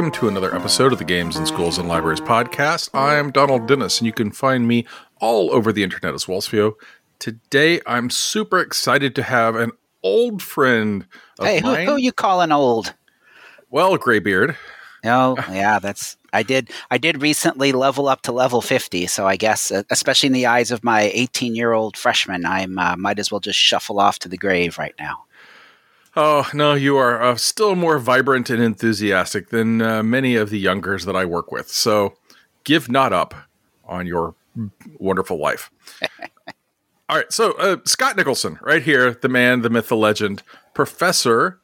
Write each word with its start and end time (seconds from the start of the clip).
welcome 0.00 0.18
to 0.18 0.28
another 0.28 0.56
episode 0.56 0.94
of 0.94 0.98
the 0.98 1.04
Games 1.04 1.36
in 1.36 1.44
Schools 1.44 1.76
and 1.76 1.86
Libraries 1.86 2.22
podcast. 2.22 2.88
I'm 2.94 3.30
Donald 3.30 3.68
Dennis, 3.68 3.98
and 3.98 4.06
you 4.06 4.14
can 4.14 4.30
find 4.30 4.66
me 4.66 4.86
all 5.20 5.52
over 5.52 5.74
the 5.74 5.82
internet 5.82 6.14
as. 6.14 6.22
So 6.22 6.78
today, 7.18 7.82
I'm 7.84 8.08
super 8.08 8.60
excited 8.60 9.14
to 9.16 9.22
have 9.22 9.56
an 9.56 9.72
old 10.02 10.40
friend 10.40 11.06
of 11.38 11.44
Hey, 11.44 11.60
who, 11.60 11.74
who 11.74 11.96
you 11.98 12.12
calling 12.12 12.50
old? 12.50 12.94
well, 13.68 13.98
Graybeard. 13.98 14.56
Oh, 15.04 15.36
yeah, 15.52 15.78
that's 15.78 16.16
I 16.32 16.44
did. 16.44 16.70
I 16.90 16.96
did 16.96 17.20
recently 17.20 17.72
level 17.72 18.08
up 18.08 18.22
to 18.22 18.32
level 18.32 18.62
fifty, 18.62 19.06
so 19.06 19.26
I 19.26 19.36
guess, 19.36 19.70
uh, 19.70 19.82
especially 19.90 20.28
in 20.28 20.32
the 20.32 20.46
eyes 20.46 20.70
of 20.70 20.82
my 20.82 21.10
eighteen-year-old 21.12 21.98
freshman, 21.98 22.46
I 22.46 22.64
uh, 22.64 22.96
might 22.96 23.18
as 23.18 23.30
well 23.30 23.40
just 23.40 23.58
shuffle 23.58 24.00
off 24.00 24.18
to 24.20 24.30
the 24.30 24.38
grave 24.38 24.78
right 24.78 24.94
now. 24.98 25.24
Oh, 26.16 26.48
no, 26.52 26.74
you 26.74 26.96
are 26.96 27.22
uh, 27.22 27.36
still 27.36 27.76
more 27.76 27.98
vibrant 27.98 28.50
and 28.50 28.62
enthusiastic 28.62 29.50
than 29.50 29.80
uh, 29.80 30.02
many 30.02 30.34
of 30.34 30.50
the 30.50 30.58
youngers 30.58 31.04
that 31.04 31.14
I 31.14 31.24
work 31.24 31.52
with. 31.52 31.68
So 31.70 32.14
give 32.64 32.90
not 32.90 33.12
up 33.12 33.34
on 33.84 34.06
your 34.06 34.34
wonderful 34.98 35.38
life. 35.38 35.70
All 37.08 37.16
right. 37.16 37.32
So, 37.32 37.52
uh, 37.52 37.78
Scott 37.84 38.16
Nicholson, 38.16 38.58
right 38.62 38.82
here, 38.82 39.14
the 39.14 39.28
man, 39.28 39.62
the 39.62 39.70
myth, 39.70 39.88
the 39.88 39.96
legend, 39.96 40.42
Professor 40.74 41.58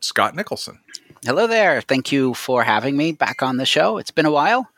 Scott 0.00 0.34
Nicholson. 0.34 0.78
Hello 1.24 1.46
there. 1.46 1.80
Thank 1.80 2.10
you 2.12 2.34
for 2.34 2.64
having 2.64 2.96
me 2.96 3.12
back 3.12 3.42
on 3.42 3.56
the 3.56 3.66
show. 3.66 3.98
It's 3.98 4.10
been 4.10 4.26
a 4.26 4.30
while, 4.30 4.68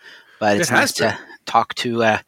but 0.40 0.58
it's 0.58 0.70
It 0.70 0.74
nice 0.74 0.92
to 0.94 1.18
talk 1.46 1.74
to 1.76 2.04
uh, 2.04 2.18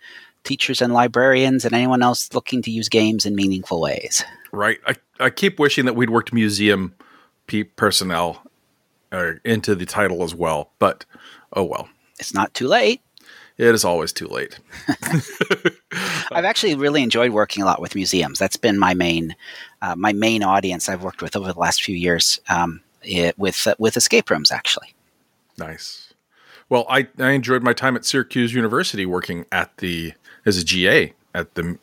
teachers 0.45 0.81
and 0.81 0.93
librarians 0.93 1.65
and 1.65 1.75
anyone 1.75 2.03
else 2.03 2.33
looking 2.33 2.63
to 2.63 2.71
use 2.71 2.89
games 2.89 3.27
in 3.27 3.35
meaningful 3.35 3.81
ways. 3.81 4.25
Right. 4.57 4.79
I, 4.87 4.95
I 5.21 5.31
keep 5.31 5.59
wishing 5.59 5.85
that 5.85 5.95
we'd 5.95 6.11
worked 6.11 6.33
museum 6.33 6.95
pe- 7.47 7.65
personnel 7.65 8.43
uh, 9.13 9.33
into 9.45 9.75
the 9.75 9.87
title 9.87 10.23
as 10.23 10.35
well, 10.35 10.71
but 10.79 11.05
oh 11.53 11.65
well. 11.65 11.89
It's 12.19 12.33
not 12.33 12.55
too 12.55 12.67
late. 12.67 13.03
It 13.59 13.67
is 13.75 13.85
always 13.85 14.13
too 14.13 14.29
late. 14.29 14.59
I've 16.33 16.45
actually 16.45 16.75
really 16.75 17.03
enjoyed 17.03 17.33
working 17.33 17.63
a 17.63 17.67
lot 17.67 17.81
with 17.81 17.95
museums. 17.95 18.39
That's 18.39 18.57
been 18.57 18.79
my 18.79 18.95
main 18.95 19.37
uh, 19.83 19.95
my 19.97 20.13
main 20.13 20.43
audience 20.43 20.89
I've 20.89 21.03
worked 21.03 21.23
with 21.23 21.37
over 21.37 21.53
the 21.53 21.59
last 21.59 21.83
few 21.83 21.97
years 21.97 22.41
um, 22.49 22.81
it, 23.03 23.39
with 23.39 23.67
uh, 23.67 23.75
with 23.79 23.97
escape 23.97 24.31
rooms. 24.31 24.51
Actually, 24.51 24.95
Nice. 25.59 26.15
Well, 26.69 26.87
I, 26.89 27.09
I 27.19 27.31
enjoyed 27.31 27.63
my 27.63 27.73
time 27.73 27.95
at 27.97 28.05
Syracuse 28.05 28.53
University 28.53 29.07
working 29.07 29.47
at 29.53 29.77
the 29.79 30.15
as 30.45 30.59
a 30.59 30.65
GA 30.65 31.13
at 31.35 31.55
the 31.55 31.79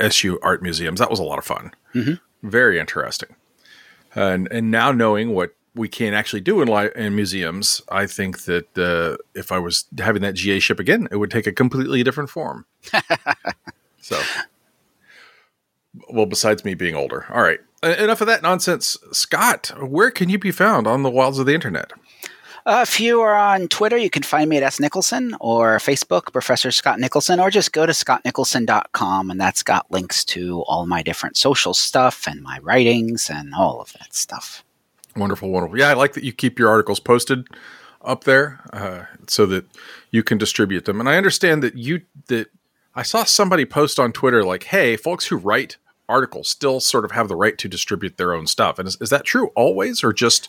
SU 0.00 0.38
Art 0.42 0.62
Museums. 0.62 0.98
That 0.98 1.10
was 1.10 1.18
a 1.18 1.24
lot 1.24 1.38
of 1.38 1.44
fun. 1.44 1.72
Very 2.42 2.78
interesting. 2.78 3.34
And 4.14 4.48
and 4.50 4.70
now 4.70 4.92
knowing 4.92 5.34
what 5.34 5.54
we 5.74 5.88
can 5.88 6.14
actually 6.14 6.40
do 6.40 6.60
in 6.62 6.68
li- 6.68 6.90
in 6.94 7.16
museums, 7.16 7.82
I 7.88 8.06
think 8.06 8.44
that 8.44 8.78
uh, 8.78 9.16
if 9.34 9.50
I 9.50 9.58
was 9.58 9.86
having 9.98 10.22
that 10.22 10.34
GA 10.34 10.60
ship 10.60 10.78
again, 10.78 11.08
it 11.10 11.16
would 11.16 11.30
take 11.30 11.46
a 11.46 11.52
completely 11.52 12.02
different 12.04 12.30
form. 12.30 12.64
so, 14.00 14.20
well, 16.10 16.26
besides 16.26 16.64
me 16.64 16.74
being 16.74 16.94
older, 16.94 17.26
all 17.30 17.42
right. 17.42 17.60
Enough 17.82 18.22
of 18.22 18.26
that 18.28 18.42
nonsense. 18.42 18.96
Scott, 19.12 19.72
where 19.78 20.10
can 20.10 20.30
you 20.30 20.38
be 20.38 20.50
found 20.50 20.86
on 20.86 21.02
the 21.02 21.10
wilds 21.10 21.38
of 21.38 21.44
the 21.44 21.54
internet? 21.54 21.92
Uh, 22.66 22.84
if 22.86 22.98
you 22.98 23.20
are 23.20 23.34
on 23.34 23.68
Twitter, 23.68 23.96
you 23.96 24.08
can 24.08 24.22
find 24.22 24.48
me 24.48 24.56
at 24.56 24.62
S 24.62 24.80
Nicholson 24.80 25.36
or 25.40 25.76
Facebook, 25.78 26.32
Professor 26.32 26.70
Scott 26.70 26.98
Nicholson, 26.98 27.38
or 27.38 27.50
just 27.50 27.72
go 27.72 27.84
to 27.84 27.92
scottnicholson.com 27.92 29.30
and 29.30 29.40
that's 29.40 29.62
got 29.62 29.90
links 29.90 30.24
to 30.26 30.62
all 30.62 30.86
my 30.86 31.02
different 31.02 31.36
social 31.36 31.74
stuff 31.74 32.26
and 32.26 32.42
my 32.42 32.58
writings 32.62 33.30
and 33.30 33.54
all 33.54 33.80
of 33.80 33.92
that 33.94 34.14
stuff. 34.14 34.64
Wonderful, 35.16 35.50
wonderful. 35.50 35.78
Yeah, 35.78 35.90
I 35.90 35.92
like 35.94 36.14
that 36.14 36.24
you 36.24 36.32
keep 36.32 36.58
your 36.58 36.68
articles 36.68 37.00
posted 37.00 37.46
up 38.02 38.24
there 38.24 38.60
uh, 38.72 39.04
so 39.28 39.46
that 39.46 39.66
you 40.10 40.22
can 40.22 40.38
distribute 40.38 40.84
them. 40.86 41.00
And 41.00 41.08
I 41.08 41.16
understand 41.16 41.62
that 41.62 41.76
you 41.76 42.02
that 42.28 42.48
I 42.94 43.02
saw 43.02 43.24
somebody 43.24 43.64
post 43.64 43.98
on 43.98 44.12
Twitter 44.12 44.44
like, 44.44 44.64
"Hey, 44.64 44.96
folks 44.96 45.26
who 45.26 45.36
write 45.36 45.76
articles 46.08 46.48
still 46.48 46.80
sort 46.80 47.04
of 47.04 47.12
have 47.12 47.28
the 47.28 47.36
right 47.36 47.56
to 47.58 47.68
distribute 47.68 48.16
their 48.16 48.34
own 48.34 48.46
stuff." 48.46 48.78
And 48.78 48.88
is, 48.88 48.96
is 49.00 49.10
that 49.10 49.24
true 49.24 49.48
always, 49.54 50.02
or 50.02 50.12
just 50.12 50.48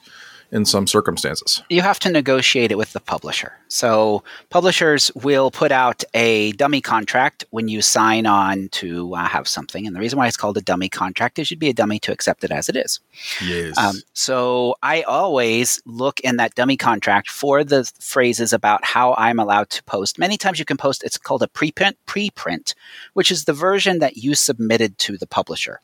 in 0.51 0.65
some 0.65 0.87
circumstances? 0.87 1.63
you 1.69 1.81
have 1.81 1.99
to 1.99 2.09
negotiate 2.09 2.71
it 2.71 2.77
with 2.77 2.93
the 2.93 2.99
publisher. 2.99 3.53
So 3.67 4.23
publishers 4.49 5.11
will 5.15 5.51
put 5.51 5.71
out 5.71 6.03
a 6.13 6.51
dummy 6.53 6.81
contract 6.81 7.43
when 7.49 7.67
you 7.67 7.81
sign 7.81 8.25
on 8.25 8.69
to 8.69 9.13
uh, 9.15 9.25
have 9.25 9.47
something, 9.47 9.85
and 9.85 9.95
the 9.95 9.99
reason 9.99 10.17
why 10.17 10.27
it's 10.27 10.37
called 10.37 10.57
a 10.57 10.61
dummy 10.61 10.89
contract 10.89 11.39
is 11.39 11.51
you'd 11.51 11.59
be 11.59 11.69
a 11.69 11.73
dummy 11.73 11.99
to 11.99 12.11
accept 12.11 12.43
it 12.43 12.51
as 12.51 12.69
it 12.69 12.75
is. 12.75 12.99
Yes. 13.43 13.77
Um, 13.77 13.95
so 14.13 14.75
I 14.83 15.01
always 15.03 15.81
look 15.85 16.19
in 16.21 16.37
that 16.37 16.55
dummy 16.55 16.77
contract 16.77 17.29
for 17.29 17.63
the 17.63 17.89
phrases 17.99 18.53
about 18.53 18.85
how 18.85 19.13
I'm 19.15 19.39
allowed 19.39 19.69
to 19.71 19.83
post. 19.83 20.17
Many 20.19 20.37
times 20.37 20.59
you 20.59 20.65
can 20.65 20.77
post. 20.77 21.03
It's 21.03 21.17
called 21.17 21.43
a 21.43 21.47
preprint, 21.47 21.93
preprint, 22.07 22.73
which 23.13 23.31
is 23.31 23.45
the 23.45 23.53
version 23.53 23.99
that 23.99 24.17
you 24.17 24.35
submitted 24.35 24.97
to 24.99 25.17
the 25.17 25.27
publisher. 25.27 25.79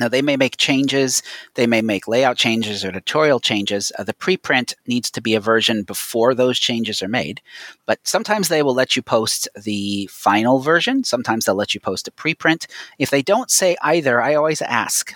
Now, 0.00 0.08
they 0.08 0.22
may 0.22 0.36
make 0.36 0.56
changes, 0.56 1.22
they 1.54 1.66
may 1.66 1.80
make 1.80 2.08
layout 2.08 2.36
changes 2.36 2.84
or 2.84 2.88
editorial 2.88 3.40
changes. 3.40 3.92
Uh, 3.98 4.04
the 4.04 4.12
preprint 4.12 4.74
needs 4.86 5.10
to 5.12 5.20
be 5.20 5.34
a 5.34 5.40
version 5.40 5.82
before 5.82 6.34
those 6.34 6.58
changes 6.58 7.02
are 7.02 7.08
made. 7.08 7.40
But 7.86 8.00
sometimes 8.02 8.48
they 8.48 8.62
will 8.62 8.74
let 8.74 8.96
you 8.96 9.02
post 9.02 9.48
the 9.54 10.08
final 10.12 10.58
version, 10.60 11.04
sometimes 11.04 11.44
they'll 11.44 11.54
let 11.54 11.74
you 11.74 11.80
post 11.80 12.08
a 12.08 12.10
preprint. 12.10 12.66
If 12.98 13.10
they 13.10 13.22
don't 13.22 13.50
say 13.50 13.76
either, 13.82 14.20
I 14.20 14.34
always 14.34 14.62
ask 14.62 15.14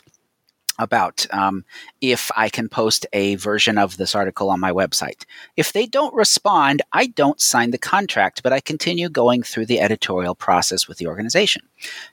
about 0.79 1.27
um, 1.33 1.65
if 2.01 2.31
I 2.37 2.49
can 2.49 2.69
post 2.69 3.07
a 3.13 3.35
version 3.37 3.79
of 3.79 3.97
this 3.97 4.15
article 4.15 4.51
on 4.51 4.61
my 4.61 4.73
website. 4.73 5.25
If 5.57 5.73
they 5.73 5.87
don't 5.87 6.15
respond, 6.15 6.83
I 6.93 7.07
don't 7.07 7.41
sign 7.41 7.71
the 7.71 7.79
contract, 7.79 8.43
but 8.43 8.53
I 8.53 8.61
continue 8.61 9.09
going 9.09 9.43
through 9.43 9.67
the 9.67 9.81
editorial 9.81 10.35
process 10.35 10.87
with 10.87 10.99
the 10.99 11.07
organization. 11.07 11.63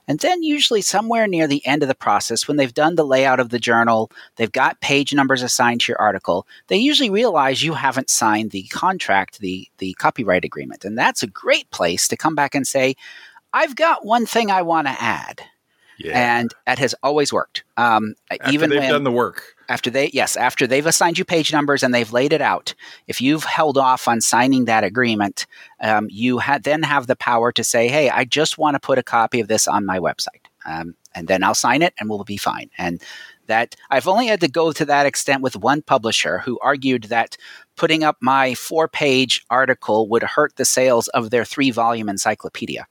And 0.08 0.20
then, 0.20 0.42
usually, 0.42 0.80
somewhere 0.80 1.26
near 1.26 1.46
the 1.46 1.64
end 1.66 1.82
of 1.82 1.88
the 1.88 1.94
process, 1.94 2.46
when 2.46 2.56
they've 2.56 2.74
done 2.74 2.94
the 2.94 3.06
layout 3.06 3.40
of 3.40 3.50
the 3.50 3.58
journal, 3.58 4.10
they've 4.36 4.52
got 4.52 4.80
page 4.80 5.12
numbers 5.14 5.42
assigned 5.42 5.80
to 5.82 5.92
your 5.92 6.00
article, 6.00 6.46
they 6.68 6.76
usually 6.76 7.10
realize 7.10 7.62
you 7.62 7.74
haven't 7.74 8.10
signed 8.10 8.50
the 8.50 8.64
contract, 8.64 9.40
the, 9.40 9.68
the 9.78 9.94
copyright 9.94 10.44
agreement. 10.44 10.84
And 10.84 10.96
that's 10.96 11.22
a 11.22 11.28
great 11.28 11.70
place 11.70 12.08
to 12.08 12.16
come 12.16 12.34
back 12.34 12.54
and 12.54 12.66
say, 12.66 12.94
I've 13.52 13.76
got 13.76 14.04
one 14.04 14.26
thing 14.26 14.50
I 14.50 14.62
want 14.62 14.86
to 14.86 14.96
add. 15.02 15.40
Yeah. 15.98 16.38
And 16.38 16.52
that 16.66 16.78
has 16.78 16.94
always 17.02 17.32
worked. 17.32 17.64
Um, 17.76 18.14
After 18.30 18.50
even 18.52 18.70
they've 18.70 18.80
when 18.80 18.90
done 18.90 19.04
the 19.04 19.10
work. 19.12 19.54
after 19.68 19.90
they 19.90 20.08
yes 20.12 20.36
after 20.36 20.66
they've 20.66 20.86
assigned 20.86 21.18
you 21.18 21.24
page 21.24 21.52
numbers 21.52 21.82
and 21.82 21.92
they've 21.92 22.12
laid 22.12 22.32
it 22.32 22.40
out 22.40 22.74
if 23.06 23.20
you've 23.20 23.44
held 23.44 23.76
off 23.76 24.06
on 24.08 24.20
signing 24.20 24.66
that 24.66 24.84
agreement 24.84 25.46
um, 25.80 26.06
you 26.10 26.38
ha- 26.38 26.58
then 26.62 26.82
have 26.84 27.06
the 27.08 27.16
power 27.16 27.50
to 27.50 27.64
say 27.64 27.88
hey 27.88 28.08
i 28.10 28.24
just 28.24 28.58
want 28.58 28.74
to 28.76 28.80
put 28.80 28.96
a 28.98 29.02
copy 29.02 29.40
of 29.40 29.48
this 29.48 29.66
on 29.66 29.84
my 29.84 29.98
website 29.98 30.44
um, 30.66 30.94
and 31.16 31.26
then 31.26 31.42
i'll 31.42 31.54
sign 31.54 31.82
it 31.82 31.92
and 31.98 32.08
we'll 32.08 32.22
be 32.22 32.36
fine 32.36 32.70
and 32.78 33.02
that 33.48 33.74
i've 33.90 34.06
only 34.06 34.28
had 34.28 34.40
to 34.40 34.48
go 34.48 34.70
to 34.70 34.84
that 34.84 35.04
extent 35.04 35.42
with 35.42 35.56
one 35.56 35.82
publisher 35.82 36.38
who 36.38 36.58
argued 36.60 37.04
that 37.04 37.36
putting 37.74 38.04
up 38.04 38.16
my 38.20 38.54
four 38.54 38.86
page 38.86 39.44
article 39.50 40.08
would 40.08 40.22
hurt 40.22 40.54
the 40.54 40.64
sales 40.64 41.08
of 41.08 41.30
their 41.30 41.44
three 41.44 41.72
volume 41.72 42.08
encyclopedia 42.08 42.86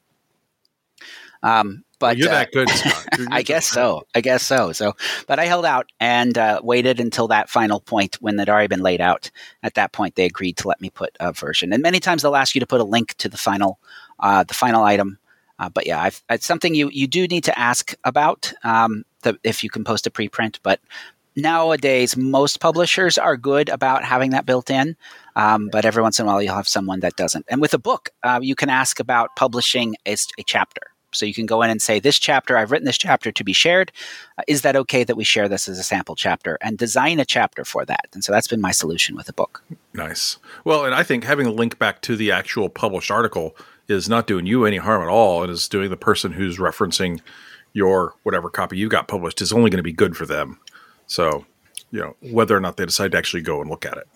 um, 1.41 1.84
but 1.99 2.17
You're 2.17 2.29
uh, 2.29 2.33
that 2.33 2.51
good, 2.51 2.69
Scott. 2.69 3.05
You're- 3.17 3.27
I 3.31 3.41
guess 3.41 3.67
so. 3.67 4.05
I 4.13 4.21
guess 4.21 4.43
so. 4.43 4.71
So, 4.71 4.93
but 5.27 5.39
I 5.39 5.45
held 5.45 5.65
out 5.65 5.91
and 5.99 6.37
uh, 6.37 6.61
waited 6.63 6.99
until 6.99 7.27
that 7.29 7.49
final 7.49 7.79
point 7.79 8.17
when 8.21 8.39
it 8.39 8.49
already 8.49 8.67
been 8.67 8.83
laid 8.83 9.01
out. 9.01 9.31
At 9.63 9.75
that 9.75 9.91
point, 9.91 10.15
they 10.15 10.25
agreed 10.25 10.57
to 10.57 10.67
let 10.67 10.81
me 10.81 10.89
put 10.89 11.15
a 11.19 11.31
version. 11.31 11.73
And 11.73 11.81
many 11.81 11.99
times 11.99 12.21
they'll 12.21 12.35
ask 12.35 12.55
you 12.55 12.61
to 12.61 12.67
put 12.67 12.81
a 12.81 12.85
link 12.85 13.15
to 13.15 13.29
the 13.29 13.37
final, 13.37 13.79
uh, 14.19 14.43
the 14.43 14.53
final 14.53 14.83
item. 14.83 15.17
Uh, 15.57 15.69
but 15.69 15.87
yeah, 15.87 16.01
I've, 16.01 16.21
it's 16.29 16.45
something 16.45 16.75
you 16.75 16.89
you 16.91 17.07
do 17.07 17.27
need 17.27 17.45
to 17.45 17.57
ask 17.57 17.95
about 18.03 18.51
um, 18.63 19.05
the, 19.21 19.39
if 19.43 19.63
you 19.63 19.69
can 19.69 19.83
post 19.83 20.05
a 20.05 20.11
preprint. 20.11 20.59
But 20.63 20.81
nowadays, 21.35 22.17
most 22.17 22.59
publishers 22.59 23.17
are 23.17 23.37
good 23.37 23.69
about 23.69 24.03
having 24.03 24.31
that 24.31 24.45
built 24.45 24.69
in. 24.69 24.97
Um, 25.35 25.69
but 25.71 25.85
every 25.85 26.01
once 26.01 26.19
in 26.19 26.25
a 26.25 26.27
while, 26.27 26.41
you'll 26.41 26.55
have 26.55 26.67
someone 26.67 27.01
that 27.01 27.15
doesn't. 27.15 27.45
And 27.49 27.61
with 27.61 27.73
a 27.73 27.77
book, 27.77 28.09
uh, 28.23 28.39
you 28.41 28.55
can 28.55 28.69
ask 28.69 28.99
about 28.99 29.35
publishing 29.35 29.95
a 30.05 30.15
chapter. 30.45 30.81
So 31.15 31.25
you 31.25 31.33
can 31.33 31.45
go 31.45 31.61
in 31.61 31.69
and 31.69 31.81
say, 31.81 31.99
This 31.99 32.19
chapter, 32.19 32.57
I've 32.57 32.71
written 32.71 32.85
this 32.85 32.97
chapter 32.97 33.31
to 33.31 33.43
be 33.43 33.53
shared. 33.53 33.91
Uh, 34.37 34.43
is 34.47 34.61
that 34.61 34.75
okay 34.75 35.03
that 35.03 35.15
we 35.15 35.23
share 35.23 35.49
this 35.49 35.67
as 35.67 35.79
a 35.79 35.83
sample 35.83 36.15
chapter? 36.15 36.57
And 36.61 36.77
design 36.77 37.19
a 37.19 37.25
chapter 37.25 37.65
for 37.65 37.85
that. 37.85 38.07
And 38.13 38.23
so 38.23 38.31
that's 38.31 38.47
been 38.47 38.61
my 38.61 38.71
solution 38.71 39.15
with 39.15 39.27
the 39.27 39.33
book. 39.33 39.63
Nice. 39.93 40.37
Well, 40.63 40.85
and 40.85 40.93
I 40.93 41.03
think 41.03 41.23
having 41.23 41.47
a 41.47 41.51
link 41.51 41.79
back 41.79 42.01
to 42.03 42.15
the 42.15 42.31
actual 42.31 42.69
published 42.69 43.11
article 43.11 43.55
is 43.87 44.09
not 44.09 44.27
doing 44.27 44.45
you 44.45 44.65
any 44.65 44.77
harm 44.77 45.01
at 45.01 45.09
all. 45.09 45.43
It 45.43 45.49
is 45.49 45.67
doing 45.67 45.89
the 45.89 45.97
person 45.97 46.31
who's 46.31 46.57
referencing 46.57 47.21
your 47.73 48.15
whatever 48.23 48.49
copy 48.49 48.77
you 48.77 48.89
got 48.89 49.07
published 49.07 49.41
is 49.41 49.51
only 49.51 49.69
going 49.69 49.77
to 49.77 49.83
be 49.83 49.93
good 49.93 50.15
for 50.15 50.25
them. 50.25 50.59
So, 51.07 51.45
you 51.91 51.99
know, 51.99 52.15
whether 52.31 52.55
or 52.55 52.61
not 52.61 52.77
they 52.77 52.85
decide 52.85 53.11
to 53.11 53.17
actually 53.17 53.43
go 53.43 53.61
and 53.61 53.69
look 53.69 53.85
at 53.85 53.97
it. 53.97 54.07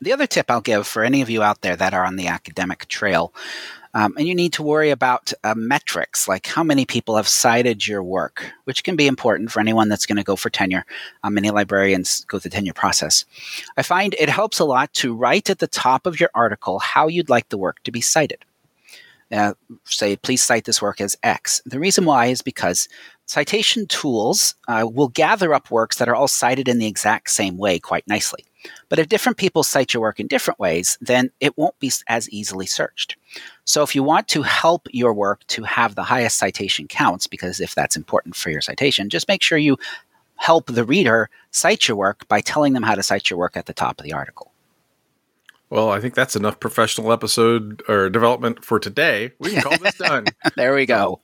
The 0.00 0.12
other 0.12 0.26
tip 0.26 0.50
I'll 0.50 0.62
give 0.62 0.86
for 0.86 1.04
any 1.04 1.20
of 1.20 1.28
you 1.28 1.42
out 1.42 1.60
there 1.60 1.76
that 1.76 1.92
are 1.92 2.06
on 2.06 2.16
the 2.16 2.28
academic 2.28 2.88
trail 2.88 3.34
Um, 3.92 4.14
and 4.16 4.28
you 4.28 4.34
need 4.34 4.52
to 4.54 4.62
worry 4.62 4.90
about 4.90 5.32
uh, 5.42 5.54
metrics 5.56 6.28
like 6.28 6.46
how 6.46 6.62
many 6.62 6.84
people 6.84 7.16
have 7.16 7.26
cited 7.26 7.86
your 7.86 8.02
work, 8.02 8.52
which 8.64 8.84
can 8.84 8.94
be 8.94 9.06
important 9.06 9.50
for 9.50 9.60
anyone 9.60 9.88
that's 9.88 10.06
going 10.06 10.16
to 10.16 10.22
go 10.22 10.36
for 10.36 10.50
tenure. 10.50 10.84
Um, 11.24 11.34
many 11.34 11.50
librarians 11.50 12.24
go 12.26 12.38
through 12.38 12.50
the 12.50 12.56
tenure 12.56 12.72
process. 12.72 13.24
I 13.76 13.82
find 13.82 14.14
it 14.18 14.28
helps 14.28 14.60
a 14.60 14.64
lot 14.64 14.92
to 14.94 15.14
write 15.14 15.50
at 15.50 15.58
the 15.58 15.66
top 15.66 16.06
of 16.06 16.20
your 16.20 16.30
article 16.34 16.78
how 16.78 17.08
you'd 17.08 17.28
like 17.28 17.48
the 17.48 17.58
work 17.58 17.82
to 17.82 17.90
be 17.90 18.00
cited. 18.00 18.44
Uh, 19.32 19.54
say, 19.84 20.16
please 20.16 20.42
cite 20.42 20.64
this 20.64 20.82
work 20.82 21.00
as 21.00 21.16
X. 21.22 21.62
The 21.64 21.78
reason 21.78 22.04
why 22.04 22.26
is 22.26 22.42
because 22.42 22.88
citation 23.26 23.86
tools 23.86 24.56
uh, 24.66 24.88
will 24.92 25.08
gather 25.08 25.54
up 25.54 25.70
works 25.70 25.98
that 25.98 26.08
are 26.08 26.16
all 26.16 26.26
cited 26.26 26.68
in 26.68 26.78
the 26.78 26.88
exact 26.88 27.30
same 27.30 27.56
way 27.56 27.78
quite 27.78 28.06
nicely. 28.08 28.44
But 28.88 28.98
if 28.98 29.08
different 29.08 29.38
people 29.38 29.62
cite 29.62 29.94
your 29.94 30.02
work 30.02 30.20
in 30.20 30.26
different 30.26 30.60
ways, 30.60 30.98
then 31.00 31.30
it 31.40 31.56
won't 31.56 31.78
be 31.78 31.90
as 32.08 32.28
easily 32.30 32.66
searched. 32.66 33.16
So 33.64 33.82
if 33.82 33.94
you 33.94 34.02
want 34.02 34.28
to 34.28 34.42
help 34.42 34.88
your 34.92 35.12
work 35.12 35.46
to 35.48 35.62
have 35.62 35.94
the 35.94 36.02
highest 36.02 36.38
citation 36.38 36.88
counts, 36.88 37.26
because 37.26 37.60
if 37.60 37.74
that's 37.74 37.96
important 37.96 38.36
for 38.36 38.50
your 38.50 38.60
citation, 38.60 39.08
just 39.08 39.28
make 39.28 39.42
sure 39.42 39.58
you 39.58 39.78
help 40.36 40.66
the 40.66 40.84
reader 40.84 41.28
cite 41.50 41.86
your 41.86 41.96
work 41.96 42.26
by 42.28 42.40
telling 42.40 42.72
them 42.72 42.82
how 42.82 42.94
to 42.94 43.02
cite 43.02 43.30
your 43.30 43.38
work 43.38 43.56
at 43.56 43.66
the 43.66 43.74
top 43.74 43.98
of 44.00 44.04
the 44.04 44.12
article. 44.12 44.52
Well, 45.68 45.90
I 45.90 46.00
think 46.00 46.14
that's 46.14 46.34
enough 46.34 46.58
professional 46.58 47.12
episode 47.12 47.82
or 47.88 48.10
development 48.10 48.64
for 48.64 48.80
today. 48.80 49.32
We 49.38 49.50
can 49.50 49.62
call 49.62 49.78
this 49.78 49.94
done. 49.98 50.26
there 50.56 50.74
we 50.74 50.84
go. 50.84 51.20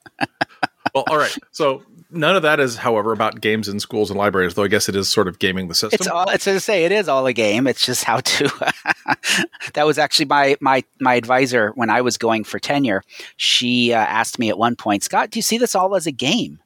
well, 0.94 1.04
all 1.08 1.16
right. 1.18 1.36
So 1.50 1.82
none 2.10 2.36
of 2.36 2.42
that 2.42 2.60
is, 2.60 2.76
however, 2.76 3.12
about 3.12 3.40
games 3.40 3.68
in 3.68 3.80
schools 3.80 4.10
and 4.10 4.18
libraries, 4.18 4.54
though 4.54 4.64
I 4.64 4.68
guess 4.68 4.88
it 4.88 4.96
is 4.96 5.08
sort 5.08 5.28
of 5.28 5.38
gaming 5.38 5.68
the 5.68 5.74
system. 5.74 5.98
It's 6.00 6.08
all. 6.08 6.28
It's 6.30 6.44
to 6.44 6.60
say 6.60 6.84
it 6.84 6.92
is 6.92 7.08
all 7.08 7.26
a 7.26 7.32
game. 7.32 7.66
It's 7.66 7.84
just 7.84 8.04
how 8.04 8.20
to. 8.20 8.44
that 9.74 9.86
was 9.86 9.98
actually 9.98 10.26
my 10.26 10.56
my 10.60 10.84
my 11.00 11.14
advisor 11.14 11.72
when 11.74 11.90
I 11.90 12.00
was 12.00 12.16
going 12.16 12.44
for 12.44 12.58
tenure. 12.58 13.02
She 13.36 13.92
uh, 13.92 13.98
asked 13.98 14.38
me 14.38 14.48
at 14.48 14.58
one 14.58 14.76
point, 14.76 15.02
Scott, 15.02 15.30
do 15.30 15.38
you 15.38 15.42
see 15.42 15.58
this 15.58 15.74
all 15.74 15.94
as 15.96 16.06
a 16.06 16.12
game? 16.12 16.60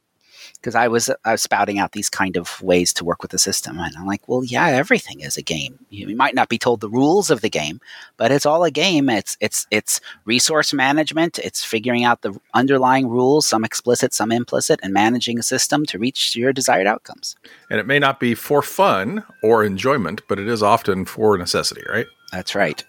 Because 0.61 0.75
I 0.75 0.89
was 0.89 1.11
I 1.25 1.33
was 1.33 1.43
spouting 1.43 1.79
out 1.79 1.93
these 1.93 2.11
kind 2.11 2.37
of 2.37 2.61
ways 2.63 2.93
to 2.95 3.05
work 3.05 3.23
with 3.23 3.31
the 3.31 3.39
system, 3.39 3.79
and 3.79 3.97
I'm 3.97 4.07
like, 4.07 4.29
well, 4.29 4.45
yeah, 4.45 4.69
everything 4.69 5.21
is 5.21 5.37
a 5.37 5.43
game. 5.43 5.79
You, 5.89 6.15
might 6.17 6.35
not 6.35 6.51
be 6.51 6.59
told 6.59 6.81
the 6.81 6.89
rules 6.89 7.31
of 7.31 7.41
the 7.41 7.49
game, 7.49 7.81
but 8.19 8.31
it's 8.31 8.45
all 8.45 8.65
a 8.65 8.71
game. 8.71 9.09
It's 9.09 9.37
it's 9.41 9.67
it's 9.71 10.01
resource 10.25 10.73
management. 10.73 11.39
It's 11.39 11.65
figuring 11.65 12.05
out 12.05 12.23
the 12.23 12.39
underlying 12.53 13.09
rules, 13.09 13.47
some 13.47 13.65
explicit, 13.65 14.13
some 14.13 14.31
implicit, 14.31 14.81
and 14.83 14.93
managing 14.93 15.39
a 15.39 15.43
system 15.43 15.87
to 15.87 15.99
reach 15.99 16.37
your 16.37 16.53
desired 16.53 16.87
outcomes. 16.87 17.37
And 17.71 17.81
it 17.81 17.87
may 17.87 17.99
not 17.99 18.21
be 18.21 18.35
for 18.35 18.61
fun 18.61 19.25
or 19.43 19.65
enjoyment, 19.65 20.21
but 20.29 20.39
it 20.39 20.49
is 20.49 20.63
often 20.63 21.07
for 21.07 21.39
necessity, 21.39 21.83
right? 21.89 22.07
That's 22.33 22.55
right. 22.55 22.85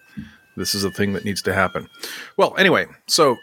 This 0.56 0.74
is 0.74 0.84
a 0.84 0.90
thing 0.90 1.14
that 1.14 1.24
needs 1.24 1.40
to 1.42 1.54
happen. 1.54 1.88
Well, 2.36 2.54
anyway, 2.58 2.86
so 3.06 3.38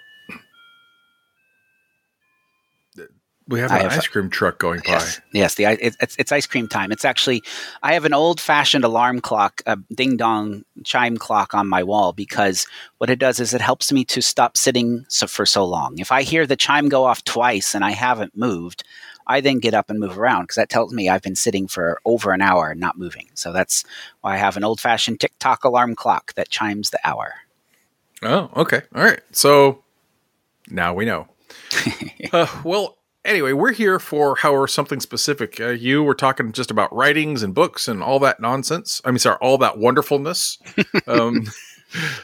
We 3.49 3.59
have 3.61 3.71
an 3.71 3.81
have, 3.81 3.93
ice 3.93 4.07
cream 4.07 4.29
truck 4.29 4.59
going 4.59 4.81
by. 4.85 5.03
Yes, 5.33 5.55
the 5.55 5.63
it's, 5.65 6.15
it's 6.19 6.31
ice 6.31 6.45
cream 6.45 6.67
time. 6.67 6.91
It's 6.91 7.03
actually 7.03 7.41
I 7.81 7.93
have 7.93 8.05
an 8.05 8.13
old 8.13 8.39
fashioned 8.39 8.83
alarm 8.83 9.21
clock, 9.21 9.63
a 9.65 9.75
ding 9.95 10.17
dong 10.17 10.65
chime 10.83 11.17
clock 11.17 11.55
on 11.55 11.67
my 11.67 11.81
wall 11.81 12.13
because 12.13 12.67
what 12.99 13.09
it 13.09 13.17
does 13.17 13.39
is 13.39 13.55
it 13.55 13.61
helps 13.61 13.91
me 13.91 14.05
to 14.05 14.21
stop 14.21 14.55
sitting 14.55 15.03
so, 15.09 15.25
for 15.25 15.47
so 15.47 15.65
long. 15.65 15.97
If 15.97 16.11
I 16.11 16.21
hear 16.21 16.45
the 16.45 16.55
chime 16.55 16.89
go 16.89 17.05
off 17.05 17.23
twice 17.23 17.73
and 17.73 17.83
I 17.83 17.89
haven't 17.89 18.37
moved, 18.37 18.83
I 19.25 19.41
then 19.41 19.57
get 19.57 19.73
up 19.73 19.89
and 19.89 19.99
move 19.99 20.19
around 20.19 20.43
because 20.43 20.57
that 20.57 20.69
tells 20.69 20.93
me 20.93 21.09
I've 21.09 21.23
been 21.23 21.35
sitting 21.35 21.67
for 21.67 21.99
over 22.05 22.33
an 22.33 22.43
hour 22.43 22.69
and 22.69 22.79
not 22.79 22.99
moving. 22.99 23.29
So 23.33 23.51
that's 23.51 23.83
why 24.21 24.35
I 24.35 24.37
have 24.37 24.57
an 24.57 24.63
old 24.63 24.79
fashioned 24.79 25.19
tick 25.19 25.33
tock 25.39 25.63
alarm 25.63 25.95
clock 25.95 26.35
that 26.35 26.49
chimes 26.49 26.91
the 26.91 26.99
hour. 27.03 27.33
Oh, 28.21 28.51
okay. 28.55 28.83
All 28.93 29.03
right. 29.03 29.21
So 29.31 29.83
now 30.69 30.93
we 30.93 31.05
know. 31.05 31.27
uh, 32.31 32.45
well, 32.63 32.98
anyway, 33.25 33.53
we're 33.53 33.73
here 33.73 33.99
for 33.99 34.35
however 34.35 34.67
something 34.67 34.99
specific. 34.99 35.59
Uh, 35.59 35.69
you 35.69 36.03
were 36.03 36.15
talking 36.15 36.51
just 36.51 36.71
about 36.71 36.93
writings 36.93 37.43
and 37.43 37.53
books 37.53 37.87
and 37.87 38.01
all 38.01 38.19
that 38.19 38.39
nonsense. 38.39 39.01
I 39.05 39.11
mean, 39.11 39.19
sorry, 39.19 39.37
all 39.41 39.57
that 39.59 39.77
wonderfulness. 39.77 40.57
Um, 41.07 41.47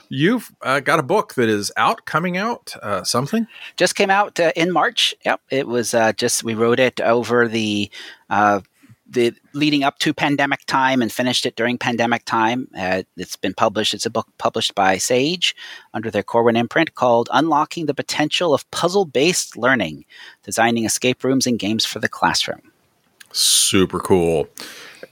you've 0.10 0.52
uh, 0.62 0.80
got 0.80 1.00
a 1.00 1.04
book 1.04 1.34
that 1.36 1.50
is 1.50 1.72
out, 1.76 2.06
coming 2.06 2.38
out, 2.38 2.76
uh, 2.84 3.04
something 3.04 3.48
just 3.78 3.96
came 3.96 4.10
out 4.10 4.40
uh, 4.40 4.52
in 4.56 4.72
March. 4.72 5.16
Yep, 5.26 5.42
it 5.50 5.68
was 5.68 5.94
uh, 5.94 6.14
just 6.14 6.44
we 6.44 6.54
wrote 6.54 6.80
it 6.80 7.02
over 7.02 7.48
the 7.48 7.90
uh, 8.30 8.62
the 9.08 9.34
leading 9.54 9.84
up 9.84 10.00
to 10.00 10.14
pandemic 10.14 10.66
time 10.66 11.02
and 11.02 11.12
finished 11.12 11.46
it 11.46 11.56
during 11.56 11.78
pandemic 11.78 12.26
time. 12.26 12.68
Uh, 12.78 13.04
it's 13.18 13.36
been 13.36 13.54
published. 13.54 13.94
It's 13.94 14.06
a 14.06 14.10
book 14.10 14.28
published 14.38 14.76
by 14.76 14.98
Sage 14.98 15.56
under 15.94 16.10
their 16.10 16.24
Corwin 16.24 16.56
imprint 16.56 16.96
called 16.96 17.30
"Unlocking 17.32 17.86
the 17.86 17.94
Potential 17.94 18.54
of 18.54 18.70
Puzzle-Based 18.72 19.58
Learning: 19.58 20.06
Designing 20.44 20.86
Escape 20.86 21.24
Rooms 21.24 21.46
and 21.48 21.60
Games 21.60 21.86
for 21.86 22.00
the 22.00 22.10
Classroom." 22.10 22.72
Super 23.32 24.00
cool. 24.00 24.48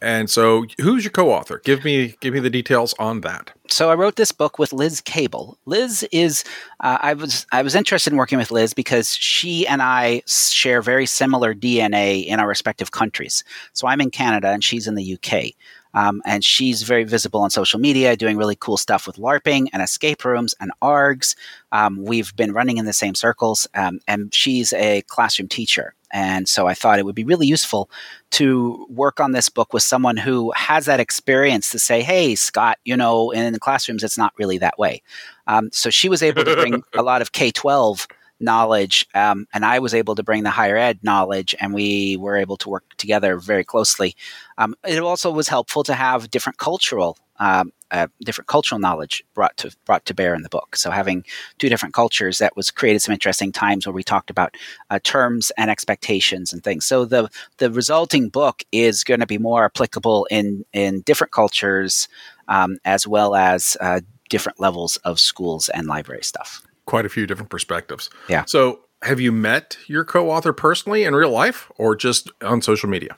And 0.01 0.29
so, 0.29 0.65
who's 0.79 1.03
your 1.03 1.11
co-author? 1.11 1.61
Give 1.63 1.83
me 1.83 2.15
give 2.19 2.33
me 2.33 2.39
the 2.39 2.49
details 2.49 2.93
on 2.99 3.21
that. 3.21 3.51
So 3.69 3.89
I 3.89 3.95
wrote 3.95 4.17
this 4.17 4.31
book 4.31 4.59
with 4.59 4.73
Liz 4.73 5.01
Cable. 5.01 5.57
Liz 5.65 6.07
is 6.11 6.43
uh, 6.81 6.97
I 7.01 7.13
was 7.13 7.47
I 7.51 7.61
was 7.61 7.75
interested 7.75 8.13
in 8.13 8.17
working 8.17 8.37
with 8.37 8.51
Liz 8.51 8.73
because 8.73 9.15
she 9.15 9.65
and 9.67 9.81
I 9.81 10.21
share 10.27 10.81
very 10.81 11.05
similar 11.05 11.53
DNA 11.55 12.25
in 12.25 12.39
our 12.39 12.47
respective 12.47 12.91
countries. 12.91 13.43
So 13.73 13.87
I'm 13.87 14.01
in 14.01 14.11
Canada 14.11 14.49
and 14.49 14.63
she's 14.63 14.87
in 14.87 14.95
the 14.95 15.13
UK. 15.13 15.55
Um, 15.93 16.21
and 16.25 16.43
she's 16.43 16.83
very 16.83 17.03
visible 17.03 17.41
on 17.41 17.49
social 17.49 17.79
media, 17.79 18.15
doing 18.15 18.37
really 18.37 18.55
cool 18.55 18.77
stuff 18.77 19.05
with 19.05 19.17
LARPing 19.17 19.67
and 19.73 19.81
escape 19.81 20.25
rooms 20.25 20.55
and 20.59 20.71
ARGs. 20.81 21.35
Um, 21.71 22.03
we've 22.03 22.35
been 22.35 22.53
running 22.53 22.77
in 22.77 22.85
the 22.85 22.93
same 22.93 23.15
circles, 23.15 23.67
um, 23.75 23.99
and 24.07 24.33
she's 24.33 24.73
a 24.73 25.01
classroom 25.03 25.47
teacher. 25.47 25.93
And 26.11 26.47
so 26.47 26.67
I 26.67 26.75
thought 26.75 26.99
it 26.99 27.05
would 27.05 27.15
be 27.15 27.23
really 27.23 27.47
useful 27.47 27.89
to 28.31 28.85
work 28.87 29.19
on 29.19 29.31
this 29.31 29.49
book 29.49 29.73
with 29.73 29.81
someone 29.81 30.15
who 30.15 30.51
has 30.55 30.85
that 30.85 30.99
experience 30.99 31.71
to 31.71 31.79
say, 31.79 32.03
hey, 32.03 32.35
Scott, 32.35 32.77
you 32.85 32.95
know, 32.95 33.31
in 33.31 33.51
the 33.51 33.59
classrooms, 33.59 34.03
it's 34.03 34.17
not 34.17 34.31
really 34.37 34.59
that 34.59 34.77
way. 34.77 35.01
Um, 35.47 35.69
so 35.71 35.89
she 35.89 36.09
was 36.09 36.21
able 36.21 36.45
to 36.45 36.55
bring 36.55 36.83
a 36.93 37.01
lot 37.01 37.23
of 37.23 37.31
K 37.31 37.49
12 37.51 38.07
knowledge, 38.43 39.07
um, 39.15 39.47
and 39.53 39.65
I 39.65 39.79
was 39.79 39.93
able 39.93 40.15
to 40.15 40.23
bring 40.23 40.43
the 40.43 40.49
higher 40.49 40.77
ed 40.77 40.99
knowledge, 41.03 41.55
and 41.59 41.73
we 41.73 42.17
were 42.17 42.37
able 42.37 42.57
to 42.57 42.69
work 42.69 42.85
together 42.97 43.37
very 43.37 43.63
closely. 43.63 44.15
Um, 44.57 44.75
it 44.87 44.99
also 44.99 45.31
was 45.31 45.47
helpful 45.47 45.83
to 45.83 45.93
have 45.93 46.29
different 46.29 46.57
cultural 46.57 47.17
um, 47.39 47.71
uh, 47.91 48.07
different 48.23 48.47
cultural 48.47 48.79
knowledge 48.79 49.23
brought 49.33 49.55
to 49.57 49.75
brought 49.85 50.05
to 50.05 50.13
bear 50.13 50.33
in 50.33 50.41
the 50.41 50.49
book. 50.49 50.75
So 50.75 50.89
having 50.89 51.23
two 51.59 51.69
different 51.69 51.93
cultures 51.93 52.39
that 52.39 52.55
was 52.55 52.71
created 52.71 53.01
some 53.01 53.13
interesting 53.13 53.51
times 53.51 53.85
where 53.85 53.93
we 53.93 54.03
talked 54.03 54.29
about 54.29 54.55
uh, 54.89 54.99
terms 55.03 55.51
and 55.57 55.69
expectations 55.69 56.53
and 56.53 56.63
things. 56.63 56.85
So 56.85 57.05
the 57.05 57.29
the 57.57 57.71
resulting 57.71 58.29
book 58.29 58.63
is 58.71 59.03
going 59.03 59.19
to 59.19 59.27
be 59.27 59.37
more 59.37 59.65
applicable 59.65 60.27
in 60.31 60.65
in 60.73 61.01
different 61.01 61.33
cultures 61.33 62.07
um, 62.47 62.77
as 62.85 63.07
well 63.07 63.35
as 63.35 63.77
uh, 63.79 64.01
different 64.29 64.59
levels 64.59 64.97
of 64.97 65.19
schools 65.19 65.69
and 65.69 65.87
library 65.87 66.23
stuff. 66.23 66.63
Quite 66.85 67.05
a 67.05 67.09
few 67.09 67.25
different 67.25 67.49
perspectives. 67.49 68.09
Yeah. 68.27 68.45
So 68.45 68.81
have 69.01 69.19
you 69.19 69.31
met 69.31 69.77
your 69.87 70.03
co-author 70.03 70.53
personally 70.53 71.03
in 71.03 71.15
real 71.15 71.31
life 71.31 71.71
or 71.77 71.95
just 71.95 72.29
on 72.41 72.61
social 72.61 72.89
media? 72.89 73.15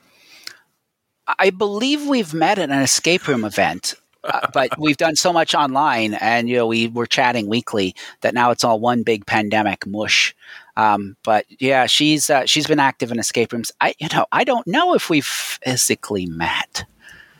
I 1.38 1.50
believe 1.50 2.06
we've 2.06 2.32
met 2.32 2.58
at 2.58 2.70
an 2.70 2.80
escape 2.82 3.26
room 3.26 3.44
event 3.44 3.94
uh, 4.26 4.46
but 4.52 4.78
we've 4.78 4.96
done 4.96 5.16
so 5.16 5.32
much 5.32 5.54
online, 5.54 6.14
and 6.14 6.48
you 6.48 6.56
know 6.56 6.66
we 6.66 6.88
were 6.88 7.06
chatting 7.06 7.46
weekly 7.46 7.94
that 8.20 8.34
now 8.34 8.50
it's 8.50 8.64
all 8.64 8.80
one 8.80 9.02
big 9.02 9.26
pandemic 9.26 9.86
mush. 9.86 10.34
Um, 10.76 11.16
but 11.24 11.46
yeah, 11.60 11.86
she's 11.86 12.28
uh, 12.28 12.44
she's 12.46 12.66
been 12.66 12.80
active 12.80 13.10
in 13.10 13.18
escape 13.18 13.52
rooms. 13.52 13.72
I 13.80 13.94
you 13.98 14.08
know 14.12 14.26
I 14.32 14.44
don't 14.44 14.66
know 14.66 14.94
if 14.94 15.08
we've 15.08 15.26
physically 15.26 16.26
met. 16.26 16.84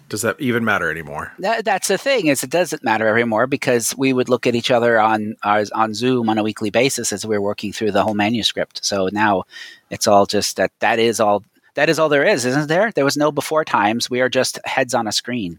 Does 0.09 0.23
that 0.23 0.41
even 0.41 0.65
matter 0.65 0.91
anymore? 0.91 1.33
That, 1.41 1.65
that's 1.65 1.89
the 1.89 1.99
thing 1.99 2.29
is 2.29 2.45
it 2.45 2.51
doesn't 2.51 2.85
matter 2.85 3.09
anymore 3.09 3.47
because 3.47 3.97
we 3.97 4.13
would 4.13 4.29
look 4.29 4.47
at 4.47 4.55
each 4.55 4.71
other 4.71 5.01
on 5.01 5.35
on 5.43 5.95
Zoom 5.95 6.29
on 6.29 6.39
a 6.39 6.45
weekly 6.45 6.71
basis 6.71 7.13
as 7.13 7.27
we 7.27 7.35
are 7.35 7.41
working 7.41 7.73
through 7.73 7.91
the 7.91 8.05
whole 8.05 8.15
manuscript. 8.15 8.85
So 8.85 9.09
now 9.13 9.45
it's 9.91 10.07
all 10.07 10.27
just 10.27 10.57
that 10.57 10.71
that 10.79 10.99
is 10.99 11.19
all 11.19 11.43
that 11.75 11.89
is 11.89 11.99
all 11.99 12.09
there 12.09 12.25
is, 12.25 12.45
isn't 12.45 12.69
there? 12.69 12.93
There 12.93 13.05
was 13.05 13.17
no 13.17 13.33
before 13.33 13.65
times. 13.65 14.09
We 14.09 14.21
are 14.21 14.29
just 14.29 14.59
heads 14.65 14.95
on 14.95 15.07
a 15.07 15.13
screen. 15.13 15.59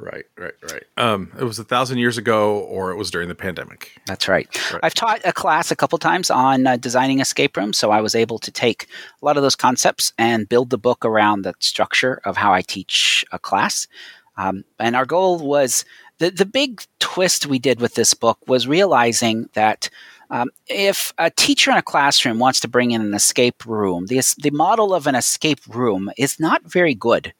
Right, 0.00 0.26
right, 0.36 0.54
right. 0.62 0.84
Um, 0.96 1.32
it 1.40 1.42
was 1.42 1.58
a 1.58 1.64
thousand 1.64 1.98
years 1.98 2.18
ago, 2.18 2.60
or 2.60 2.92
it 2.92 2.96
was 2.96 3.10
during 3.10 3.28
the 3.28 3.34
pandemic. 3.34 4.00
That's 4.06 4.28
right. 4.28 4.48
right. 4.72 4.80
I've 4.84 4.94
taught 4.94 5.20
a 5.24 5.32
class 5.32 5.72
a 5.72 5.76
couple 5.76 5.98
times 5.98 6.30
on 6.30 6.68
uh, 6.68 6.76
designing 6.76 7.18
escape 7.18 7.56
rooms, 7.56 7.78
so 7.78 7.90
I 7.90 8.00
was 8.00 8.14
able 8.14 8.38
to 8.38 8.52
take 8.52 8.86
a 9.20 9.24
lot 9.24 9.36
of 9.36 9.42
those 9.42 9.56
concepts 9.56 10.12
and 10.16 10.48
build 10.48 10.70
the 10.70 10.78
book 10.78 11.04
around 11.04 11.42
the 11.42 11.54
structure 11.58 12.20
of 12.24 12.36
how 12.36 12.52
I 12.52 12.62
teach 12.62 13.24
a 13.32 13.40
class. 13.40 13.88
Um, 14.36 14.64
and 14.78 14.94
our 14.94 15.04
goal 15.04 15.40
was 15.40 15.84
the 16.18 16.30
the 16.30 16.46
big 16.46 16.82
twist 17.00 17.46
we 17.46 17.58
did 17.58 17.80
with 17.80 17.94
this 17.94 18.14
book 18.14 18.38
was 18.46 18.68
realizing 18.68 19.48
that. 19.54 19.90
Um, 20.30 20.50
if 20.66 21.14
a 21.16 21.30
teacher 21.30 21.70
in 21.70 21.78
a 21.78 21.82
classroom 21.82 22.38
wants 22.38 22.60
to 22.60 22.68
bring 22.68 22.90
in 22.90 23.00
an 23.00 23.14
escape 23.14 23.64
room, 23.64 24.08
the, 24.08 24.20
the 24.36 24.50
model 24.50 24.92
of 24.92 25.06
an 25.06 25.14
escape 25.14 25.60
room 25.66 26.10
is 26.18 26.38
not 26.38 26.70
very 26.70 26.94
good 26.94 27.32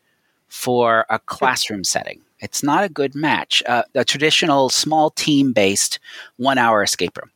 for 0.48 1.04
a 1.10 1.18
classroom 1.18 1.84
setting. 1.84 2.22
It's 2.40 2.62
not 2.62 2.85
a 2.85 2.88
good 2.88 3.14
match. 3.14 3.62
Uh, 3.66 3.83
a 3.95 4.04
traditional 4.04 4.68
small 4.68 5.11
team 5.11 5.52
based 5.52 5.99
one 6.37 6.59
hour 6.59 6.83
escape 6.83 7.16
room. 7.16 7.30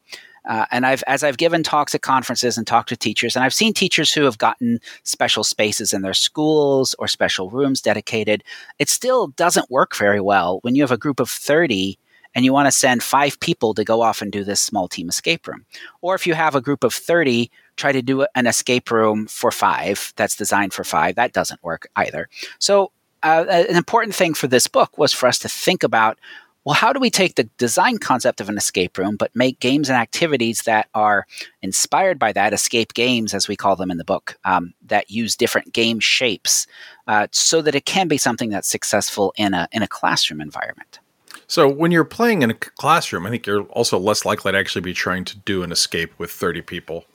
Uh, 0.45 0.67
and 0.73 0.85
I've, 0.85 1.05
as 1.07 1.23
I've 1.23 1.37
given 1.37 1.63
talks 1.63 1.95
at 1.95 2.03
conferences 2.03 2.59
and 2.59 2.67
talked 2.67 2.89
to 2.89 2.97
teachers, 2.97 3.37
and 3.37 3.45
I've 3.45 3.55
seen 3.55 3.73
teachers 3.73 4.13
who 4.13 4.25
have 4.25 4.39
gotten 4.39 4.81
special 5.05 5.45
spaces 5.45 5.93
in 5.93 6.03
their 6.03 6.15
schools 6.15 6.95
or 6.99 7.07
special 7.07 7.49
rooms 7.49 7.81
dedicated, 7.81 8.43
it 8.79 8.89
still 8.89 9.29
doesn't 9.29 9.71
work 9.71 9.95
very 9.95 10.21
well 10.21 10.59
when 10.63 10.75
you 10.75 10.83
have 10.83 10.91
a 10.91 10.97
group 10.97 11.21
of 11.21 11.31
30 11.31 11.97
and 12.35 12.45
you 12.45 12.53
want 12.53 12.67
to 12.67 12.73
send 12.73 13.03
five 13.03 13.39
people 13.41 13.75
to 13.75 13.85
go 13.85 14.01
off 14.01 14.23
and 14.23 14.33
do 14.33 14.43
this 14.43 14.61
small 14.61 14.89
team 14.89 15.09
escape 15.09 15.47
room. 15.47 15.65
Or 16.01 16.15
if 16.15 16.27
you 16.27 16.35
have 16.35 16.55
a 16.55 16.61
group 16.61 16.83
of 16.83 16.95
30, 16.95 17.51
try 17.77 17.93
to 17.93 18.03
do 18.03 18.27
an 18.35 18.47
escape 18.47 18.91
room 18.91 19.27
for 19.27 19.51
five 19.51 20.13
that's 20.17 20.37
designed 20.37 20.73
for 20.73 20.85
five. 20.85 21.15
That 21.15 21.33
doesn't 21.33 21.63
work 21.63 21.89
either. 21.97 22.29
So, 22.59 22.91
uh, 23.23 23.45
an 23.49 23.76
important 23.76 24.14
thing 24.14 24.35
for 24.35 24.49
this 24.49 24.67
book 24.67 24.99
was 24.99 25.12
for 25.12 25.26
us 25.26 25.38
to 25.41 25.49
think 25.49 25.83
about 25.83 26.19
well, 26.64 26.75
how 26.75 26.93
do 26.93 27.00
we 27.00 27.11
take 27.11 27.35
the 27.35 27.45
design 27.59 27.99
concept 27.99 28.41
of 28.41 28.49
an 28.49 28.57
escape 28.57 28.97
room, 28.97 29.17
but 29.17 29.35
make 29.35 29.59
games 29.59 29.88
and 29.88 29.99
activities 29.99 30.62
that 30.62 30.88
are 30.95 31.26
inspired 31.61 32.21
by 32.21 32.33
that, 32.33 32.52
escape 32.52 32.95
games, 32.95 33.35
as 33.35 33.49
we 33.49 33.57
call 33.57 33.75
them 33.75 33.91
in 33.91 33.99
the 33.99 34.05
book, 34.05 34.38
um, 34.45 34.73
that 34.87 35.11
use 35.11 35.35
different 35.35 35.73
game 35.73 35.99
shapes 35.99 36.69
uh, 37.09 37.26
so 37.33 37.62
that 37.62 37.75
it 37.75 37.85
can 37.85 38.07
be 38.07 38.17
something 38.17 38.50
that's 38.50 38.69
successful 38.69 39.35
in 39.37 39.55
a, 39.55 39.69
in 39.73 39.83
a 39.83 39.88
classroom 39.88 40.41
environment? 40.41 41.00
So, 41.49 41.69
when 41.69 41.91
you're 41.91 42.05
playing 42.05 42.43
in 42.43 42.50
a 42.50 42.55
classroom, 42.55 43.26
I 43.26 43.31
think 43.31 43.47
you're 43.47 43.64
also 43.64 43.99
less 43.99 44.25
likely 44.25 44.52
to 44.52 44.59
actually 44.59 44.83
be 44.83 44.95
trying 44.95 45.25
to 45.26 45.38
do 45.38 45.62
an 45.64 45.73
escape 45.73 46.12
with 46.17 46.31
30 46.31 46.62
people. 46.62 47.07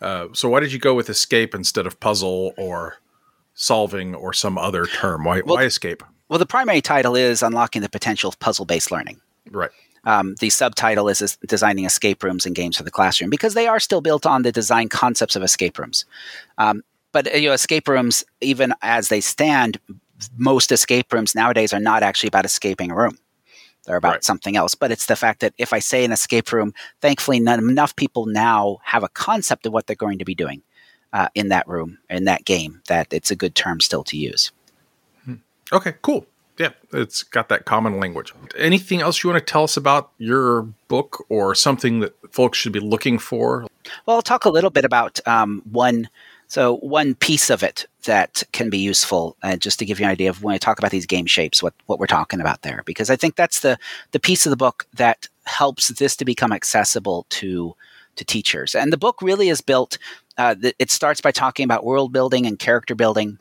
Uh, 0.00 0.28
so, 0.32 0.48
why 0.48 0.60
did 0.60 0.72
you 0.72 0.78
go 0.78 0.94
with 0.94 1.10
escape 1.10 1.54
instead 1.54 1.86
of 1.86 1.98
puzzle 1.98 2.54
or 2.56 2.98
solving 3.54 4.14
or 4.14 4.32
some 4.32 4.58
other 4.58 4.86
term? 4.86 5.24
Why, 5.24 5.42
well, 5.44 5.56
why 5.56 5.64
escape? 5.64 6.02
Well, 6.28 6.38
the 6.38 6.46
primary 6.46 6.80
title 6.80 7.16
is 7.16 7.42
Unlocking 7.42 7.82
the 7.82 7.88
Potential 7.88 8.28
of 8.28 8.38
Puzzle 8.38 8.64
Based 8.64 8.90
Learning. 8.90 9.20
Right. 9.50 9.70
Um, 10.04 10.34
the 10.40 10.50
subtitle 10.50 11.08
is, 11.08 11.22
is, 11.22 11.38
Designing 11.46 11.84
Escape 11.84 12.22
Rooms 12.22 12.44
and 12.44 12.54
Games 12.54 12.76
for 12.76 12.82
the 12.82 12.90
Classroom 12.90 13.30
because 13.30 13.54
they 13.54 13.66
are 13.66 13.80
still 13.80 14.00
built 14.00 14.26
on 14.26 14.42
the 14.42 14.52
design 14.52 14.88
concepts 14.88 15.36
of 15.36 15.42
escape 15.42 15.78
rooms. 15.78 16.04
Um, 16.58 16.82
but 17.12 17.32
you 17.34 17.48
know, 17.48 17.54
escape 17.54 17.88
rooms, 17.88 18.24
even 18.40 18.74
as 18.82 19.08
they 19.08 19.20
stand, 19.20 19.78
most 20.36 20.72
escape 20.72 21.12
rooms 21.12 21.34
nowadays 21.34 21.72
are 21.72 21.80
not 21.80 22.02
actually 22.02 22.28
about 22.28 22.44
escaping 22.44 22.90
a 22.90 22.96
room. 22.96 23.18
They're 23.86 23.96
about 23.96 24.12
right. 24.12 24.24
something 24.24 24.56
else. 24.56 24.74
But 24.74 24.90
it's 24.90 25.06
the 25.06 25.16
fact 25.16 25.40
that 25.40 25.54
if 25.58 25.72
I 25.72 25.78
say 25.78 26.04
an 26.04 26.12
escape 26.12 26.52
room, 26.52 26.72
thankfully, 27.00 27.40
not 27.40 27.58
enough 27.58 27.94
people 27.96 28.26
now 28.26 28.78
have 28.82 29.02
a 29.02 29.08
concept 29.08 29.66
of 29.66 29.72
what 29.72 29.86
they're 29.86 29.96
going 29.96 30.18
to 30.18 30.24
be 30.24 30.34
doing 30.34 30.62
uh, 31.14 31.28
in 31.34 31.48
that 31.48 31.66
room, 31.66 31.96
in 32.10 32.24
that 32.24 32.44
game, 32.44 32.82
that 32.88 33.10
it's 33.12 33.30
a 33.30 33.36
good 33.36 33.54
term 33.54 33.80
still 33.80 34.04
to 34.04 34.18
use. 34.18 34.52
Okay, 35.72 35.94
cool. 36.02 36.26
Yeah, 36.58 36.70
it's 36.92 37.22
got 37.22 37.48
that 37.48 37.64
common 37.64 37.98
language. 37.98 38.32
Anything 38.56 39.00
else 39.00 39.22
you 39.22 39.30
want 39.30 39.44
to 39.44 39.52
tell 39.52 39.64
us 39.64 39.76
about 39.76 40.10
your 40.18 40.62
book 40.88 41.24
or 41.28 41.54
something 41.54 42.00
that 42.00 42.14
folks 42.30 42.58
should 42.58 42.72
be 42.72 42.80
looking 42.80 43.18
for? 43.18 43.66
Well, 44.06 44.16
I'll 44.16 44.22
talk 44.22 44.44
a 44.44 44.50
little 44.50 44.70
bit 44.70 44.84
about 44.84 45.20
um, 45.26 45.62
one. 45.70 46.08
So, 46.46 46.76
one 46.76 47.14
piece 47.14 47.50
of 47.50 47.62
it 47.62 47.86
that 48.04 48.44
can 48.52 48.70
be 48.70 48.78
useful, 48.78 49.36
uh, 49.42 49.56
just 49.56 49.78
to 49.80 49.84
give 49.84 49.98
you 49.98 50.04
an 50.04 50.12
idea 50.12 50.30
of 50.30 50.44
when 50.44 50.54
I 50.54 50.58
talk 50.58 50.78
about 50.78 50.92
these 50.92 51.06
game 51.06 51.26
shapes, 51.26 51.62
what, 51.62 51.74
what 51.86 51.98
we're 51.98 52.06
talking 52.06 52.40
about 52.40 52.62
there, 52.62 52.82
because 52.84 53.10
I 53.10 53.16
think 53.16 53.34
that's 53.34 53.60
the, 53.60 53.78
the 54.12 54.20
piece 54.20 54.46
of 54.46 54.50
the 54.50 54.56
book 54.56 54.86
that 54.94 55.26
helps 55.46 55.88
this 55.88 56.14
to 56.16 56.24
become 56.24 56.52
accessible 56.52 57.26
to, 57.30 57.74
to 58.16 58.24
teachers. 58.24 58.74
And 58.74 58.92
the 58.92 58.98
book 58.98 59.20
really 59.22 59.48
is 59.48 59.60
built, 59.60 59.98
uh, 60.36 60.54
it 60.78 60.90
starts 60.90 61.20
by 61.20 61.30
talking 61.30 61.64
about 61.64 61.84
world 61.84 62.12
building 62.12 62.46
and 62.46 62.58
character 62.58 62.94
building 62.94 63.38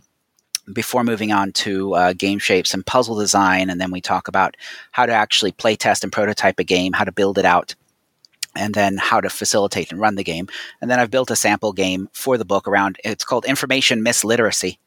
before 0.72 1.04
moving 1.04 1.32
on 1.32 1.52
to 1.52 1.94
uh, 1.94 2.14
game 2.14 2.40
shapes 2.40 2.74
and 2.74 2.86
puzzle 2.86 3.18
design. 3.18 3.70
And 3.70 3.82
then 3.82 3.92
we 3.92 4.02
talk 4.02 4.28
about 4.28 4.56
how 4.92 5.06
to 5.06 5.12
actually 5.12 5.52
play 5.52 5.76
test 5.76 6.04
and 6.04 6.14
prototype 6.14 6.60
a 6.60 6.64
game, 6.64 6.94
how 6.94 7.04
to 7.04 7.12
build 7.12 7.38
it 7.38 7.46
out, 7.46 7.76
and 8.56 8.74
then 8.74 8.98
how 8.98 9.20
to 9.20 9.30
facilitate 9.30 9.92
and 9.92 10.00
run 10.00 10.16
the 10.16 10.24
game. 10.24 10.48
And 10.82 10.90
then 10.90 11.00
I've 11.00 11.12
built 11.12 11.32
a 11.32 11.36
sample 11.36 11.74
game 11.74 12.10
for 12.14 12.38
the 12.38 12.46
book 12.46 12.68
around 12.68 12.98
it's 13.04 13.26
called 13.26 13.46
Information 13.46 14.04
Misliteracy. 14.04 14.78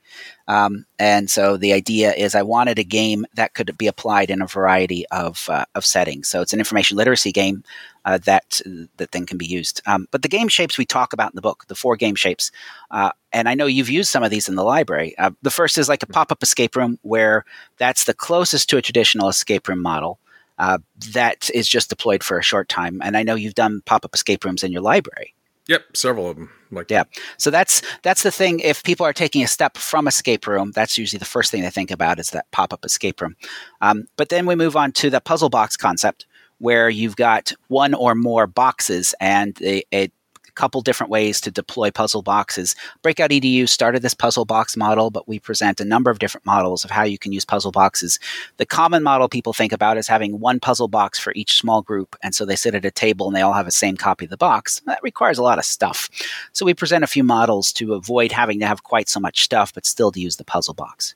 Um, 0.49 0.87
and 0.99 1.29
so 1.29 1.57
the 1.57 1.73
idea 1.73 2.13
is 2.13 2.35
I 2.35 2.43
wanted 2.43 2.79
a 2.79 2.85
game 2.85 3.27
that 3.35 3.55
could 3.55 3.77
be 3.77 3.87
applied 3.87 4.31
in 4.31 4.43
a 4.43 4.47
variety 4.47 5.05
of, 5.11 5.49
uh, 5.49 5.65
of 5.75 5.85
settings. 5.85 6.29
So 6.29 6.41
it's 6.41 6.53
an 6.53 6.61
information 6.61 6.97
literacy 6.97 7.33
game 7.33 7.65
uh, 8.07 8.19
that 8.19 8.61
that 8.97 9.11
then 9.11 9.27
can 9.27 9.37
be 9.37 9.47
used. 9.47 9.83
Um, 9.85 10.07
but 10.13 10.23
the 10.23 10.29
game 10.29 10.49
shapes 10.49 10.79
we 10.79 10.87
talk 10.87 11.13
about 11.13 11.33
in 11.33 11.37
the 11.37 11.43
book, 11.43 11.65
the 11.67 11.75
four 11.75 11.97
game 11.97 12.15
shapes, 12.15 12.53
uh, 12.93 13.11
and 13.33 13.49
I 13.49 13.55
know 13.55 13.67
you've 13.67 13.91
used 13.91 14.11
some 14.11 14.23
of 14.23 14.31
these 14.31 14.49
in 14.49 14.55
the 14.55 14.65
library. 14.65 15.19
Uh, 15.19 15.33
the 15.43 15.51
first 15.51 15.77
is 15.77 15.89
like 15.89 16.05
a 16.05 16.07
pop 16.07 16.31
up 16.31 16.43
escape 16.43 16.77
room, 16.77 16.99
where 17.03 17.45
that's 17.79 18.05
the 18.05 18.15
closest 18.15 18.71
to 18.71 18.77
a 18.77 18.83
traditional 18.83 19.29
escape 19.29 19.69
room 19.69 19.83
model. 19.83 20.21
Uh, 20.59 20.79
that 21.13 21.51
is 21.53 21.69
just 21.69 21.91
deployed 21.91 22.23
for 22.23 22.39
a 22.39 22.43
short 22.43 22.69
time, 22.69 23.03
and 23.03 23.17
I 23.17 23.25
know 23.25 23.35
you've 23.35 23.55
done 23.55 23.83
pop 23.85 24.05
up 24.05 24.15
escape 24.15 24.45
rooms 24.45 24.63
in 24.63 24.73
your 24.73 24.83
library. 24.83 25.35
Yep, 25.69 25.97
several 25.97 26.31
of 26.31 26.37
them. 26.37 26.51
Like 26.71 26.91
yeah, 26.91 27.05
so 27.39 27.51
that's 27.51 27.83
that's 28.03 28.23
the 28.23 28.31
thing. 28.31 28.61
If 28.61 28.83
people 28.83 29.07
are 29.07 29.13
taking 29.13 29.43
a 29.43 29.47
step 29.47 29.77
from 29.77 30.09
escape 30.09 30.47
room, 30.47 30.73
that's 30.73 30.99
usually 30.99 31.19
the 31.19 31.25
first 31.25 31.51
thing 31.51 31.63
they 31.63 31.71
think 31.71 31.91
about 31.91 32.19
is 32.19 32.31
that 32.31 32.51
pop 32.51 32.73
up 32.73 32.85
escape 32.85 33.21
room. 33.21 33.37
Um, 33.81 34.09
but 34.17 34.31
then 34.31 34.47
we 34.47 34.57
move 34.57 34.77
on 34.77 34.93
to 34.93 35.11
the 35.11 35.21
puzzle 35.21 35.49
box 35.49 35.77
concept, 35.77 36.27
where 36.59 36.89
you've 36.89 37.17
got 37.17 37.53
one 37.69 37.95
or 37.95 38.15
more 38.15 38.47
boxes 38.47 39.15
and 39.21 39.57
a, 39.63 39.83
a 39.95 40.11
couple 40.57 40.81
different 40.81 41.11
ways 41.11 41.41
to 41.43 41.51
deploy 41.51 41.91
puzzle 41.91 42.23
boxes. 42.23 42.75
Breakout 43.03 43.31
EDU 43.31 43.69
started 43.69 44.03
this 44.03 44.15
puzzle 44.15 44.45
box 44.45 44.77
model, 44.77 45.11
but 45.11 45.29
we 45.29 45.39
present 45.39 45.81
a 45.81 45.85
number 45.85 46.11
of 46.11 46.19
different 46.19 46.45
models 46.45 46.85
of 46.85 46.91
how 46.91 47.05
you 47.05 47.19
can 47.19 47.33
use 47.33 47.45
puzzle 47.45 47.71
boxes. 47.71 48.19
The 48.57 48.67
common 48.67 49.03
model 49.03 49.29
people 49.29 49.53
think 49.53 49.73
about 49.73 49.97
is 49.97 50.09
having 50.09 50.41
one 50.41 50.59
puzzle 50.59 50.89
box 50.89 51.19
for 51.19 51.33
each 51.35 51.59
small 51.59 51.83
group, 51.83 52.17
and 52.23 52.35
so 52.35 52.45
they 52.45 52.57
sit 52.57 52.75
at 52.75 52.85
a 52.85 52.91
table 52.91 53.27
and 53.29 53.37
they 53.37 53.43
all 53.43 53.53
have 53.53 53.67
the 53.67 53.71
same 53.71 53.97
copy 53.97 54.25
of 54.25 54.31
the 54.31 54.37
box. 54.37 54.81
That 54.87 55.03
requires 55.03 55.39
a 55.39 55.43
lot 55.43 55.59
of 55.59 55.65
stuff. 55.65 56.09
So 56.53 56.67
we 56.67 56.75
present 56.75 57.05
a 57.05 57.07
few 57.07 57.23
models 57.23 57.73
to 57.75 57.95
avoid 57.95 58.33
having 58.33 58.59
to 58.61 58.67
have 58.67 58.83
quite 58.83 59.09
so 59.09 59.21
much 59.21 59.45
stuff, 59.45 59.73
but 59.73 59.87
still 59.87 60.11
to 60.13 60.21
use 60.21 60.37
the 60.37 60.45
puzzle 60.45 60.75
box. 60.75 61.15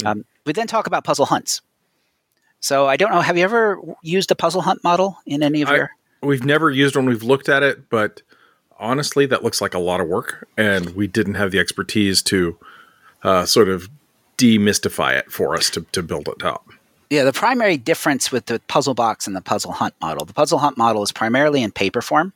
Mm. 0.00 0.06
Um, 0.06 0.24
we 0.44 0.52
then 0.52 0.66
talk 0.66 0.86
about 0.86 1.04
puzzle 1.04 1.26
hunts. 1.26 1.62
So 2.60 2.86
I 2.86 2.96
don't 2.96 3.10
know. 3.10 3.20
Have 3.20 3.36
you 3.36 3.44
ever 3.44 3.78
used 4.02 4.30
a 4.30 4.34
puzzle 4.34 4.62
hunt 4.62 4.82
model 4.82 5.18
in 5.26 5.42
any 5.42 5.62
of 5.62 5.68
I, 5.68 5.76
your? 5.76 5.90
We've 6.22 6.44
never 6.44 6.70
used 6.70 6.96
one. 6.96 7.04
We've 7.04 7.22
looked 7.22 7.50
at 7.50 7.62
it, 7.62 7.90
but 7.90 8.22
honestly, 8.78 9.26
that 9.26 9.42
looks 9.42 9.60
like 9.60 9.74
a 9.74 9.78
lot 9.78 10.00
of 10.00 10.08
work, 10.08 10.48
and 10.56 10.94
we 10.94 11.06
didn't 11.06 11.34
have 11.34 11.50
the 11.50 11.58
expertise 11.58 12.22
to 12.22 12.56
uh, 13.22 13.46
sort 13.46 13.68
of 13.68 13.88
demystify 14.36 15.16
it 15.18 15.30
for 15.30 15.54
us 15.54 15.70
to, 15.70 15.82
to 15.92 16.02
build 16.02 16.28
it 16.28 16.42
up. 16.42 16.66
Yeah, 17.10 17.24
the 17.24 17.32
primary 17.32 17.76
difference 17.76 18.32
with 18.32 18.46
the 18.46 18.60
puzzle 18.66 18.94
box 18.94 19.26
and 19.26 19.36
the 19.36 19.40
puzzle 19.40 19.72
hunt 19.72 19.94
model, 20.00 20.24
the 20.24 20.32
puzzle 20.32 20.58
hunt 20.58 20.76
model 20.76 21.02
is 21.02 21.12
primarily 21.12 21.62
in 21.62 21.70
paper 21.70 22.02
form 22.02 22.32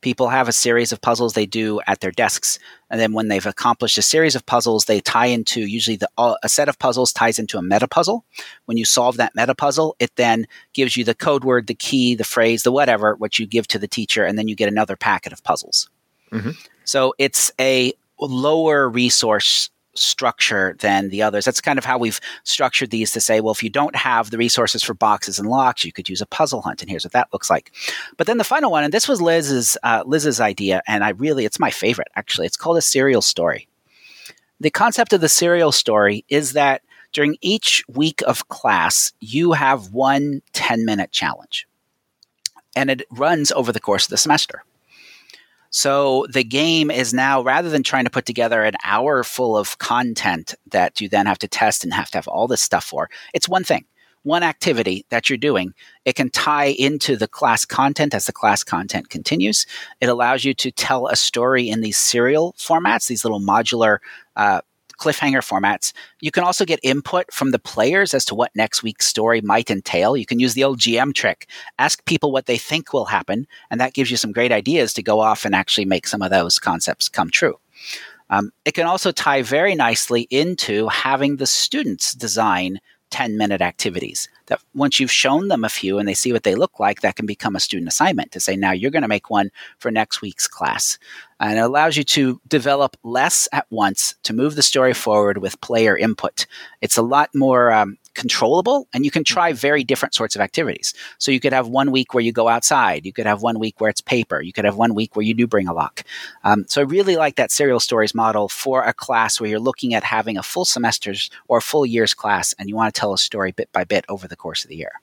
people 0.00 0.28
have 0.28 0.48
a 0.48 0.52
series 0.52 0.92
of 0.92 1.00
puzzles 1.00 1.32
they 1.32 1.46
do 1.46 1.80
at 1.86 2.00
their 2.00 2.10
desks 2.10 2.58
and 2.90 3.00
then 3.00 3.12
when 3.12 3.28
they've 3.28 3.46
accomplished 3.46 3.98
a 3.98 4.02
series 4.02 4.34
of 4.34 4.44
puzzles 4.46 4.84
they 4.84 5.00
tie 5.00 5.26
into 5.26 5.62
usually 5.62 5.96
the 5.96 6.08
uh, 6.18 6.34
a 6.42 6.48
set 6.48 6.68
of 6.68 6.78
puzzles 6.78 7.12
ties 7.12 7.38
into 7.38 7.58
a 7.58 7.62
meta 7.62 7.88
puzzle 7.88 8.24
when 8.66 8.76
you 8.76 8.84
solve 8.84 9.16
that 9.16 9.34
meta 9.34 9.54
puzzle 9.54 9.96
it 9.98 10.14
then 10.16 10.46
gives 10.74 10.96
you 10.96 11.04
the 11.04 11.14
code 11.14 11.44
word 11.44 11.66
the 11.66 11.74
key 11.74 12.14
the 12.14 12.24
phrase 12.24 12.62
the 12.62 12.72
whatever 12.72 13.14
which 13.16 13.38
you 13.38 13.46
give 13.46 13.66
to 13.66 13.78
the 13.78 13.88
teacher 13.88 14.24
and 14.24 14.38
then 14.38 14.48
you 14.48 14.54
get 14.54 14.68
another 14.68 14.96
packet 14.96 15.32
of 15.32 15.42
puzzles 15.44 15.88
mm-hmm. 16.32 16.50
so 16.84 17.14
it's 17.18 17.52
a 17.60 17.92
lower 18.20 18.88
resource 18.88 19.70
structure 19.98 20.76
than 20.80 21.10
the 21.10 21.22
others. 21.22 21.44
That's 21.44 21.60
kind 21.60 21.78
of 21.78 21.84
how 21.84 21.98
we've 21.98 22.20
structured 22.44 22.90
these 22.90 23.12
to 23.12 23.20
say, 23.20 23.40
well, 23.40 23.52
if 23.52 23.62
you 23.62 23.70
don't 23.70 23.96
have 23.96 24.30
the 24.30 24.38
resources 24.38 24.82
for 24.82 24.94
boxes 24.94 25.38
and 25.38 25.48
locks, 25.48 25.84
you 25.84 25.92
could 25.92 26.08
use 26.08 26.20
a 26.20 26.26
puzzle 26.26 26.62
hunt, 26.62 26.82
and 26.82 26.90
here's 26.90 27.04
what 27.04 27.12
that 27.12 27.28
looks 27.32 27.50
like. 27.50 27.72
But 28.16 28.26
then 28.26 28.38
the 28.38 28.44
final 28.44 28.70
one, 28.70 28.84
and 28.84 28.92
this 28.92 29.08
was 29.08 29.20
Liz's 29.20 29.76
uh, 29.82 30.02
Liz's 30.06 30.40
idea, 30.40 30.82
and 30.86 31.04
I 31.04 31.10
really 31.10 31.44
it's 31.44 31.58
my 31.58 31.70
favorite 31.70 32.08
actually. 32.14 32.46
It's 32.46 32.56
called 32.56 32.76
a 32.76 32.82
serial 32.82 33.22
story. 33.22 33.68
The 34.58 34.70
concept 34.70 35.12
of 35.12 35.20
the 35.20 35.28
serial 35.28 35.72
story 35.72 36.24
is 36.28 36.54
that 36.54 36.82
during 37.12 37.36
each 37.40 37.84
week 37.88 38.22
of 38.26 38.48
class, 38.48 39.12
you 39.20 39.52
have 39.52 39.92
one 39.92 40.42
10 40.52 40.84
minute 40.84 41.12
challenge. 41.12 41.66
And 42.74 42.90
it 42.90 43.06
runs 43.10 43.52
over 43.52 43.72
the 43.72 43.80
course 43.80 44.04
of 44.04 44.10
the 44.10 44.18
semester. 44.18 44.64
So 45.76 46.24
the 46.30 46.42
game 46.42 46.90
is 46.90 47.12
now, 47.12 47.42
rather 47.42 47.68
than 47.68 47.82
trying 47.82 48.04
to 48.04 48.10
put 48.10 48.24
together 48.24 48.62
an 48.62 48.76
hour 48.82 49.22
full 49.22 49.58
of 49.58 49.76
content 49.76 50.54
that 50.70 51.02
you 51.02 51.08
then 51.10 51.26
have 51.26 51.38
to 51.40 51.48
test 51.48 51.84
and 51.84 51.92
have 51.92 52.10
to 52.12 52.16
have 52.16 52.28
all 52.28 52.48
this 52.48 52.62
stuff 52.62 52.82
for, 52.82 53.10
it's 53.34 53.46
one 53.46 53.62
thing, 53.62 53.84
one 54.22 54.42
activity 54.42 55.04
that 55.10 55.28
you're 55.28 55.36
doing. 55.36 55.74
It 56.06 56.14
can 56.14 56.30
tie 56.30 56.68
into 56.78 57.14
the 57.14 57.28
class 57.28 57.66
content 57.66 58.14
as 58.14 58.24
the 58.24 58.32
class 58.32 58.64
content 58.64 59.10
continues. 59.10 59.66
It 60.00 60.08
allows 60.08 60.46
you 60.46 60.54
to 60.54 60.70
tell 60.70 61.08
a 61.08 61.16
story 61.16 61.68
in 61.68 61.82
these 61.82 61.98
serial 61.98 62.54
formats, 62.54 63.08
these 63.08 63.22
little 63.22 63.42
modular 63.42 63.98
uh, 64.34 64.62
cliffhanger 64.98 65.42
formats. 65.42 65.92
You 66.20 66.30
can 66.30 66.44
also 66.44 66.64
get 66.64 66.80
input 66.82 67.32
from 67.32 67.50
the 67.50 67.58
players 67.58 68.14
as 68.14 68.24
to 68.26 68.34
what 68.34 68.54
next 68.54 68.82
week's 68.82 69.06
story 69.06 69.40
might 69.40 69.70
entail. 69.70 70.16
You 70.16 70.26
can 70.26 70.40
use 70.40 70.54
the 70.54 70.64
old 70.64 70.78
GM 70.78 71.14
trick, 71.14 71.48
ask 71.78 72.04
people 72.04 72.32
what 72.32 72.46
they 72.46 72.58
think 72.58 72.92
will 72.92 73.06
happen, 73.06 73.46
and 73.70 73.80
that 73.80 73.94
gives 73.94 74.10
you 74.10 74.16
some 74.16 74.32
great 74.32 74.52
ideas 74.52 74.92
to 74.94 75.02
go 75.02 75.20
off 75.20 75.44
and 75.44 75.54
actually 75.54 75.84
make 75.84 76.06
some 76.06 76.22
of 76.22 76.30
those 76.30 76.58
concepts 76.58 77.08
come 77.08 77.30
true. 77.30 77.58
Um, 78.30 78.50
it 78.64 78.72
can 78.72 78.86
also 78.86 79.12
tie 79.12 79.42
very 79.42 79.74
nicely 79.74 80.22
into 80.30 80.88
having 80.88 81.36
the 81.36 81.46
students 81.46 82.12
design 82.12 82.80
10 83.10 83.36
minute 83.36 83.62
activities 83.62 84.28
that 84.46 84.60
once 84.74 84.98
you've 84.98 85.12
shown 85.12 85.48
them 85.48 85.64
a 85.64 85.68
few 85.68 85.98
and 85.98 86.08
they 86.08 86.14
see 86.14 86.32
what 86.32 86.42
they 86.42 86.54
look 86.54 86.80
like, 86.80 87.00
that 87.00 87.16
can 87.16 87.26
become 87.26 87.54
a 87.54 87.60
student 87.60 87.88
assignment 87.88 88.32
to 88.32 88.40
say, 88.40 88.56
now 88.56 88.72
you're 88.72 88.90
going 88.90 89.02
to 89.02 89.08
make 89.08 89.30
one 89.30 89.50
for 89.78 89.90
next 89.90 90.20
week's 90.20 90.48
class. 90.48 90.98
And 91.40 91.58
it 91.58 91.62
allows 91.62 91.96
you 91.96 92.04
to 92.04 92.40
develop 92.48 92.96
less 93.02 93.48
at 93.52 93.66
once 93.70 94.14
to 94.22 94.32
move 94.32 94.54
the 94.56 94.62
story 94.62 94.94
forward 94.94 95.38
with 95.38 95.60
player 95.60 95.96
input. 95.96 96.46
It's 96.80 96.96
a 96.96 97.02
lot 97.02 97.30
more 97.34 97.72
um, 97.72 97.98
controllable 98.16 98.88
and 98.92 99.04
you 99.04 99.10
can 99.10 99.22
try 99.22 99.52
very 99.52 99.84
different 99.84 100.14
sorts 100.14 100.34
of 100.34 100.40
activities. 100.40 100.94
So 101.18 101.30
you 101.30 101.38
could 101.38 101.52
have 101.52 101.68
one 101.68 101.92
week 101.92 102.14
where 102.14 102.24
you 102.24 102.32
go 102.32 102.48
outside. 102.48 103.06
You 103.06 103.12
could 103.12 103.26
have 103.26 103.42
one 103.42 103.58
week 103.58 103.80
where 103.80 103.90
it's 103.90 104.00
paper. 104.00 104.40
You 104.40 104.52
could 104.52 104.64
have 104.64 104.76
one 104.76 104.94
week 104.94 105.14
where 105.14 105.22
you 105.22 105.34
do 105.34 105.46
bring 105.46 105.68
a 105.68 105.74
lock. 105.74 106.02
Um, 106.42 106.64
so 106.68 106.80
I 106.80 106.84
really 106.84 107.16
like 107.16 107.36
that 107.36 107.52
serial 107.52 107.78
stories 107.78 108.14
model 108.14 108.48
for 108.48 108.82
a 108.82 108.94
class 108.94 109.38
where 109.38 109.48
you're 109.48 109.60
looking 109.60 109.94
at 109.94 110.02
having 110.02 110.36
a 110.36 110.42
full 110.42 110.64
semester's 110.64 111.30
or 111.46 111.60
full 111.60 111.86
year's 111.86 112.14
class 112.14 112.54
and 112.58 112.68
you 112.68 112.74
want 112.74 112.92
to 112.92 112.98
tell 112.98 113.12
a 113.12 113.18
story 113.18 113.52
bit 113.52 113.70
by 113.72 113.84
bit 113.84 114.04
over 114.08 114.26
the 114.26 114.36
course 114.36 114.64
of 114.64 114.70
the 114.70 114.76
year. 114.76 115.00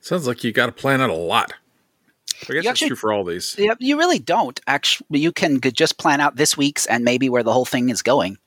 Sounds 0.00 0.26
like 0.26 0.42
you 0.44 0.52
got 0.52 0.66
to 0.66 0.72
plan 0.72 1.02
out 1.02 1.10
a 1.10 1.14
lot. 1.14 1.52
I 2.48 2.54
guess 2.54 2.64
that's 2.64 2.80
true 2.80 2.96
for 2.96 3.12
all 3.12 3.24
these. 3.24 3.56
Yeah, 3.58 3.74
you 3.78 3.98
really 3.98 4.18
don't. 4.18 4.60
Actually, 4.66 5.20
you 5.20 5.32
can 5.32 5.60
just 5.60 5.98
plan 5.98 6.20
out 6.20 6.36
this 6.36 6.56
week's 6.56 6.86
and 6.86 7.04
maybe 7.04 7.28
where 7.28 7.42
the 7.42 7.52
whole 7.52 7.64
thing 7.64 7.90
is 7.90 8.02
going 8.02 8.38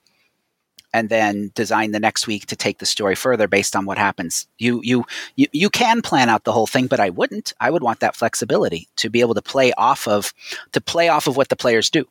and 0.94 1.10
then 1.10 1.52
design 1.56 1.92
the 1.92 2.00
next 2.00 2.28
week 2.28 2.46
to 2.46 2.56
take 2.56 2.78
the 2.78 2.86
story 2.86 3.16
further 3.16 3.48
based 3.48 3.76
on 3.76 3.86
what 3.86 3.98
happens. 3.98 4.48
You, 4.60 4.82
you 4.84 5.06
you 5.36 5.48
you 5.52 5.70
can 5.70 6.02
plan 6.02 6.30
out 6.30 6.44
the 6.44 6.52
whole 6.52 6.68
thing, 6.68 6.88
but 6.88 7.00
I 7.00 7.10
wouldn't. 7.10 7.54
I 7.60 7.72
would 7.72 7.84
want 7.84 8.00
that 8.02 8.16
flexibility 8.16 8.88
to 8.98 9.10
be 9.10 9.22
able 9.22 9.34
to 9.34 9.42
play 9.42 9.74
off 9.74 10.08
of 10.08 10.34
to 10.72 10.80
play 10.80 11.10
off 11.10 11.28
of 11.28 11.36
what 11.36 11.50
the 11.50 11.56
players 11.56 11.90
do. 11.90 12.06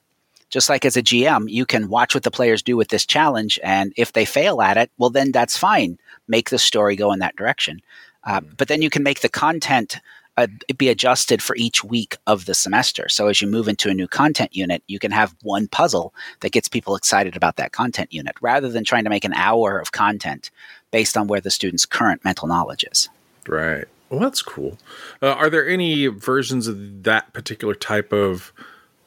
Just 0.50 0.68
like 0.68 0.84
as 0.84 0.98
a 0.98 1.02
GM, 1.02 1.48
you 1.48 1.64
can 1.64 1.88
watch 1.88 2.14
what 2.14 2.24
the 2.24 2.30
players 2.30 2.62
do 2.62 2.76
with 2.76 2.88
this 2.88 3.06
challenge, 3.06 3.58
and 3.62 3.92
if 3.96 4.12
they 4.12 4.24
fail 4.24 4.60
at 4.60 4.76
it, 4.76 4.90
well, 4.98 5.10
then 5.10 5.32
that's 5.32 5.56
fine. 5.56 5.98
Make 6.28 6.50
the 6.50 6.58
story 6.58 6.96
go 6.96 7.12
in 7.12 7.20
that 7.20 7.36
direction. 7.36 7.80
Uh, 8.24 8.40
hmm. 8.40 8.48
but 8.56 8.68
then 8.68 8.82
you 8.82 8.90
can 8.90 9.02
make 9.02 9.20
the 9.20 9.28
content 9.28 9.98
uh, 10.36 10.46
be 10.76 10.88
adjusted 10.88 11.42
for 11.42 11.54
each 11.56 11.84
week 11.84 12.16
of 12.26 12.46
the 12.46 12.54
semester. 12.54 13.08
So 13.08 13.28
as 13.28 13.40
you 13.40 13.48
move 13.48 13.68
into 13.68 13.90
a 13.90 13.94
new 13.94 14.08
content 14.08 14.54
unit, 14.54 14.82
you 14.86 14.98
can 14.98 15.10
have 15.10 15.34
one 15.42 15.68
puzzle 15.68 16.14
that 16.40 16.52
gets 16.52 16.68
people 16.68 16.96
excited 16.96 17.36
about 17.36 17.56
that 17.56 17.72
content 17.72 18.12
unit 18.12 18.34
rather 18.40 18.68
than 18.68 18.84
trying 18.84 19.04
to 19.04 19.10
make 19.10 19.24
an 19.24 19.34
hour 19.34 19.78
of 19.78 19.92
content 19.92 20.50
based 20.90 21.16
on 21.16 21.26
where 21.26 21.40
the 21.40 21.50
student's 21.50 21.86
current 21.86 22.24
mental 22.24 22.48
knowledge 22.48 22.84
is. 22.90 23.08
Right. 23.46 23.86
Well, 24.08 24.20
that's 24.20 24.42
cool. 24.42 24.78
Uh, 25.22 25.32
are 25.32 25.48
there 25.48 25.66
any 25.66 26.06
versions 26.06 26.66
of 26.66 27.02
that 27.04 27.32
particular 27.32 27.74
type 27.74 28.12
of 28.12 28.52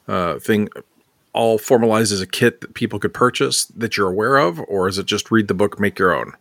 uh, 0.08 0.40
thing 0.40 0.70
all 1.34 1.58
formalized 1.58 2.12
as 2.12 2.22
a 2.22 2.28
kit 2.28 2.62
that 2.62 2.74
people 2.74 2.98
could 2.98 3.14
purchase 3.14 3.66
that 3.66 3.98
you're 3.98 4.10
aware 4.10 4.38
of, 4.38 4.60
or 4.68 4.88
is 4.88 4.98
it 4.98 5.06
just 5.06 5.30
read 5.32 5.48
the 5.48 5.54
book, 5.54 5.80
make 5.80 6.00
your 6.00 6.16
own? 6.16 6.34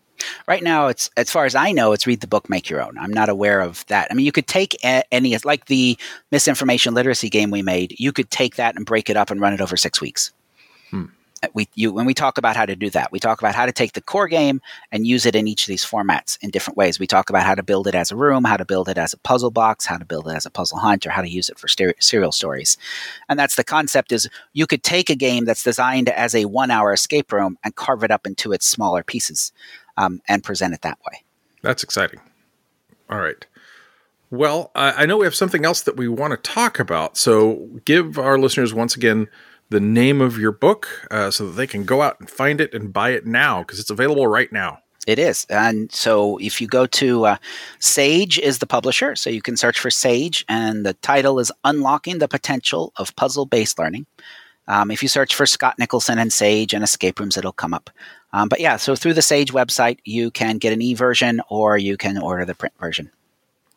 Right 0.47 0.63
now, 0.63 0.89
it's 0.89 1.11
as 1.17 1.31
far 1.31 1.45
as 1.45 1.55
I 1.55 1.73
know, 1.73 1.93
it's 1.93 2.07
read 2.07 2.21
the 2.21 2.27
book, 2.27 2.49
make 2.49 2.69
your 2.71 2.83
own. 2.83 2.97
I'm 2.99 3.13
not 3.13 3.29
aware 3.29 3.61
of 3.61 3.85
that. 3.87 4.09
I 4.11 4.15
mean, 4.15 4.27
you 4.27 4.33
could 4.33 4.47
take 4.47 4.77
a, 4.85 5.03
any 5.13 5.37
like 5.45 5.67
the 5.67 5.99
misinformation 6.31 6.95
literacy 6.95 7.31
game 7.31 7.51
we 7.51 7.63
made. 7.63 7.95
You 7.99 8.13
could 8.13 8.31
take 8.31 8.57
that 8.57 8.77
and 8.77 8.87
break 8.87 9.11
it 9.11 9.17
up 9.17 9.31
and 9.31 9.41
run 9.41 9.53
it 9.53 9.61
over 9.61 9.77
six 9.77 10.01
weeks. 10.01 10.33
Hmm. 10.91 11.07
Uh, 11.45 11.49
we 11.53 11.69
you 11.75 11.93
when 11.93 12.07
we 12.07 12.15
talk 12.15 12.39
about 12.39 12.57
how 12.57 12.65
to 12.65 12.77
do 12.77 12.89
that, 12.91 13.13
we 13.13 13.19
talk 13.19 13.41
about 13.41 13.55
how 13.55 13.67
to 13.67 13.73
take 13.73 13.93
the 13.93 14.01
core 14.01 14.29
game 14.29 14.61
and 14.93 15.07
use 15.07 15.27
it 15.27 15.35
in 15.35 15.47
each 15.47 15.65
of 15.65 15.69
these 15.69 15.85
formats 15.85 16.39
in 16.43 16.51
different 16.51 16.77
ways. 16.77 16.99
We 16.99 17.07
talk 17.07 17.29
about 17.29 17.43
how 17.43 17.55
to 17.55 17.63
build 17.63 17.87
it 17.87 17.95
as 17.95 18.11
a 18.11 18.17
room, 18.17 18.45
how 18.45 18.57
to 18.57 18.65
build 18.65 18.89
it 18.89 18.97
as 18.97 19.13
a 19.13 19.19
puzzle 19.19 19.51
box, 19.51 19.85
how 19.85 19.99
to 19.99 20.05
build 20.05 20.29
it 20.29 20.37
as 20.37 20.47
a 20.47 20.51
puzzle 20.51 20.79
hunt, 20.79 21.07
or 21.07 21.11
how 21.11 21.23
to 21.23 21.29
use 21.29 21.49
it 21.49 21.59
for 21.59 21.69
serial 21.69 22.33
stories. 22.33 22.79
And 23.29 23.39
that's 23.39 23.57
the 23.57 23.65
concept: 23.65 24.13
is 24.13 24.29
you 24.53 24.67
could 24.67 24.83
take 24.83 25.11
a 25.11 25.17
game 25.17 25.45
that's 25.45 25.63
designed 25.63 26.09
as 26.09 26.35
a 26.35 26.47
one-hour 26.47 26.93
escape 26.93 27.33
room 27.33 27.59
and 27.63 27.75
carve 27.75 28.05
it 28.05 28.11
up 28.11 28.27
into 28.27 28.53
its 28.53 28.67
smaller 28.67 29.03
pieces 29.03 29.53
um, 29.97 30.21
and 30.29 30.43
present 30.43 30.75
it 30.75 30.83
that 30.83 30.99
way. 31.07 31.23
That's 31.63 31.83
exciting. 31.83 32.21
All 33.11 33.21
right. 33.21 33.47
Well, 34.31 34.73
I 34.75 35.07
know 35.07 35.19
we 35.19 35.27
have 35.27 35.35
something 35.35 35.65
else 35.65 35.83
that 35.83 35.97
we 35.97 36.09
want 36.09 36.33
to 36.33 36.37
talk 36.37 36.81
about. 36.81 37.17
So 37.17 37.69
give 37.85 38.19
our 38.19 38.37
listeners 38.37 38.75
once 38.75 38.97
again 38.97 39.29
the 39.71 39.81
name 39.81 40.21
of 40.21 40.39
your 40.39 40.51
book 40.51 40.89
uh, 41.11 41.31
so 41.31 41.47
that 41.47 41.53
they 41.53 41.67
can 41.67 41.85
go 41.85 42.03
out 42.03 42.19
and 42.19 42.29
find 42.29 42.61
it 42.61 42.75
and 42.75 42.93
buy 42.93 43.11
it 43.11 43.27
now 43.27 43.61
because 43.61 43.79
it's 43.79 43.91
available 43.91 44.27
right 44.27 44.51
now. 44.53 44.81
It 45.07 45.19
is. 45.19 45.47
And 45.51 45.93
so 45.93 46.39
if 46.39 46.61
you 46.61 46.67
go 46.67 46.87
to 46.87 47.27
uh, 47.27 47.37
Sage 47.79 48.39
is 48.39 48.59
the 48.59 48.67
publisher, 48.67 49.15
so 49.15 49.31
you 49.31 49.43
can 49.43 49.57
search 49.57 49.79
for 49.79 49.91
Sage, 49.91 50.45
and 50.49 50.85
the 50.85 50.95
title 50.95 51.39
is 51.39 51.53
Unlocking 51.63 52.19
the 52.19 52.29
Potential 52.29 52.93
of 52.97 53.15
Puzzle 53.17 53.47
Based 53.47 53.79
Learning. 53.79 54.07
Um, 54.67 54.91
if 54.91 55.03
you 55.03 55.09
search 55.09 55.35
for 55.35 55.45
Scott 55.45 55.79
Nicholson 55.79 56.19
and 56.19 56.33
Sage 56.33 56.73
and 56.73 56.83
escape 56.83 57.21
rooms, 57.21 57.37
it'll 57.37 57.53
come 57.53 57.75
up. 57.75 57.91
Um, 58.35 58.49
but 58.49 58.59
yeah, 58.59 58.77
so 58.77 58.97
through 58.97 59.15
the 59.15 59.23
Sage 59.23 59.53
website, 59.53 59.99
you 60.05 60.29
can 60.33 60.59
get 60.59 60.73
an 60.73 60.83
e 60.83 60.93
version 60.93 61.41
or 61.49 61.79
you 61.79 61.97
can 61.97 62.19
order 62.19 62.45
the 62.45 62.55
print 62.55 62.75
version. 62.81 63.11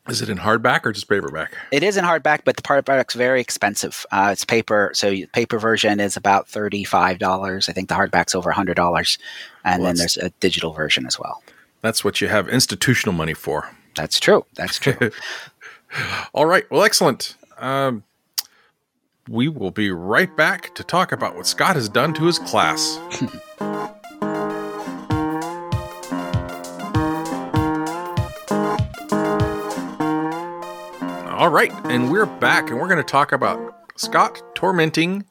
Is 0.09 0.21
it 0.21 0.29
in 0.29 0.39
hardback 0.39 0.83
or 0.83 0.91
just 0.91 1.07
paperback? 1.07 1.55
It 1.71 1.83
is 1.83 1.95
in 1.95 2.03
hardback, 2.03 2.39
but 2.43 2.55
the 2.55 2.63
paperback's 2.63 3.13
very 3.13 3.39
expensive. 3.39 4.03
Uh, 4.11 4.29
it's 4.31 4.45
paper, 4.45 4.89
so 4.93 5.13
paper 5.33 5.59
version 5.59 5.99
is 5.99 6.17
about 6.17 6.47
thirty 6.47 6.83
five 6.83 7.19
dollars. 7.19 7.69
I 7.69 7.73
think 7.73 7.89
the 7.89 7.95
hardback's 7.95 8.33
over 8.33 8.49
hundred 8.51 8.75
dollars, 8.75 9.19
and 9.63 9.83
well, 9.83 9.89
then 9.89 9.97
there's 9.97 10.17
a 10.17 10.29
digital 10.39 10.73
version 10.73 11.05
as 11.05 11.19
well. 11.19 11.43
That's 11.81 12.03
what 12.03 12.19
you 12.19 12.27
have 12.29 12.49
institutional 12.49 13.13
money 13.13 13.35
for. 13.35 13.69
That's 13.95 14.19
true. 14.19 14.45
That's 14.55 14.79
true. 14.79 15.11
All 16.33 16.45
right. 16.45 16.69
Well, 16.71 16.83
excellent. 16.83 17.35
Um, 17.59 18.03
we 19.29 19.49
will 19.49 19.71
be 19.71 19.91
right 19.91 20.35
back 20.35 20.73
to 20.75 20.83
talk 20.83 21.11
about 21.11 21.35
what 21.35 21.45
Scott 21.45 21.75
has 21.75 21.89
done 21.89 22.13
to 22.15 22.25
his 22.25 22.39
class. 22.39 22.97
All 31.37 31.49
right, 31.49 31.71
and 31.85 32.11
we're 32.11 32.25
back, 32.25 32.71
and 32.71 32.79
we're 32.79 32.87
going 32.87 32.97
to 32.97 33.03
talk 33.03 33.31
about 33.31 33.91
Scott 33.95 34.41
tormenting 34.55 35.23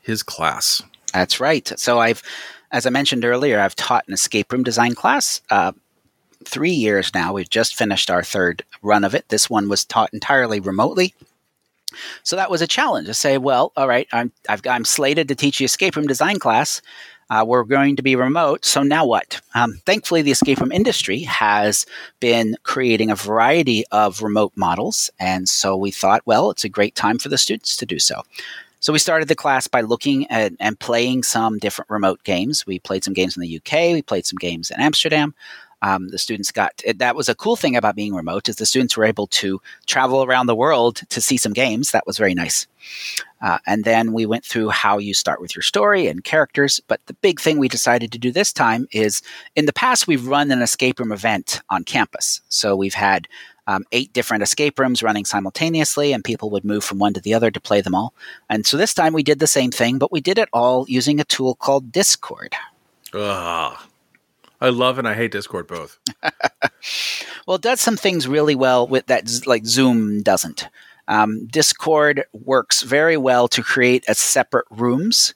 his 0.00 0.22
class. 0.22 0.82
That's 1.12 1.38
right. 1.38 1.70
So 1.78 1.98
I've, 1.98 2.22
as 2.72 2.86
I 2.86 2.90
mentioned 2.90 3.26
earlier, 3.26 3.60
I've 3.60 3.76
taught 3.76 4.08
an 4.08 4.14
escape 4.14 4.50
room 4.50 4.62
design 4.62 4.94
class. 4.94 5.42
Uh, 5.50 5.72
three 6.46 6.70
years 6.70 7.12
now. 7.12 7.34
We've 7.34 7.50
just 7.50 7.76
finished 7.76 8.08
our 8.10 8.22
third 8.22 8.64
run 8.80 9.04
of 9.04 9.14
it. 9.14 9.28
This 9.28 9.50
one 9.50 9.68
was 9.68 9.84
taught 9.84 10.14
entirely 10.14 10.60
remotely. 10.60 11.12
So 12.22 12.36
that 12.36 12.50
was 12.50 12.62
a 12.62 12.66
challenge 12.66 13.06
to 13.08 13.14
say, 13.14 13.36
well, 13.36 13.70
all 13.76 13.86
right, 13.86 14.08
I'm 14.12 14.32
I've, 14.48 14.66
I'm 14.66 14.86
slated 14.86 15.28
to 15.28 15.34
teach 15.34 15.58
the 15.58 15.66
escape 15.66 15.94
room 15.94 16.06
design 16.06 16.38
class. 16.38 16.80
Uh, 17.30 17.44
we're 17.46 17.64
going 17.64 17.96
to 17.96 18.02
be 18.02 18.16
remote. 18.16 18.64
So 18.64 18.82
now 18.82 19.06
what? 19.06 19.40
Um, 19.54 19.80
thankfully, 19.86 20.22
the 20.22 20.30
escape 20.30 20.60
room 20.60 20.72
industry 20.72 21.20
has 21.20 21.86
been 22.20 22.56
creating 22.62 23.10
a 23.10 23.16
variety 23.16 23.84
of 23.92 24.22
remote 24.22 24.52
models. 24.56 25.10
And 25.18 25.48
so 25.48 25.76
we 25.76 25.90
thought, 25.90 26.22
well, 26.26 26.50
it's 26.50 26.64
a 26.64 26.68
great 26.68 26.94
time 26.94 27.18
for 27.18 27.28
the 27.28 27.38
students 27.38 27.76
to 27.78 27.86
do 27.86 27.98
so. 27.98 28.22
So 28.84 28.92
we 28.92 28.98
started 28.98 29.28
the 29.28 29.34
class 29.34 29.66
by 29.66 29.80
looking 29.80 30.30
at 30.30 30.52
and 30.60 30.78
playing 30.78 31.22
some 31.22 31.58
different 31.58 31.90
remote 31.90 32.22
games. 32.22 32.66
We 32.66 32.78
played 32.78 33.02
some 33.02 33.14
games 33.14 33.34
in 33.34 33.40
the 33.40 33.56
UK, 33.56 33.94
we 33.94 34.02
played 34.02 34.26
some 34.26 34.36
games 34.36 34.70
in 34.70 34.78
Amsterdam. 34.78 35.34
Um, 35.84 36.08
the 36.08 36.18
students 36.18 36.50
got 36.50 36.82
that 36.96 37.14
was 37.14 37.28
a 37.28 37.34
cool 37.34 37.56
thing 37.56 37.76
about 37.76 37.94
being 37.94 38.14
remote 38.14 38.48
is 38.48 38.56
the 38.56 38.64
students 38.64 38.96
were 38.96 39.04
able 39.04 39.26
to 39.26 39.60
travel 39.84 40.24
around 40.24 40.46
the 40.46 40.54
world 40.54 41.02
to 41.10 41.20
see 41.20 41.36
some 41.36 41.52
games. 41.52 41.90
That 41.90 42.06
was 42.06 42.16
very 42.16 42.32
nice. 42.32 42.66
Uh, 43.42 43.58
and 43.66 43.84
then 43.84 44.14
we 44.14 44.24
went 44.24 44.46
through 44.46 44.70
how 44.70 44.96
you 44.96 45.12
start 45.12 45.42
with 45.42 45.54
your 45.54 45.62
story 45.62 46.06
and 46.06 46.24
characters. 46.24 46.80
But 46.88 47.04
the 47.04 47.12
big 47.12 47.38
thing 47.38 47.58
we 47.58 47.68
decided 47.68 48.12
to 48.12 48.18
do 48.18 48.32
this 48.32 48.50
time 48.50 48.88
is 48.92 49.20
in 49.56 49.66
the 49.66 49.74
past, 49.74 50.06
we've 50.06 50.26
run 50.26 50.50
an 50.50 50.62
escape 50.62 50.98
room 50.98 51.12
event 51.12 51.60
on 51.68 51.84
campus. 51.84 52.40
So 52.48 52.74
we've 52.74 52.94
had 52.94 53.28
um, 53.66 53.84
eight 53.92 54.10
different 54.14 54.42
escape 54.42 54.78
rooms 54.78 55.02
running 55.02 55.26
simultaneously, 55.26 56.14
and 56.14 56.24
people 56.24 56.48
would 56.48 56.64
move 56.64 56.84
from 56.84 56.98
one 56.98 57.12
to 57.12 57.20
the 57.20 57.34
other 57.34 57.50
to 57.50 57.60
play 57.60 57.82
them 57.82 57.94
all. 57.94 58.14
And 58.48 58.64
so 58.66 58.78
this 58.78 58.94
time 58.94 59.12
we 59.12 59.22
did 59.22 59.38
the 59.38 59.46
same 59.46 59.70
thing, 59.70 59.98
but 59.98 60.12
we 60.12 60.22
did 60.22 60.38
it 60.38 60.48
all 60.54 60.86
using 60.88 61.20
a 61.20 61.24
tool 61.24 61.54
called 61.54 61.92
Discord. 61.92 62.54
Ugh. 63.12 63.76
I 64.64 64.70
love 64.70 64.98
and 64.98 65.06
I 65.06 65.12
hate 65.12 65.30
Discord 65.30 65.66
both. 65.66 65.98
well, 67.46 67.56
it 67.56 67.60
does 67.60 67.82
some 67.82 67.98
things 67.98 68.26
really 68.26 68.54
well 68.54 68.86
with 68.86 69.04
that, 69.08 69.46
like 69.46 69.66
Zoom 69.66 70.22
doesn't. 70.22 70.68
Um, 71.06 71.46
Discord 71.48 72.24
works 72.32 72.80
very 72.80 73.18
well 73.18 73.46
to 73.48 73.62
create 73.62 74.06
a 74.08 74.14
separate 74.14 74.64
rooms, 74.70 75.34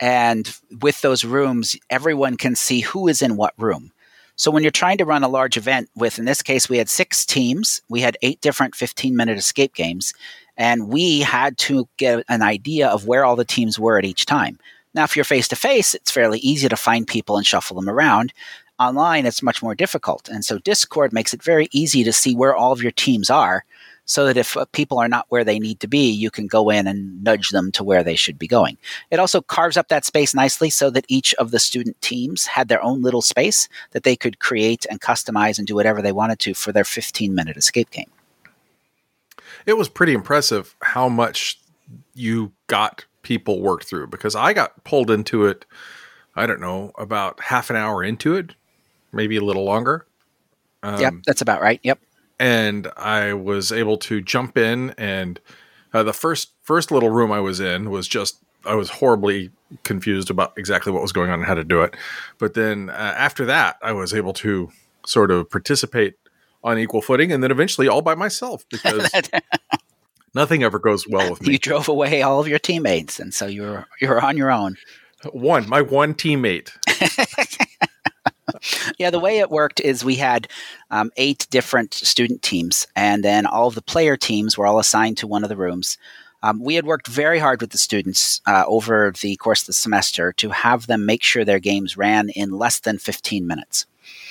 and 0.00 0.52
with 0.80 1.00
those 1.00 1.24
rooms, 1.24 1.76
everyone 1.90 2.36
can 2.36 2.56
see 2.56 2.80
who 2.80 3.06
is 3.06 3.22
in 3.22 3.36
what 3.36 3.54
room. 3.56 3.92
So 4.34 4.50
when 4.50 4.64
you're 4.64 4.72
trying 4.72 4.98
to 4.98 5.04
run 5.04 5.22
a 5.22 5.28
large 5.28 5.56
event 5.56 5.88
with, 5.94 6.18
in 6.18 6.24
this 6.24 6.42
case, 6.42 6.68
we 6.68 6.78
had 6.78 6.88
six 6.88 7.24
teams, 7.24 7.80
we 7.88 8.00
had 8.00 8.18
eight 8.22 8.40
different 8.40 8.74
15 8.74 9.14
minute 9.14 9.38
escape 9.38 9.76
games, 9.76 10.12
and 10.56 10.88
we 10.88 11.20
had 11.20 11.56
to 11.58 11.88
get 11.98 12.24
an 12.28 12.42
idea 12.42 12.88
of 12.88 13.06
where 13.06 13.24
all 13.24 13.36
the 13.36 13.44
teams 13.44 13.78
were 13.78 13.96
at 13.96 14.04
each 14.04 14.26
time. 14.26 14.58
Now, 14.96 15.04
if 15.04 15.14
you're 15.14 15.26
face 15.26 15.46
to 15.48 15.56
face, 15.56 15.94
it's 15.94 16.10
fairly 16.10 16.38
easy 16.38 16.70
to 16.70 16.76
find 16.76 17.06
people 17.06 17.36
and 17.36 17.46
shuffle 17.46 17.76
them 17.76 17.88
around. 17.88 18.32
Online, 18.78 19.26
it's 19.26 19.42
much 19.42 19.62
more 19.62 19.74
difficult. 19.74 20.26
And 20.30 20.42
so 20.42 20.58
Discord 20.58 21.12
makes 21.12 21.34
it 21.34 21.42
very 21.42 21.68
easy 21.70 22.02
to 22.02 22.14
see 22.14 22.34
where 22.34 22.56
all 22.56 22.72
of 22.72 22.82
your 22.82 22.92
teams 22.92 23.28
are 23.28 23.66
so 24.06 24.24
that 24.24 24.38
if 24.38 24.56
uh, 24.56 24.64
people 24.72 24.98
are 24.98 25.08
not 25.08 25.26
where 25.28 25.44
they 25.44 25.58
need 25.58 25.80
to 25.80 25.86
be, 25.86 26.10
you 26.10 26.30
can 26.30 26.46
go 26.46 26.70
in 26.70 26.86
and 26.86 27.22
nudge 27.22 27.50
them 27.50 27.70
to 27.72 27.84
where 27.84 28.02
they 28.02 28.16
should 28.16 28.38
be 28.38 28.46
going. 28.46 28.78
It 29.10 29.18
also 29.18 29.42
carves 29.42 29.76
up 29.76 29.88
that 29.88 30.06
space 30.06 30.34
nicely 30.34 30.70
so 30.70 30.88
that 30.90 31.04
each 31.08 31.34
of 31.34 31.50
the 31.50 31.58
student 31.58 32.00
teams 32.00 32.46
had 32.46 32.68
their 32.68 32.82
own 32.82 33.02
little 33.02 33.22
space 33.22 33.68
that 33.90 34.02
they 34.02 34.16
could 34.16 34.38
create 34.38 34.86
and 34.88 35.00
customize 35.00 35.58
and 35.58 35.66
do 35.66 35.74
whatever 35.74 36.00
they 36.00 36.12
wanted 36.12 36.38
to 36.40 36.54
for 36.54 36.72
their 36.72 36.84
15 36.84 37.34
minute 37.34 37.58
escape 37.58 37.90
game. 37.90 38.10
It 39.66 39.76
was 39.76 39.90
pretty 39.90 40.14
impressive 40.14 40.74
how 40.80 41.08
much 41.08 41.58
you 42.14 42.52
got 42.66 43.04
people 43.26 43.60
work 43.60 43.84
through 43.84 44.06
because 44.06 44.34
I 44.34 44.52
got 44.52 44.84
pulled 44.84 45.10
into 45.10 45.46
it, 45.46 45.66
I 46.34 46.46
don't 46.46 46.60
know, 46.60 46.92
about 46.96 47.40
half 47.40 47.70
an 47.70 47.76
hour 47.76 48.04
into 48.04 48.36
it, 48.36 48.54
maybe 49.12 49.36
a 49.36 49.42
little 49.42 49.64
longer. 49.64 50.06
Um, 50.82 51.00
yep, 51.00 51.14
that's 51.26 51.40
about 51.40 51.60
right. 51.60 51.80
Yep 51.82 51.98
and 52.38 52.88
I 52.96 53.32
was 53.32 53.72
able 53.72 53.96
to 53.98 54.20
jump 54.20 54.58
in 54.58 54.90
and 54.98 55.40
uh, 55.94 56.02
the 56.02 56.12
first 56.12 56.52
first 56.62 56.90
little 56.90 57.10
room 57.10 57.32
I 57.32 57.40
was 57.40 57.60
in 57.60 57.90
was 57.90 58.06
just 58.06 58.38
I 58.64 58.74
was 58.74 58.90
horribly 58.90 59.50
confused 59.84 60.30
about 60.30 60.52
exactly 60.56 60.92
what 60.92 61.02
was 61.02 61.12
going 61.12 61.30
on 61.30 61.38
and 61.38 61.46
how 61.46 61.54
to 61.54 61.64
do 61.64 61.82
it. 61.82 61.94
But 62.38 62.54
then 62.54 62.90
uh, 62.90 63.14
after 63.16 63.44
that, 63.46 63.76
I 63.80 63.92
was 63.92 64.12
able 64.12 64.32
to 64.34 64.70
sort 65.06 65.30
of 65.30 65.48
participate 65.48 66.14
on 66.64 66.78
equal 66.78 67.00
footing, 67.00 67.30
and 67.30 67.42
then 67.42 67.52
eventually 67.52 67.86
all 67.86 68.02
by 68.02 68.16
myself 68.16 68.64
because 68.70 69.08
nothing 70.36 70.62
ever 70.62 70.78
goes 70.78 71.08
well 71.08 71.30
with 71.30 71.42
me. 71.42 71.52
You 71.52 71.58
drove 71.58 71.88
away 71.88 72.22
all 72.22 72.38
of 72.38 72.46
your 72.46 72.60
teammates, 72.60 73.18
and 73.18 73.34
so 73.34 73.46
you're 73.46 73.88
you're 74.00 74.20
on 74.20 74.36
your 74.36 74.52
own. 74.52 74.76
One, 75.32 75.68
my 75.68 75.80
one 75.80 76.14
teammate. 76.14 76.70
yeah, 78.98 79.10
the 79.10 79.18
way 79.18 79.38
it 79.38 79.50
worked 79.50 79.80
is 79.80 80.04
we 80.04 80.16
had 80.16 80.46
um, 80.90 81.10
eight 81.16 81.48
different 81.50 81.94
student 81.94 82.42
teams, 82.42 82.86
and 82.94 83.24
then 83.24 83.46
all 83.46 83.66
of 83.66 83.74
the 83.74 83.82
player 83.82 84.16
teams 84.16 84.56
were 84.56 84.66
all 84.66 84.78
assigned 84.78 85.16
to 85.18 85.26
one 85.26 85.42
of 85.42 85.48
the 85.48 85.56
rooms. 85.56 85.98
Um, 86.42 86.62
we 86.62 86.74
had 86.74 86.86
worked 86.86 87.08
very 87.08 87.40
hard 87.40 87.60
with 87.60 87.70
the 87.70 87.78
students 87.78 88.40
uh, 88.46 88.62
over 88.68 89.12
the 89.20 89.36
course 89.36 89.62
of 89.62 89.68
the 89.68 89.72
semester 89.72 90.32
to 90.34 90.50
have 90.50 90.86
them 90.86 91.06
make 91.06 91.22
sure 91.22 91.44
their 91.44 91.58
games 91.58 91.96
ran 91.96 92.28
in 92.28 92.50
less 92.50 92.78
than 92.78 92.98
15 92.98 93.46
minutes. 93.46 93.86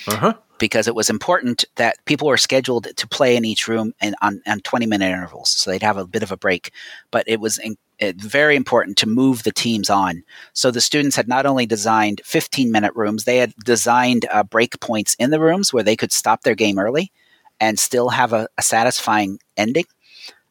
Uh-huh. 0.08 0.36
Because 0.58 0.88
it 0.88 0.96
was 0.96 1.10
important 1.10 1.66
that 1.76 1.98
people 2.06 2.28
were 2.28 2.38
scheduled 2.38 2.88
to 2.96 3.08
play 3.08 3.36
in 3.36 3.44
each 3.44 3.68
room 3.68 3.94
and 4.00 4.16
on, 4.22 4.42
on 4.48 4.62
20 4.62 4.86
minute 4.86 5.12
intervals. 5.12 5.50
So 5.50 5.70
they'd 5.70 5.84
have 5.84 5.98
a 5.98 6.08
bit 6.08 6.24
of 6.24 6.32
a 6.32 6.38
break. 6.38 6.72
But 7.12 7.26
it 7.28 7.40
was 7.40 7.58
in, 7.58 7.78
it, 8.00 8.16
very 8.18 8.56
important 8.56 8.98
to 8.98 9.08
move 9.08 9.44
the 9.44 9.52
teams 9.52 9.90
on. 9.90 10.24
So 10.54 10.72
the 10.72 10.82
students 10.82 11.16
had 11.16 11.28
not 11.28 11.46
only 11.46 11.66
designed 11.66 12.22
15 12.24 12.72
minute 12.72 12.94
rooms, 12.96 13.24
they 13.24 13.38
had 13.38 13.54
designed 13.64 14.26
uh, 14.32 14.44
break 14.44 14.80
points 14.80 15.16
in 15.20 15.30
the 15.30 15.40
rooms 15.40 15.74
where 15.74 15.84
they 15.84 15.96
could 15.96 16.12
stop 16.12 16.44
their 16.44 16.56
game 16.56 16.80
early 16.80 17.12
and 17.60 17.80
still 17.80 18.10
have 18.10 18.34
a, 18.34 18.48
a 18.58 18.62
satisfying 18.62 19.40
ending. 19.58 19.86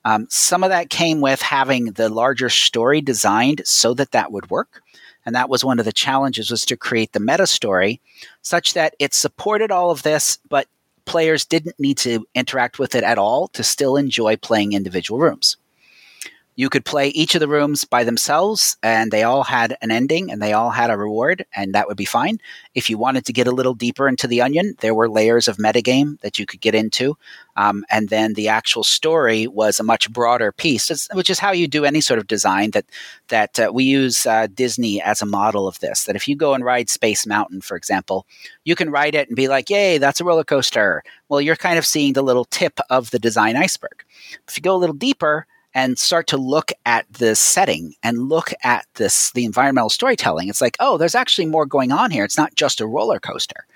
Um, 0.04 0.26
some 0.28 0.62
of 0.62 0.70
that 0.70 0.90
came 0.90 1.20
with 1.20 1.40
having 1.40 1.86
the 1.86 2.08
larger 2.08 2.50
story 2.50 3.00
designed 3.00 3.62
so 3.64 3.94
that 3.94 4.12
that 4.12 4.32
would 4.32 4.50
work. 4.50 4.82
And 5.26 5.34
that 5.34 5.48
was 5.48 5.64
one 5.64 5.78
of 5.78 5.84
the 5.84 5.92
challenges 5.92 6.50
was 6.50 6.64
to 6.66 6.76
create 6.76 7.12
the 7.12 7.20
meta 7.20 7.46
story 7.46 8.00
such 8.42 8.74
that 8.74 8.94
it 8.98 9.14
supported 9.14 9.70
all 9.70 9.90
of 9.90 10.02
this, 10.02 10.38
but 10.48 10.68
players 11.04 11.44
didn't 11.44 11.78
need 11.78 11.98
to 11.98 12.26
interact 12.34 12.78
with 12.78 12.94
it 12.94 13.04
at 13.04 13.18
all 13.18 13.48
to 13.48 13.62
still 13.62 13.96
enjoy 13.96 14.36
playing 14.36 14.72
individual 14.72 15.20
rooms. 15.20 15.56
You 16.56 16.70
could 16.70 16.84
play 16.84 17.08
each 17.08 17.34
of 17.34 17.40
the 17.40 17.48
rooms 17.48 17.84
by 17.84 18.04
themselves, 18.04 18.76
and 18.82 19.10
they 19.10 19.24
all 19.24 19.42
had 19.42 19.76
an 19.82 19.90
ending 19.90 20.30
and 20.30 20.40
they 20.40 20.52
all 20.52 20.70
had 20.70 20.88
a 20.88 20.96
reward, 20.96 21.44
and 21.54 21.74
that 21.74 21.88
would 21.88 21.96
be 21.96 22.04
fine. 22.04 22.38
If 22.74 22.88
you 22.88 22.96
wanted 22.96 23.24
to 23.24 23.32
get 23.32 23.48
a 23.48 23.52
little 23.52 23.74
deeper 23.74 24.06
into 24.06 24.28
the 24.28 24.40
onion, 24.40 24.76
there 24.80 24.94
were 24.94 25.08
layers 25.08 25.48
of 25.48 25.56
metagame 25.56 26.20
that 26.20 26.38
you 26.38 26.46
could 26.46 26.60
get 26.60 26.74
into. 26.74 27.16
Um, 27.56 27.84
and 27.90 28.08
then 28.08 28.34
the 28.34 28.48
actual 28.48 28.84
story 28.84 29.48
was 29.48 29.80
a 29.80 29.84
much 29.84 30.12
broader 30.12 30.52
piece, 30.52 31.08
which 31.12 31.30
is 31.30 31.40
how 31.40 31.52
you 31.52 31.66
do 31.66 31.84
any 31.84 32.00
sort 32.00 32.18
of 32.18 32.26
design. 32.28 32.70
That 32.70 32.86
that 33.28 33.58
uh, 33.58 33.70
we 33.72 33.84
use 33.84 34.24
uh, 34.26 34.46
Disney 34.52 35.02
as 35.02 35.22
a 35.22 35.26
model 35.26 35.66
of 35.66 35.80
this. 35.80 36.04
That 36.04 36.16
if 36.16 36.28
you 36.28 36.36
go 36.36 36.54
and 36.54 36.64
ride 36.64 36.88
Space 36.88 37.26
Mountain, 37.26 37.62
for 37.62 37.76
example, 37.76 38.26
you 38.64 38.76
can 38.76 38.90
ride 38.90 39.14
it 39.14 39.28
and 39.28 39.36
be 39.36 39.48
like, 39.48 39.70
"Yay, 39.70 39.98
that's 39.98 40.20
a 40.20 40.24
roller 40.24 40.44
coaster." 40.44 41.02
Well, 41.28 41.40
you're 41.40 41.56
kind 41.56 41.78
of 41.78 41.86
seeing 41.86 42.12
the 42.12 42.22
little 42.22 42.44
tip 42.44 42.78
of 42.90 43.10
the 43.10 43.18
design 43.18 43.56
iceberg. 43.56 44.04
If 44.48 44.56
you 44.56 44.62
go 44.62 44.74
a 44.74 44.78
little 44.78 44.94
deeper, 44.94 45.46
and 45.74 45.98
start 45.98 46.26
to 46.28 46.36
look 46.36 46.72
at 46.86 47.04
the 47.12 47.34
setting 47.34 47.94
and 48.02 48.28
look 48.28 48.52
at 48.62 48.86
this 48.94 49.32
the 49.32 49.44
environmental 49.44 49.90
storytelling. 49.90 50.48
It's 50.48 50.60
like 50.60 50.76
oh 50.80 50.96
there's 50.96 51.14
actually 51.14 51.46
more 51.46 51.66
going 51.66 51.92
on 51.92 52.10
here. 52.10 52.24
It's 52.24 52.38
not 52.38 52.54
just 52.54 52.80
a 52.80 52.86
roller 52.86 53.18
coaster. 53.20 53.66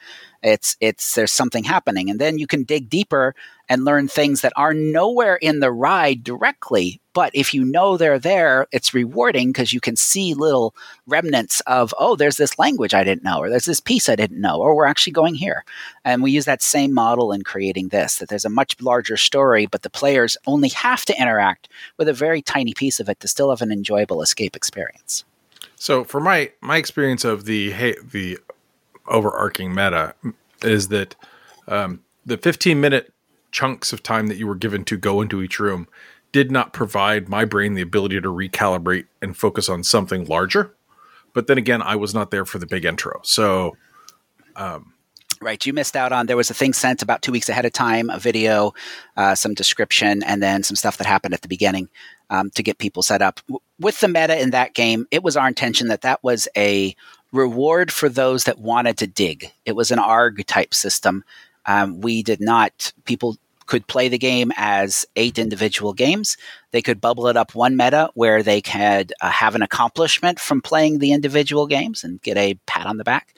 It's 0.43 0.77
it's 0.81 1.15
there's 1.15 1.33
something 1.33 1.65
happening. 1.65 2.11
And 2.11 2.21
then 2.21 2.39
you 2.39 2.47
can 2.47 2.63
dig 2.63 2.89
deeper 2.89 3.35
and 3.69 3.85
learn 3.85 4.09
things 4.09 4.41
that 4.41 4.53
are 4.57 4.73
nowhere 4.73 5.37
in 5.37 5.61
the 5.61 5.73
ride 5.73 6.25
directly 6.25 7.01
but 7.18 7.35
if 7.35 7.52
you 7.52 7.64
know 7.64 7.96
they're 7.96 8.16
there 8.16 8.68
it's 8.70 8.94
rewarding 8.94 9.48
because 9.48 9.72
you 9.72 9.81
can 9.81 9.96
see 9.96 10.35
little 10.35 10.72
remnants 11.09 11.59
of 11.62 11.92
oh 11.98 12.14
there's 12.14 12.37
this 12.37 12.57
language 12.61 12.94
i 12.94 13.02
didn't 13.02 13.24
know 13.24 13.40
or 13.40 13.50
there's 13.50 13.64
this 13.64 13.81
piece 13.81 14.09
i 14.09 14.14
didn't 14.14 14.40
know 14.40 14.61
or 14.61 14.76
we're 14.76 14.87
actually 14.87 15.12
going 15.12 15.35
here. 15.35 15.64
And 16.04 16.22
we 16.22 16.31
use 16.31 16.44
that 16.44 16.62
same 16.62 16.94
model 16.94 17.33
in 17.33 17.42
creating 17.42 17.88
this 17.88 18.18
that 18.18 18.28
there's 18.28 18.44
a 18.44 18.48
much 18.61 18.81
larger 18.81 19.16
story 19.16 19.66
but 19.66 19.83
the 19.83 19.90
players 19.90 20.37
only 20.46 20.68
have 20.68 21.04
to 21.07 21.20
interact 21.20 21.68
with 21.96 22.09
a 22.09 22.12
very 22.12 22.40
tiny 22.40 22.72
piece 22.72 23.00
of 23.00 23.09
it 23.09 23.18
to 23.18 23.26
still 23.26 23.50
have 23.50 23.62
an 23.62 23.72
enjoyable 23.72 24.22
escape 24.22 24.54
experience. 24.54 25.24
So 25.74 26.04
for 26.04 26.20
my 26.20 26.52
my 26.61 26.76
experience 26.76 27.24
of 27.24 27.46
the 27.46 27.96
the 28.12 28.38
overarching 29.09 29.74
meta 29.74 30.14
is 30.62 30.87
that 30.88 31.16
um, 31.66 32.04
the 32.24 32.38
15 32.38 32.81
minute 32.81 33.12
chunks 33.50 33.92
of 33.92 34.04
time 34.04 34.28
that 34.28 34.37
you 34.37 34.46
were 34.46 34.54
given 34.54 34.85
to 34.85 34.96
go 34.96 35.20
into 35.20 35.42
each 35.42 35.59
room 35.59 35.88
did 36.33 36.51
not 36.51 36.73
provide 36.73 37.29
my 37.29 37.45
brain 37.45 37.75
the 37.75 37.83
ability 37.83 38.21
to 38.21 38.29
recalibrate 38.29 39.07
and 39.23 39.37
focus 39.37 39.69
on 39.69 39.83
something 39.83 40.27
larger. 40.27 40.75
But 41.35 41.47
then 41.47 41.59
again, 41.59 41.83
I 41.83 41.97
was 41.97 42.14
not 42.14 42.31
there 42.31 42.45
for 42.45 42.59
the 42.59 42.67
big 42.67 42.85
intro. 42.85 43.21
So, 43.23 43.77
um, 44.57 44.93
Right, 45.41 45.64
you 45.64 45.73
missed 45.73 45.95
out 45.95 46.11
on. 46.11 46.27
There 46.27 46.37
was 46.37 46.51
a 46.51 46.55
thing 46.55 46.73
sent 46.73 47.01
about 47.01 47.23
two 47.23 47.31
weeks 47.31 47.49
ahead 47.49 47.64
of 47.64 47.73
time, 47.73 48.11
a 48.11 48.19
video, 48.19 48.75
uh, 49.17 49.37
some 49.37 49.55
description, 49.55 50.25
and 50.25 50.43
then 50.43 50.64
some 50.64 50.75
stuff 50.75 50.97
that 50.97 51.07
happened 51.07 51.33
at 51.33 51.43
the 51.43 51.49
beginning 51.49 51.88
um, 52.29 52.51
to 52.51 52.62
get 52.62 52.79
people 52.79 53.05
set 53.05 53.23
up. 53.23 53.38
With 53.79 54.01
the 54.01 54.09
meta 54.09 54.41
in 54.41 54.51
that 54.51 54.75
game, 54.75 55.07
it 55.12 55.23
was 55.23 55.37
our 55.37 55.47
intention 55.47 55.88
that 55.88 56.01
that 56.01 56.25
was 56.25 56.49
a 56.57 56.97
reward 57.31 57.93
for 57.93 58.09
those 58.09 58.45
that 58.45 58.59
wanted 58.59 58.99
to 58.99 59.07
dig. 59.07 59.53
It 59.64 59.77
was 59.77 59.93
an 59.93 60.01
ARG 60.01 60.45
type 60.47 60.75
system. 60.75 61.23
Um, 61.67 62.01
we 62.01 62.25
did 62.25 62.41
not, 62.41 62.93
people 63.05 63.37
could 63.68 63.87
play 63.87 64.09
the 64.09 64.18
game 64.18 64.50
as 64.57 65.07
eight 65.14 65.38
individual 65.38 65.92
games. 65.92 66.37
They 66.72 66.83
could 66.83 67.00
bubble 67.00 67.28
it 67.28 67.37
up 67.37 67.54
one 67.54 67.76
meta 67.76 68.11
where 68.14 68.42
they 68.42 68.61
could 68.61 69.12
uh, 69.20 69.31
have 69.31 69.54
an 69.54 69.62
accomplishment 69.62 70.40
from 70.40 70.61
playing 70.61 70.98
the 70.98 71.12
individual 71.12 71.66
games 71.66 72.02
and 72.02 72.20
get 72.22 72.37
a 72.37 72.54
pat 72.66 72.87
on 72.87 72.96
the 72.96 73.04
back. 73.04 73.35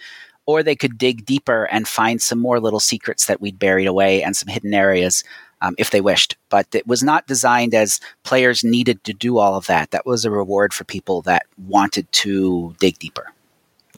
Or 0.47 0.63
they 0.63 0.75
could 0.75 0.97
dig 0.97 1.27
deeper 1.27 1.65
and 1.65 1.87
find 1.87 2.23
some 2.23 2.39
more 2.39 2.59
little 2.61 2.81
secrets 2.81 3.27
that 3.27 3.41
we'd 3.41 3.59
buried 3.59 3.87
away 3.87 4.23
and 4.23 4.35
some 4.35 4.49
hidden 4.49 4.73
areas 4.73 5.23
um, 5.61 5.75
if 5.79 5.91
they 5.91 6.01
wished. 6.01 6.37
But 6.49 6.67
it 6.75 6.87
was 6.87 7.03
not 7.03 7.27
designed 7.27 7.75
as 7.75 8.01
players 8.23 8.65
needed 8.65 9.05
to 9.05 9.13
do 9.13 9.39
all 9.39 9.57
of 9.57 9.67
that. 9.67 9.91
That 9.91 10.07
was 10.07 10.25
a 10.25 10.31
reward 10.31 10.73
for 10.73 10.85
people 10.85 11.23
that 11.23 11.47
wanted 11.59 12.11
to 12.13 12.75
dig 12.81 12.99
deeper. 12.99 13.33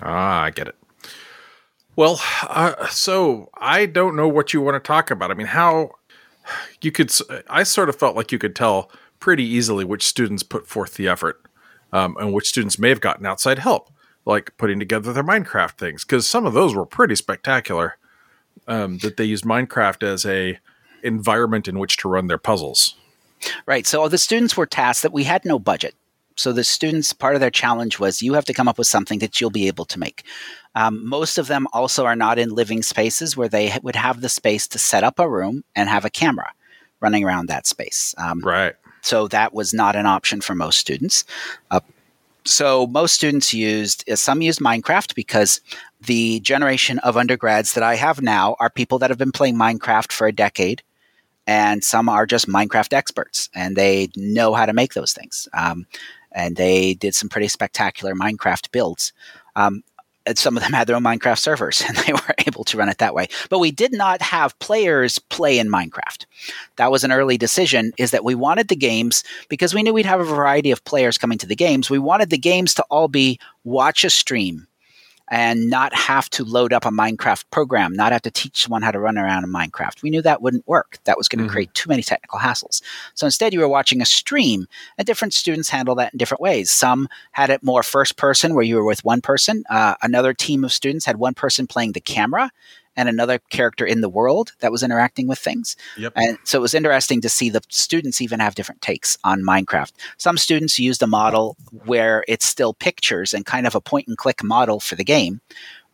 Ah, 0.02 0.42
I 0.42 0.50
get 0.50 0.66
it. 0.68 0.76
Well, 1.94 2.20
uh, 2.48 2.86
so 2.88 3.50
I 3.54 3.84
don't 3.84 4.16
know 4.16 4.28
what 4.28 4.54
you 4.54 4.62
want 4.62 4.82
to 4.82 4.86
talk 4.86 5.10
about. 5.10 5.30
I 5.30 5.34
mean, 5.34 5.46
how 5.46 5.92
you 6.80 6.92
could, 6.92 7.12
I 7.48 7.62
sort 7.62 7.88
of 7.88 7.96
felt 7.96 8.16
like 8.16 8.32
you 8.32 8.38
could 8.38 8.56
tell 8.56 8.90
pretty 9.20 9.44
easily 9.44 9.84
which 9.84 10.06
students 10.06 10.42
put 10.42 10.66
forth 10.66 10.94
the 10.94 11.08
effort 11.08 11.40
um, 11.92 12.16
and 12.18 12.32
which 12.32 12.48
students 12.48 12.78
may 12.78 12.88
have 12.88 13.00
gotten 13.00 13.26
outside 13.26 13.58
help, 13.58 13.90
like 14.24 14.56
putting 14.56 14.78
together 14.78 15.12
their 15.12 15.24
Minecraft 15.24 15.78
things, 15.78 16.04
because 16.04 16.26
some 16.26 16.46
of 16.46 16.54
those 16.54 16.74
were 16.74 16.86
pretty 16.86 17.14
spectacular. 17.14 17.98
Um, 18.68 18.98
that 18.98 19.16
they 19.16 19.24
used 19.24 19.44
Minecraft 19.44 20.04
as 20.04 20.24
a 20.24 20.58
environment 21.02 21.66
in 21.66 21.80
which 21.80 21.96
to 21.96 22.08
run 22.08 22.28
their 22.28 22.38
puzzles. 22.38 22.94
Right. 23.66 23.86
So 23.86 24.06
the 24.06 24.18
students 24.18 24.56
were 24.56 24.66
tasked 24.66 25.02
that 25.02 25.12
we 25.12 25.24
had 25.24 25.44
no 25.44 25.58
budget. 25.58 25.96
So 26.36 26.52
the 26.52 26.64
students, 26.64 27.12
part 27.12 27.34
of 27.34 27.40
their 27.40 27.50
challenge 27.50 27.98
was 27.98 28.22
you 28.22 28.34
have 28.34 28.44
to 28.46 28.54
come 28.54 28.68
up 28.68 28.78
with 28.78 28.86
something 28.86 29.18
that 29.20 29.40
you'll 29.40 29.50
be 29.50 29.66
able 29.66 29.84
to 29.86 29.98
make. 29.98 30.24
Um, 30.74 31.06
most 31.06 31.38
of 31.38 31.48
them 31.48 31.66
also 31.72 32.06
are 32.06 32.16
not 32.16 32.38
in 32.38 32.50
living 32.50 32.82
spaces 32.82 33.36
where 33.36 33.48
they 33.48 33.76
would 33.82 33.96
have 33.96 34.20
the 34.20 34.28
space 34.28 34.66
to 34.68 34.78
set 34.78 35.04
up 35.04 35.18
a 35.18 35.28
room 35.28 35.64
and 35.76 35.88
have 35.88 36.04
a 36.04 36.10
camera 36.10 36.52
running 37.00 37.24
around 37.24 37.46
that 37.46 37.66
space. 37.66 38.14
Um, 38.16 38.40
right. 38.40 38.74
So 39.02 39.28
that 39.28 39.52
was 39.52 39.74
not 39.74 39.96
an 39.96 40.06
option 40.06 40.40
for 40.40 40.54
most 40.54 40.78
students. 40.78 41.24
Uh, 41.70 41.80
so 42.44 42.86
most 42.86 43.14
students 43.14 43.52
used 43.52 44.08
uh, 44.08 44.16
some 44.16 44.42
used 44.42 44.60
Minecraft 44.60 45.14
because 45.14 45.60
the 46.00 46.40
generation 46.40 46.98
of 47.00 47.16
undergrads 47.16 47.74
that 47.74 47.84
I 47.84 47.96
have 47.96 48.22
now 48.22 48.56
are 48.58 48.70
people 48.70 48.98
that 49.00 49.10
have 49.10 49.18
been 49.18 49.32
playing 49.32 49.56
Minecraft 49.56 50.10
for 50.12 50.26
a 50.26 50.32
decade 50.32 50.82
and 51.46 51.82
some 51.82 52.08
are 52.08 52.26
just 52.26 52.48
Minecraft 52.48 52.92
experts 52.92 53.48
and 53.54 53.76
they 53.76 54.08
know 54.16 54.54
how 54.54 54.66
to 54.66 54.72
make 54.72 54.94
those 54.94 55.12
things. 55.12 55.48
Um, 55.52 55.86
and 56.34 56.56
they 56.56 56.94
did 56.94 57.14
some 57.14 57.28
pretty 57.28 57.48
spectacular 57.48 58.14
Minecraft 58.14 58.70
builds. 58.72 59.12
Um, 59.56 59.82
some 60.34 60.56
of 60.56 60.62
them 60.62 60.72
had 60.72 60.86
their 60.86 60.96
own 60.96 61.02
Minecraft 61.02 61.38
servers 61.38 61.82
and 61.88 61.96
they 61.96 62.12
were 62.12 62.34
able 62.46 62.64
to 62.64 62.76
run 62.76 62.88
it 62.88 62.98
that 62.98 63.14
way. 63.14 63.28
But 63.50 63.58
we 63.58 63.70
did 63.70 63.92
not 63.92 64.22
have 64.22 64.58
players 64.58 65.18
play 65.18 65.58
in 65.58 65.68
Minecraft. 65.68 66.26
That 66.76 66.90
was 66.90 67.04
an 67.04 67.12
early 67.12 67.36
decision 67.36 67.92
is 67.98 68.12
that 68.12 68.24
we 68.24 68.34
wanted 68.34 68.68
the 68.68 68.76
games 68.76 69.24
because 69.48 69.74
we 69.74 69.82
knew 69.82 69.92
we'd 69.92 70.06
have 70.06 70.20
a 70.20 70.24
variety 70.24 70.70
of 70.70 70.84
players 70.84 71.18
coming 71.18 71.38
to 71.38 71.46
the 71.46 71.56
games. 71.56 71.90
We 71.90 71.98
wanted 71.98 72.30
the 72.30 72.38
games 72.38 72.74
to 72.74 72.84
all 72.84 73.08
be 73.08 73.38
watch 73.64 74.04
a 74.04 74.10
stream 74.10 74.66
and 75.32 75.70
not 75.70 75.94
have 75.94 76.28
to 76.28 76.44
load 76.44 76.74
up 76.74 76.84
a 76.84 76.90
Minecraft 76.90 77.44
program, 77.50 77.94
not 77.94 78.12
have 78.12 78.20
to 78.20 78.30
teach 78.30 78.62
someone 78.62 78.82
how 78.82 78.90
to 78.90 79.00
run 79.00 79.16
around 79.16 79.44
in 79.44 79.50
Minecraft. 79.50 80.02
We 80.02 80.10
knew 80.10 80.20
that 80.20 80.42
wouldn't 80.42 80.68
work. 80.68 80.98
That 81.04 81.16
was 81.16 81.26
going 81.26 81.38
to 81.38 81.44
mm-hmm. 81.44 81.52
create 81.52 81.72
too 81.72 81.88
many 81.88 82.02
technical 82.02 82.38
hassles. 82.38 82.82
So 83.14 83.26
instead, 83.26 83.54
you 83.54 83.60
were 83.60 83.68
watching 83.68 84.02
a 84.02 84.04
stream, 84.04 84.68
and 84.98 85.06
different 85.06 85.32
students 85.32 85.70
handle 85.70 85.94
that 85.94 86.12
in 86.12 86.18
different 86.18 86.42
ways. 86.42 86.70
Some 86.70 87.08
had 87.30 87.48
it 87.48 87.62
more 87.62 87.82
first 87.82 88.18
person, 88.18 88.54
where 88.54 88.62
you 88.62 88.76
were 88.76 88.84
with 88.84 89.06
one 89.06 89.22
person. 89.22 89.64
Uh, 89.70 89.94
another 90.02 90.34
team 90.34 90.64
of 90.64 90.72
students 90.72 91.06
had 91.06 91.16
one 91.16 91.32
person 91.32 91.66
playing 91.66 91.92
the 91.92 92.00
camera, 92.00 92.50
and 92.96 93.08
another 93.08 93.38
character 93.50 93.84
in 93.84 94.00
the 94.00 94.08
world 94.08 94.52
that 94.60 94.72
was 94.72 94.82
interacting 94.82 95.26
with 95.26 95.38
things. 95.38 95.76
Yep. 95.96 96.12
And 96.16 96.38
so 96.44 96.58
it 96.58 96.62
was 96.62 96.74
interesting 96.74 97.20
to 97.22 97.28
see 97.28 97.50
the 97.50 97.62
students 97.68 98.20
even 98.20 98.40
have 98.40 98.54
different 98.54 98.82
takes 98.82 99.16
on 99.24 99.42
Minecraft. 99.42 99.92
Some 100.18 100.36
students 100.36 100.78
used 100.78 101.02
a 101.02 101.06
model 101.06 101.56
where 101.84 102.24
it's 102.28 102.44
still 102.44 102.74
pictures 102.74 103.34
and 103.34 103.46
kind 103.46 103.66
of 103.66 103.74
a 103.74 103.80
point 103.80 104.08
and 104.08 104.16
click 104.16 104.42
model 104.42 104.80
for 104.80 104.94
the 104.94 105.04
game 105.04 105.40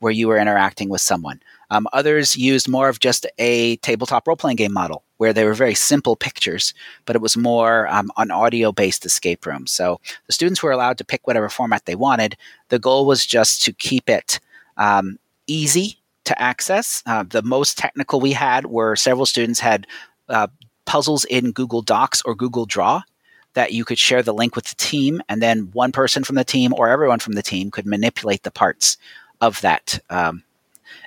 where 0.00 0.12
you 0.12 0.28
were 0.28 0.38
interacting 0.38 0.88
with 0.88 1.00
someone. 1.00 1.40
Um, 1.70 1.86
others 1.92 2.36
used 2.36 2.68
more 2.68 2.88
of 2.88 3.00
just 3.00 3.26
a 3.38 3.76
tabletop 3.76 4.26
role 4.26 4.36
playing 4.36 4.56
game 4.56 4.72
model 4.72 5.04
where 5.18 5.32
they 5.32 5.44
were 5.44 5.54
very 5.54 5.74
simple 5.74 6.16
pictures, 6.16 6.72
but 7.04 7.16
it 7.16 7.22
was 7.22 7.36
more 7.36 7.88
um, 7.88 8.10
an 8.16 8.30
audio 8.30 8.72
based 8.72 9.04
escape 9.04 9.44
room. 9.44 9.66
So 9.66 10.00
the 10.26 10.32
students 10.32 10.62
were 10.62 10.70
allowed 10.70 10.98
to 10.98 11.04
pick 11.04 11.26
whatever 11.26 11.48
format 11.48 11.84
they 11.84 11.96
wanted. 11.96 12.36
The 12.68 12.78
goal 12.78 13.04
was 13.04 13.26
just 13.26 13.62
to 13.64 13.72
keep 13.72 14.08
it 14.08 14.40
um, 14.76 15.18
easy 15.46 15.97
to 16.28 16.40
access. 16.40 17.02
Uh, 17.06 17.24
the 17.28 17.42
most 17.42 17.76
technical 17.76 18.20
we 18.20 18.32
had 18.32 18.66
were 18.66 18.96
several 18.96 19.26
students 19.26 19.60
had 19.60 19.86
uh, 20.28 20.46
puzzles 20.84 21.24
in 21.24 21.52
Google 21.52 21.82
Docs 21.82 22.22
or 22.22 22.34
Google 22.34 22.66
Draw 22.66 23.02
that 23.54 23.72
you 23.72 23.84
could 23.84 23.98
share 23.98 24.22
the 24.22 24.34
link 24.34 24.54
with 24.54 24.66
the 24.66 24.76
team, 24.76 25.20
and 25.28 25.42
then 25.42 25.70
one 25.72 25.90
person 25.90 26.22
from 26.22 26.36
the 26.36 26.44
team 26.44 26.72
or 26.76 26.88
everyone 26.88 27.18
from 27.18 27.32
the 27.32 27.42
team 27.42 27.70
could 27.70 27.86
manipulate 27.86 28.42
the 28.42 28.50
parts 28.50 28.96
of 29.40 29.60
that. 29.62 29.98
Um, 30.10 30.44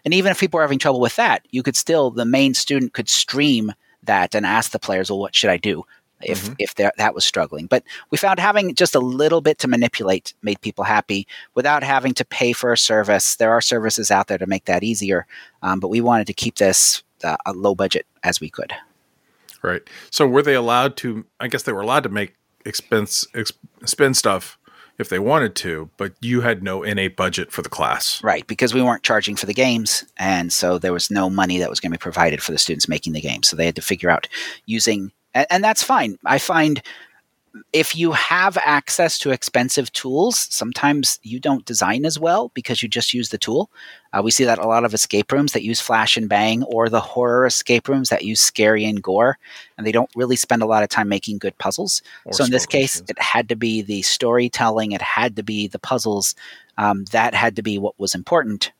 and 0.03 0.13
even 0.13 0.31
if 0.31 0.39
people 0.39 0.57
were 0.57 0.63
having 0.63 0.79
trouble 0.79 0.99
with 0.99 1.15
that, 1.15 1.45
you 1.51 1.63
could 1.63 1.75
still, 1.75 2.11
the 2.11 2.25
main 2.25 2.53
student 2.53 2.93
could 2.93 3.09
stream 3.09 3.71
that 4.03 4.35
and 4.35 4.45
ask 4.45 4.71
the 4.71 4.79
players, 4.79 5.09
well, 5.09 5.19
what 5.19 5.35
should 5.35 5.49
I 5.49 5.57
do? 5.57 5.85
If 6.25 6.43
mm-hmm. 6.43 6.53
if 6.59 6.75
that 6.75 7.15
was 7.15 7.25
struggling. 7.25 7.67
But 7.67 7.83
we 8.09 8.17
found 8.17 8.39
having 8.39 8.75
just 8.75 8.95
a 8.95 8.99
little 8.99 9.41
bit 9.41 9.57
to 9.59 9.67
manipulate 9.67 10.33
made 10.41 10.61
people 10.61 10.83
happy 10.83 11.27
without 11.55 11.83
having 11.83 12.13
to 12.15 12.25
pay 12.25 12.53
for 12.53 12.71
a 12.71 12.77
service. 12.77 13.35
There 13.35 13.51
are 13.51 13.61
services 13.61 14.11
out 14.11 14.27
there 14.27 14.37
to 14.37 14.47
make 14.47 14.65
that 14.65 14.83
easier, 14.83 15.27
um, 15.61 15.79
but 15.79 15.89
we 15.89 16.01
wanted 16.01 16.27
to 16.27 16.33
keep 16.33 16.55
this 16.55 17.03
uh, 17.23 17.37
a 17.45 17.53
low 17.53 17.75
budget 17.75 18.05
as 18.23 18.39
we 18.39 18.49
could. 18.49 18.73
Right. 19.61 19.81
So 20.09 20.27
were 20.27 20.41
they 20.41 20.55
allowed 20.55 20.97
to? 20.97 21.25
I 21.39 21.47
guess 21.47 21.63
they 21.63 21.73
were 21.73 21.81
allowed 21.81 22.03
to 22.03 22.09
make 22.09 22.35
expense 22.65 23.25
exp, 23.33 23.53
spend 23.85 24.17
stuff 24.17 24.57
if 24.97 25.09
they 25.09 25.19
wanted 25.19 25.55
to, 25.55 25.89
but 25.97 26.13
you 26.21 26.41
had 26.41 26.63
no 26.63 26.83
innate 26.83 27.17
budget 27.17 27.51
for 27.51 27.61
the 27.61 27.69
class. 27.69 28.23
Right, 28.23 28.45
because 28.47 28.73
we 28.73 28.81
weren't 28.81 29.03
charging 29.03 29.35
for 29.35 29.47
the 29.47 29.53
games, 29.53 30.05
and 30.17 30.53
so 30.53 30.77
there 30.77 30.93
was 30.93 31.11
no 31.11 31.29
money 31.29 31.57
that 31.59 31.69
was 31.69 31.79
going 31.79 31.91
to 31.91 31.97
be 31.97 32.01
provided 32.01 32.41
for 32.41 32.51
the 32.51 32.57
students 32.57 32.87
making 32.87 33.13
the 33.13 33.21
game. 33.21 33.43
So 33.43 33.55
they 33.55 33.65
had 33.65 33.75
to 33.75 33.81
figure 33.81 34.09
out 34.09 34.27
using 34.65 35.11
and, 35.33 35.47
and 35.49 35.63
that's 35.63 35.83
fine. 35.83 36.17
I 36.25 36.37
find 36.37 36.81
if 37.73 37.95
you 37.95 38.11
have 38.11 38.57
access 38.63 39.17
to 39.19 39.31
expensive 39.31 39.91
tools, 39.91 40.47
sometimes 40.49 41.19
you 41.23 41.39
don't 41.39 41.65
design 41.65 42.05
as 42.05 42.17
well 42.17 42.49
because 42.53 42.81
you 42.81 42.87
just 42.87 43.13
use 43.13 43.29
the 43.29 43.37
tool. 43.37 43.69
Uh, 44.13 44.21
we 44.23 44.31
see 44.31 44.45
that 44.45 44.59
a 44.59 44.67
lot 44.67 44.85
of 44.85 44.93
escape 44.93 45.31
rooms 45.31 45.51
that 45.53 45.63
use 45.63 45.81
flash 45.81 46.15
and 46.15 46.29
bang, 46.29 46.63
or 46.63 46.87
the 46.87 47.01
horror 47.01 47.45
escape 47.45 47.87
rooms 47.87 48.09
that 48.09 48.23
use 48.23 48.39
scary 48.39 48.85
and 48.85 49.03
gore, 49.03 49.37
and 49.77 49.85
they 49.85 49.91
don't 49.91 50.09
really 50.15 50.35
spend 50.35 50.61
a 50.61 50.65
lot 50.65 50.83
of 50.83 50.89
time 50.89 51.09
making 51.09 51.37
good 51.37 51.57
puzzles. 51.57 52.01
Or 52.25 52.33
so 52.33 52.45
in 52.45 52.51
this 52.51 52.65
case, 52.65 53.01
it 53.09 53.19
had 53.19 53.49
to 53.49 53.55
be 53.55 53.81
the 53.81 54.01
storytelling, 54.01 54.93
it 54.93 55.01
had 55.01 55.35
to 55.35 55.43
be 55.43 55.67
the 55.67 55.79
puzzles. 55.79 56.35
Um, 56.77 57.05
that 57.11 57.33
had 57.33 57.57
to 57.57 57.61
be 57.61 57.77
what 57.77 57.99
was 57.99 58.15
important, 58.15 58.71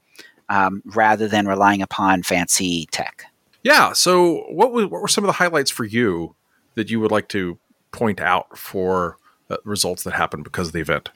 um, 0.50 0.82
rather 0.86 1.28
than 1.28 1.48
relying 1.48 1.82
upon 1.82 2.24
fancy 2.24 2.88
tech. 2.92 3.26
Yeah. 3.64 3.94
So, 3.94 4.46
what, 4.50 4.72
was, 4.72 4.86
what 4.86 5.02
were 5.02 5.08
some 5.08 5.24
of 5.24 5.28
the 5.28 5.34
highlights 5.34 5.70
for 5.70 5.84
you 5.84 6.36
that 6.76 6.90
you 6.90 7.00
would 7.00 7.12
like 7.12 7.28
to 7.30 7.58
point 7.92 8.22
out 8.22 8.58
for 8.58 9.18
uh, 9.50 9.58
results 9.64 10.04
that 10.04 10.14
happened 10.14 10.44
because 10.44 10.68
of 10.68 10.74
the 10.74 10.80
event? 10.80 11.10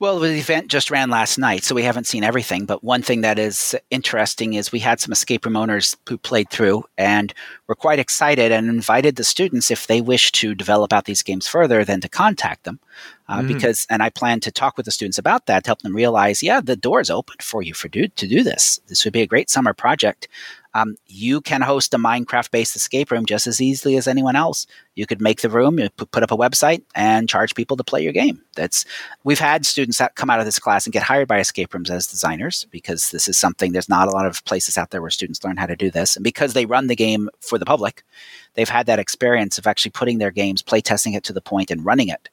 Well, 0.00 0.18
the 0.18 0.38
event 0.38 0.68
just 0.68 0.90
ran 0.90 1.10
last 1.10 1.36
night, 1.36 1.62
so 1.62 1.74
we 1.74 1.82
haven't 1.82 2.06
seen 2.06 2.24
everything. 2.24 2.64
But 2.64 2.82
one 2.82 3.02
thing 3.02 3.20
that 3.20 3.38
is 3.38 3.76
interesting 3.90 4.54
is 4.54 4.72
we 4.72 4.78
had 4.78 4.98
some 4.98 5.12
escape 5.12 5.44
room 5.44 5.56
owners 5.56 5.94
who 6.08 6.16
played 6.16 6.48
through 6.48 6.84
and 6.96 7.34
were 7.66 7.74
quite 7.74 7.98
excited 7.98 8.50
and 8.50 8.70
invited 8.70 9.16
the 9.16 9.24
students, 9.24 9.70
if 9.70 9.86
they 9.86 10.00
wish 10.00 10.32
to 10.32 10.54
develop 10.54 10.94
out 10.94 11.04
these 11.04 11.22
games 11.22 11.46
further, 11.46 11.84
then 11.84 12.00
to 12.00 12.08
contact 12.08 12.64
them. 12.64 12.80
Uh, 13.30 13.40
mm. 13.40 13.48
Because, 13.48 13.86
and 13.88 14.02
I 14.02 14.10
plan 14.10 14.40
to 14.40 14.50
talk 14.50 14.76
with 14.76 14.84
the 14.84 14.92
students 14.92 15.16
about 15.16 15.46
that 15.46 15.64
to 15.64 15.68
help 15.68 15.82
them 15.82 15.94
realize, 15.94 16.42
yeah, 16.42 16.60
the 16.60 16.76
door 16.76 17.00
is 17.00 17.10
open 17.10 17.36
for 17.40 17.62
you 17.62 17.72
for 17.72 17.88
do, 17.88 18.08
to 18.08 18.26
do 18.26 18.42
this. 18.42 18.80
This 18.88 19.04
would 19.04 19.14
be 19.14 19.22
a 19.22 19.26
great 19.26 19.48
summer 19.48 19.72
project 19.72 20.28
um, 20.74 20.96
you 21.06 21.40
can 21.40 21.62
host 21.62 21.94
a 21.94 21.98
Minecraft 21.98 22.50
based 22.50 22.76
escape 22.76 23.10
room 23.10 23.26
just 23.26 23.46
as 23.46 23.60
easily 23.60 23.96
as 23.96 24.06
anyone 24.06 24.36
else. 24.36 24.66
You 24.94 25.06
could 25.06 25.20
make 25.20 25.40
the 25.40 25.50
room, 25.50 25.78
you 25.78 25.88
put 25.90 26.22
up 26.22 26.30
a 26.30 26.36
website, 26.36 26.82
and 26.94 27.28
charge 27.28 27.54
people 27.54 27.76
to 27.76 27.84
play 27.84 28.02
your 28.02 28.12
game. 28.12 28.42
That's 28.54 28.84
we've 29.24 29.40
had 29.40 29.66
students 29.66 29.98
that 29.98 30.14
come 30.14 30.30
out 30.30 30.38
of 30.38 30.44
this 30.44 30.58
class 30.58 30.86
and 30.86 30.92
get 30.92 31.02
hired 31.02 31.26
by 31.26 31.40
escape 31.40 31.74
rooms 31.74 31.90
as 31.90 32.06
designers 32.06 32.66
because 32.70 33.10
this 33.10 33.28
is 33.28 33.36
something. 33.36 33.72
There's 33.72 33.88
not 33.88 34.08
a 34.08 34.12
lot 34.12 34.26
of 34.26 34.44
places 34.44 34.78
out 34.78 34.90
there 34.90 35.00
where 35.00 35.10
students 35.10 35.42
learn 35.44 35.56
how 35.56 35.66
to 35.66 35.76
do 35.76 35.90
this, 35.90 36.16
and 36.16 36.24
because 36.24 36.52
they 36.52 36.66
run 36.66 36.86
the 36.86 36.96
game 36.96 37.28
for 37.40 37.58
the 37.58 37.66
public, 37.66 38.04
they've 38.54 38.68
had 38.68 38.86
that 38.86 38.98
experience 38.98 39.58
of 39.58 39.66
actually 39.66 39.92
putting 39.92 40.18
their 40.18 40.30
games, 40.30 40.62
play 40.62 40.80
testing 40.80 41.14
it 41.14 41.24
to 41.24 41.32
the 41.32 41.40
point, 41.40 41.70
and 41.70 41.84
running 41.84 42.08
it. 42.08 42.28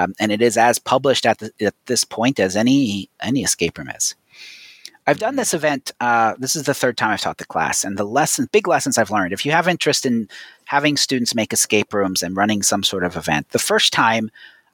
Um, 0.00 0.14
and 0.18 0.32
it 0.32 0.42
is 0.42 0.56
as 0.56 0.78
published 0.78 1.26
at, 1.26 1.38
the, 1.38 1.52
at 1.60 1.74
this 1.86 2.04
point 2.04 2.40
as 2.40 2.56
any 2.56 3.10
any 3.22 3.42
escape 3.42 3.78
room 3.78 3.90
is. 3.90 4.14
I've 5.06 5.18
done 5.18 5.36
this 5.36 5.54
event. 5.54 5.92
Uh, 6.00 6.34
this 6.38 6.54
is 6.54 6.64
the 6.64 6.74
third 6.74 6.96
time 6.96 7.10
I've 7.10 7.20
taught 7.20 7.38
the 7.38 7.46
class, 7.46 7.84
and 7.84 7.96
the 7.96 8.04
lesson, 8.04 8.48
big 8.52 8.68
lessons 8.68 8.98
I've 8.98 9.10
learned. 9.10 9.32
If 9.32 9.44
you 9.44 9.52
have 9.52 9.66
interest 9.66 10.06
in 10.06 10.28
having 10.66 10.96
students 10.96 11.34
make 11.34 11.52
escape 11.52 11.92
rooms 11.92 12.22
and 12.22 12.36
running 12.36 12.62
some 12.62 12.82
sort 12.82 13.04
of 13.04 13.16
event, 13.16 13.48
the 13.50 13.58
first 13.58 13.92
time 13.92 14.30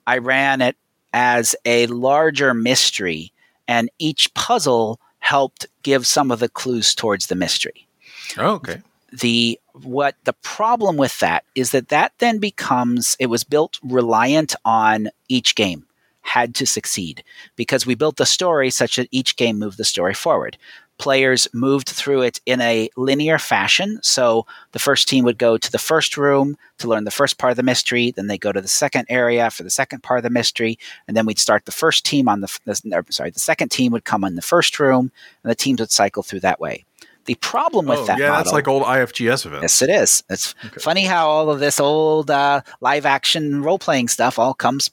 I 0.06 0.18
ran 0.18 0.60
it 0.60 0.76
as 1.12 1.56
a 1.64 1.86
larger 1.86 2.52
mystery, 2.52 3.32
and 3.66 3.88
each 3.98 4.32
puzzle 4.34 5.00
helped 5.20 5.66
give 5.82 6.06
some 6.06 6.30
of 6.30 6.40
the 6.40 6.48
clues 6.48 6.94
towards 6.94 7.26
the 7.26 7.34
mystery. 7.34 7.88
Oh, 8.36 8.54
okay. 8.54 8.82
The 9.20 9.58
what 9.72 10.16
the 10.24 10.32
problem 10.32 10.96
with 10.96 11.18
that 11.20 11.44
is 11.54 11.70
that 11.72 11.88
that 11.88 12.12
then 12.18 12.38
becomes 12.38 13.16
it 13.18 13.26
was 13.26 13.44
built 13.44 13.78
reliant 13.82 14.54
on 14.64 15.08
each 15.28 15.54
game 15.54 15.86
had 16.26 16.54
to 16.56 16.66
succeed 16.66 17.22
because 17.54 17.86
we 17.86 17.94
built 17.94 18.16
the 18.16 18.26
story 18.26 18.68
such 18.68 18.96
that 18.96 19.08
each 19.12 19.36
game 19.36 19.58
moved 19.58 19.78
the 19.78 19.84
story 19.84 20.12
forward. 20.12 20.58
Players 20.98 21.46
moved 21.52 21.88
through 21.88 22.22
it 22.22 22.40
in 22.46 22.60
a 22.60 22.88
linear 22.96 23.38
fashion. 23.38 24.00
So 24.02 24.46
the 24.72 24.78
first 24.78 25.08
team 25.08 25.24
would 25.24 25.38
go 25.38 25.56
to 25.56 25.70
the 25.70 25.78
first 25.78 26.16
room 26.16 26.56
to 26.78 26.88
learn 26.88 27.04
the 27.04 27.10
first 27.10 27.38
part 27.38 27.50
of 27.50 27.56
the 27.56 27.62
mystery. 27.62 28.10
Then 28.10 28.26
they 28.26 28.38
go 28.38 28.50
to 28.50 28.62
the 28.62 28.68
second 28.68 29.06
area 29.08 29.50
for 29.50 29.62
the 29.62 29.70
second 29.70 30.02
part 30.02 30.18
of 30.18 30.24
the 30.24 30.30
mystery. 30.30 30.78
And 31.06 31.16
then 31.16 31.26
we'd 31.26 31.38
start 31.38 31.66
the 31.66 31.72
first 31.72 32.04
team 32.06 32.28
on 32.28 32.40
the, 32.40 32.58
the 32.64 33.04
sorry, 33.10 33.30
the 33.30 33.38
second 33.38 33.70
team 33.70 33.92
would 33.92 34.04
come 34.04 34.24
in 34.24 34.36
the 34.36 34.42
first 34.42 34.80
room 34.80 35.12
and 35.44 35.50
the 35.50 35.54
teams 35.54 35.80
would 35.80 35.90
cycle 35.90 36.22
through 36.22 36.40
that 36.40 36.60
way. 36.60 36.84
The 37.26 37.34
problem 37.36 37.86
with 37.86 37.98
oh, 38.00 38.06
that 38.06 38.18
yeah, 38.18 38.28
model, 38.28 38.44
that's 38.44 38.52
like 38.52 38.68
old 38.68 38.84
IFGS 38.84 39.46
events. 39.46 39.62
Yes, 39.62 39.82
it 39.82 39.90
is. 39.90 40.22
It's 40.30 40.54
okay. 40.64 40.80
funny 40.80 41.04
how 41.04 41.28
all 41.28 41.50
of 41.50 41.60
this 41.60 41.80
old 41.80 42.30
uh, 42.30 42.62
live 42.80 43.04
action 43.04 43.62
role 43.62 43.78
playing 43.78 44.08
stuff 44.08 44.38
all 44.38 44.54
comes 44.54 44.90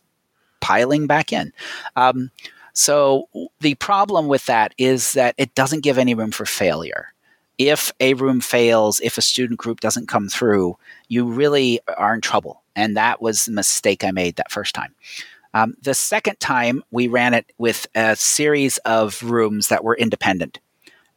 piling 0.60 1.08
back 1.08 1.32
in. 1.32 1.54
Um, 1.96 2.32
so 2.74 3.30
the 3.60 3.76
problem 3.76 4.28
with 4.28 4.48
that 4.48 4.74
is 4.78 5.14
that 5.14 5.36
it 5.38 5.54
doesn't 5.54 5.84
give 5.84 6.00
any 6.00 6.16
room 6.16 6.32
for 6.32 6.46
failure. 6.46 7.14
If 7.60 7.92
a 8.00 8.16
room 8.16 8.42
fails, 8.42 9.00
if 9.02 9.20
a 9.20 9.22
student 9.22 9.60
group 9.60 9.80
doesn't 9.80 10.08
come 10.08 10.28
through, 10.28 10.78
you 11.08 11.26
really 11.26 11.80
are 11.98 12.16
in 12.16 12.22
trouble. 12.22 12.64
And 12.76 12.98
that 12.98 13.22
was 13.22 13.46
the 13.46 13.52
mistake 13.52 14.04
I 14.04 14.10
made 14.10 14.38
that 14.38 14.52
first 14.52 14.74
time. 14.74 14.96
Um, 15.54 15.76
the 15.82 15.94
second 15.94 16.40
time, 16.40 16.84
we 16.90 17.08
ran 17.08 17.36
it 17.36 17.46
with 17.60 17.86
a 17.94 18.16
series 18.16 18.80
of 18.80 19.22
rooms 19.22 19.68
that 19.68 19.84
were 19.84 19.96
independent 19.96 20.60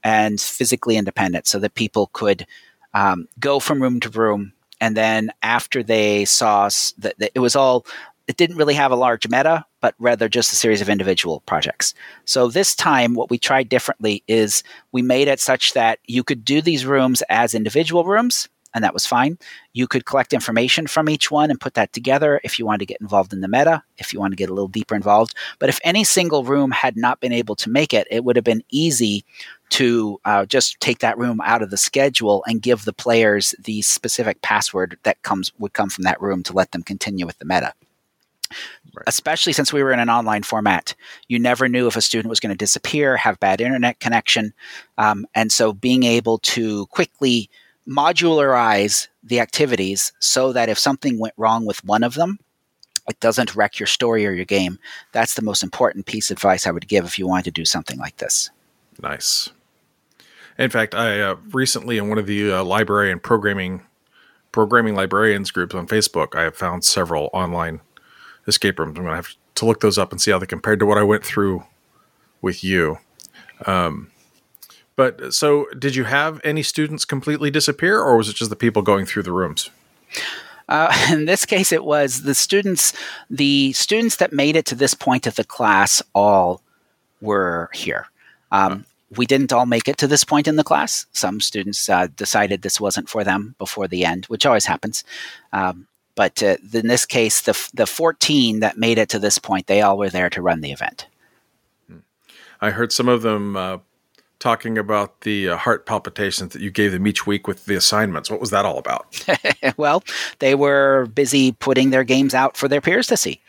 and 0.07 0.41
physically 0.41 0.97
independent 0.97 1.49
so 1.49 1.59
that 1.59 1.75
people 1.75 2.11
could 2.13 2.47
um, 2.95 3.27
go 3.41 3.59
from 3.59 3.83
room 3.83 3.99
to 3.99 4.09
room. 4.09 4.53
And 4.81 4.97
then 4.97 5.33
after 5.43 5.83
they 5.83 6.25
saw 6.25 6.69
that, 6.99 7.17
it 7.35 7.41
was 7.41 7.57
all 7.57 7.85
it 8.29 8.37
didn't 8.37 8.57
really 8.57 8.75
have 8.75 8.93
a 8.93 8.97
large 8.97 9.29
meta, 9.29 9.65
but 9.81 9.97
rather 9.99 10.29
just 10.29 10.53
a 10.53 10.57
series 10.57 10.81
of 10.81 10.89
individual 10.89 11.41
projects. 11.41 11.93
So 12.25 12.49
this 12.49 12.77
time, 12.77 13.15
what 13.15 13.31
we 13.31 13.39
tried 13.39 13.69
differently 13.69 14.23
is 14.29 14.63
we 14.93 15.03
made 15.03 15.27
it 15.27 15.41
such 15.41 15.73
that 15.73 15.99
you 16.07 16.23
could 16.23 16.45
do 16.45 16.61
these 16.61 16.87
rooms 16.87 17.23
as 17.29 17.53
individual 17.53 18.05
rooms, 18.05 18.49
and 18.77 18.85
that 18.85 18.93
was 18.93 19.07
fine. 19.07 19.39
You 19.73 19.89
could 19.89 20.05
collect 20.05 20.35
information 20.35 20.87
from 20.87 21.09
each 21.09 21.31
one 21.31 21.51
and 21.51 21.59
put 21.59 21.75
that 21.75 21.95
together 21.95 22.43
if 22.45 22.59
you 22.59 22.67
wanted 22.67 22.81
to 22.81 22.87
get 22.87 23.01
involved 23.01 23.33
in 23.33 23.41
the 23.41 23.49
meta, 23.49 23.83
if 23.97 24.13
you 24.13 24.21
want 24.21 24.33
to 24.33 24.37
get 24.37 24.51
a 24.51 24.53
little 24.53 24.69
deeper 24.69 24.95
involved. 24.95 25.35
But 25.59 25.71
if 25.71 25.81
any 25.83 26.05
single 26.05 26.45
room 26.45 26.71
had 26.71 26.95
not 26.95 27.19
been 27.19 27.33
able 27.33 27.57
to 27.57 27.71
make 27.71 27.95
it, 27.95 28.07
it 28.11 28.23
would 28.23 28.37
have 28.37 28.45
been 28.45 28.63
easy 28.71 29.25
to 29.71 30.21
uh, 30.27 30.45
just 30.45 30.79
take 30.79 30.99
that 30.99 31.17
room 31.17 31.41
out 31.43 31.63
of 31.63 31.71
the 31.71 31.79
schedule 31.79 32.45
and 32.47 32.61
give 32.61 32.85
the 32.85 32.93
players 32.93 33.55
the 33.65 33.81
specific 33.81 34.43
password 34.43 34.99
that 35.05 35.23
comes 35.23 35.53
would 35.59 35.73
come 35.73 35.89
from 35.89 36.05
that 36.05 36.21
room 36.21 36.43
to 36.43 36.53
let 36.53 36.71
them 36.73 36.83
continue 36.83 37.25
with 37.25 37.39
the 37.39 37.47
meta. 37.47 37.73
Right. 38.95 39.05
Especially 39.07 39.55
since 39.55 39.73
we 39.73 39.83
were 39.83 39.93
in 39.93 40.01
an 40.01 40.11
online 40.11 40.43
format, 40.43 40.95
you 41.29 41.39
never 41.39 41.67
knew 41.67 41.87
if 41.87 41.97
a 41.97 42.03
student 42.03 42.29
was 42.29 42.41
going 42.41 42.53
to 42.53 42.57
disappear, 42.57 43.17
have 43.17 43.41
bad 43.41 43.61
internet 43.61 44.01
connection, 44.01 44.53
um, 44.99 45.27
and 45.35 45.51
so 45.51 45.73
being 45.73 46.05
able 46.05 46.39
to 46.39 46.87
quickly 46.87 47.51
modularize 47.89 49.09
the 49.23 49.41
activities 49.41 50.13
so 50.19 50.53
that 50.53 50.69
if 50.69 50.79
something 50.79 51.19
went 51.19 51.35
wrong 51.37 51.65
with 51.65 51.85
one 51.85 52.03
of 52.03 52.15
them, 52.15 52.39
it 53.09 53.21
doesn't 53.21 53.55
wreck 53.55 53.79
your 53.79 53.87
story 53.87 54.27
or 54.27 54.33
your 54.33 54.45
game. 54.45 54.79
That's 55.13 55.35
the 55.35 55.43
most 55.43 55.63
important 55.63 56.07
piece 56.07 56.31
of 56.31 56.37
advice 56.37 56.67
I 56.67 56.73
would 56.73 56.89
give 56.89 57.05
if 57.05 57.19
you 57.19 57.27
wanted 57.27 57.45
to 57.45 57.51
do 57.53 57.65
something 57.65 57.99
like 57.99 58.17
this. 58.17 58.51
Nice. 59.01 59.51
In 60.59 60.71
fact, 60.71 60.95
I 60.95 61.21
uh, 61.21 61.37
recently 61.53 61.99
in 61.99 62.09
one 62.09 62.19
of 62.19 62.27
the 62.27 62.53
uh, 62.53 62.65
library 62.65 63.13
and 63.13 63.23
programming 63.23 63.83
programming 64.53 64.95
librarians 64.95 65.51
groups 65.51 65.75
on 65.75 65.87
Facebook, 65.87 66.35
I 66.35 66.43
have 66.43 66.57
found 66.57 66.83
several 66.83 67.29
online 67.35 67.81
escape 68.49 68.79
rooms. 68.79 68.97
I'm 68.97 69.05
going 69.05 69.13
to 69.13 69.17
have 69.17 69.35
to 69.57 69.67
look 69.67 69.81
those 69.81 69.99
up 69.99 70.13
and 70.13 70.21
see 70.21 70.31
how 70.31 70.39
they 70.39 70.47
compared 70.47 70.81
to 70.81 70.87
what 70.87 70.99
I 70.99 71.03
went 71.03 71.25
through 71.25 71.65
with 72.41 72.65
you. 72.65 72.99
Um, 73.67 74.11
but 74.97 75.35
so, 75.35 75.67
did 75.79 75.95
you 75.95 76.05
have 76.05 76.41
any 76.43 76.63
students 76.63 77.05
completely 77.05 77.51
disappear, 77.51 78.01
or 78.01 78.17
was 78.17 78.29
it 78.29 78.37
just 78.37 78.51
the 78.51 78.57
people 78.57 78.83
going 78.83 79.05
through 79.05 79.23
the 79.25 79.33
rooms? 79.33 79.71
Uh, 80.69 80.93
in 81.13 81.27
this 81.27 81.45
case, 81.45 81.71
it 81.71 81.85
was 81.85 82.23
the 82.23 82.35
students. 82.35 82.95
The 83.31 83.73
students 83.75 84.17
that 84.17 84.33
made 84.33 84.57
it 84.57 84.65
to 84.67 84.75
this 84.75 84.95
point 84.95 85.27
of 85.27 85.37
the 85.37 85.45
class 85.45 86.03
all 86.15 86.63
were 87.21 87.71
here. 87.75 88.07
Um, 88.51 88.87
we 89.17 89.27
didn't 89.27 89.53
all 89.53 89.67
make 89.67 89.87
it 89.87 89.99
to 89.99 90.07
this 90.07 90.25
point 90.25 90.49
in 90.49 90.57
the 90.57 90.65
class. 90.65 91.07
Some 91.13 91.41
students 91.41 91.89
uh, 91.89 92.09
decided 92.17 92.63
this 92.63 92.81
wasn't 92.81 93.09
for 93.09 93.23
them 93.23 93.55
before 93.59 93.87
the 93.87 94.05
end, 94.05 94.25
which 94.27 94.47
always 94.47 94.67
happens. 94.67 95.05
Um, 95.53 95.87
but 96.15 96.43
uh, 96.43 96.57
in 96.73 96.89
this 96.89 97.05
case, 97.05 97.43
the 97.43 97.71
the 97.75 97.87
14 97.87 98.61
that 98.61 98.79
made 98.79 98.99
it 98.99 99.11
to 99.11 99.19
this 99.19 99.39
point, 99.39 99.67
they 99.67 99.83
all 99.83 99.99
were 99.99 100.09
there 100.09 100.31
to 100.31 100.43
run 100.43 100.63
the 100.63 100.73
event. 100.73 101.07
Hmm. 101.89 101.99
I 102.61 102.71
heard 102.71 102.93
some 102.93 103.09
of 103.09 103.23
them 103.23 103.57
uh, 103.57 103.79
talking 104.39 104.77
about 104.79 105.23
the 105.23 105.49
uh, 105.49 105.57
heart 105.57 105.87
palpitations 105.87 106.53
that 106.53 106.63
you 106.63 106.71
gave 106.71 106.93
them 106.93 107.07
each 107.07 107.27
week 107.27 107.47
with 107.47 107.65
the 107.67 107.75
assignments. 107.75 108.31
What 108.31 108.41
was 108.41 108.51
that 108.51 108.65
all 108.65 108.79
about? 108.79 109.25
well, 109.77 110.03
they 110.41 110.55
were 110.55 111.07
busy 111.15 111.53
putting 111.53 111.91
their 111.91 112.05
games 112.05 112.35
out 112.35 112.57
for 112.57 112.69
their 112.69 112.81
peers 112.81 113.07
to 113.09 113.17
see. 113.17 113.41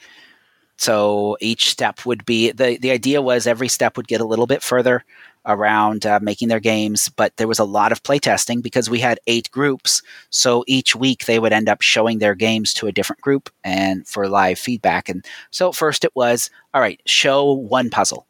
So 0.78 1.38
each 1.42 1.70
step 1.70 2.06
would 2.06 2.24
be 2.26 2.52
the 2.52 2.78
the 2.78 2.92
idea 2.92 3.22
was 3.22 3.48
every 3.48 3.68
step 3.68 3.98
would 3.98 4.08
get 4.08 4.22
a 4.22 4.26
little 4.26 4.46
bit 4.46 4.62
further 4.62 5.04
around 5.48 6.06
uh, 6.06 6.20
making 6.22 6.50
their 6.50 6.60
games, 6.60 7.10
but 7.10 7.36
there 7.38 7.48
was 7.48 7.58
a 7.58 7.64
lot 7.64 7.92
of 7.92 8.04
playtesting 8.04 8.62
because 8.62 8.90
we 8.90 9.00
had 9.00 9.20
eight 9.28 9.50
groups. 9.50 10.02
So 10.30 10.64
each 10.68 10.96
week 10.96 11.26
they 11.26 11.40
would 11.40 11.54
end 11.54 11.70
up 11.70 11.82
showing 11.82 12.20
their 12.20 12.36
games 12.36 12.74
to 12.74 12.88
a 12.88 12.92
different 12.92 13.22
group 13.22 13.50
and 13.64 14.06
for 14.06 14.28
live 14.28 14.60
feedback. 14.60 15.08
And 15.08 15.26
so 15.50 15.72
first 15.72 16.04
it 16.04 16.16
was, 16.16 16.50
all 16.74 16.82
right, 16.82 17.02
show 17.06 17.50
one 17.52 17.90
puzzle. 17.90 18.28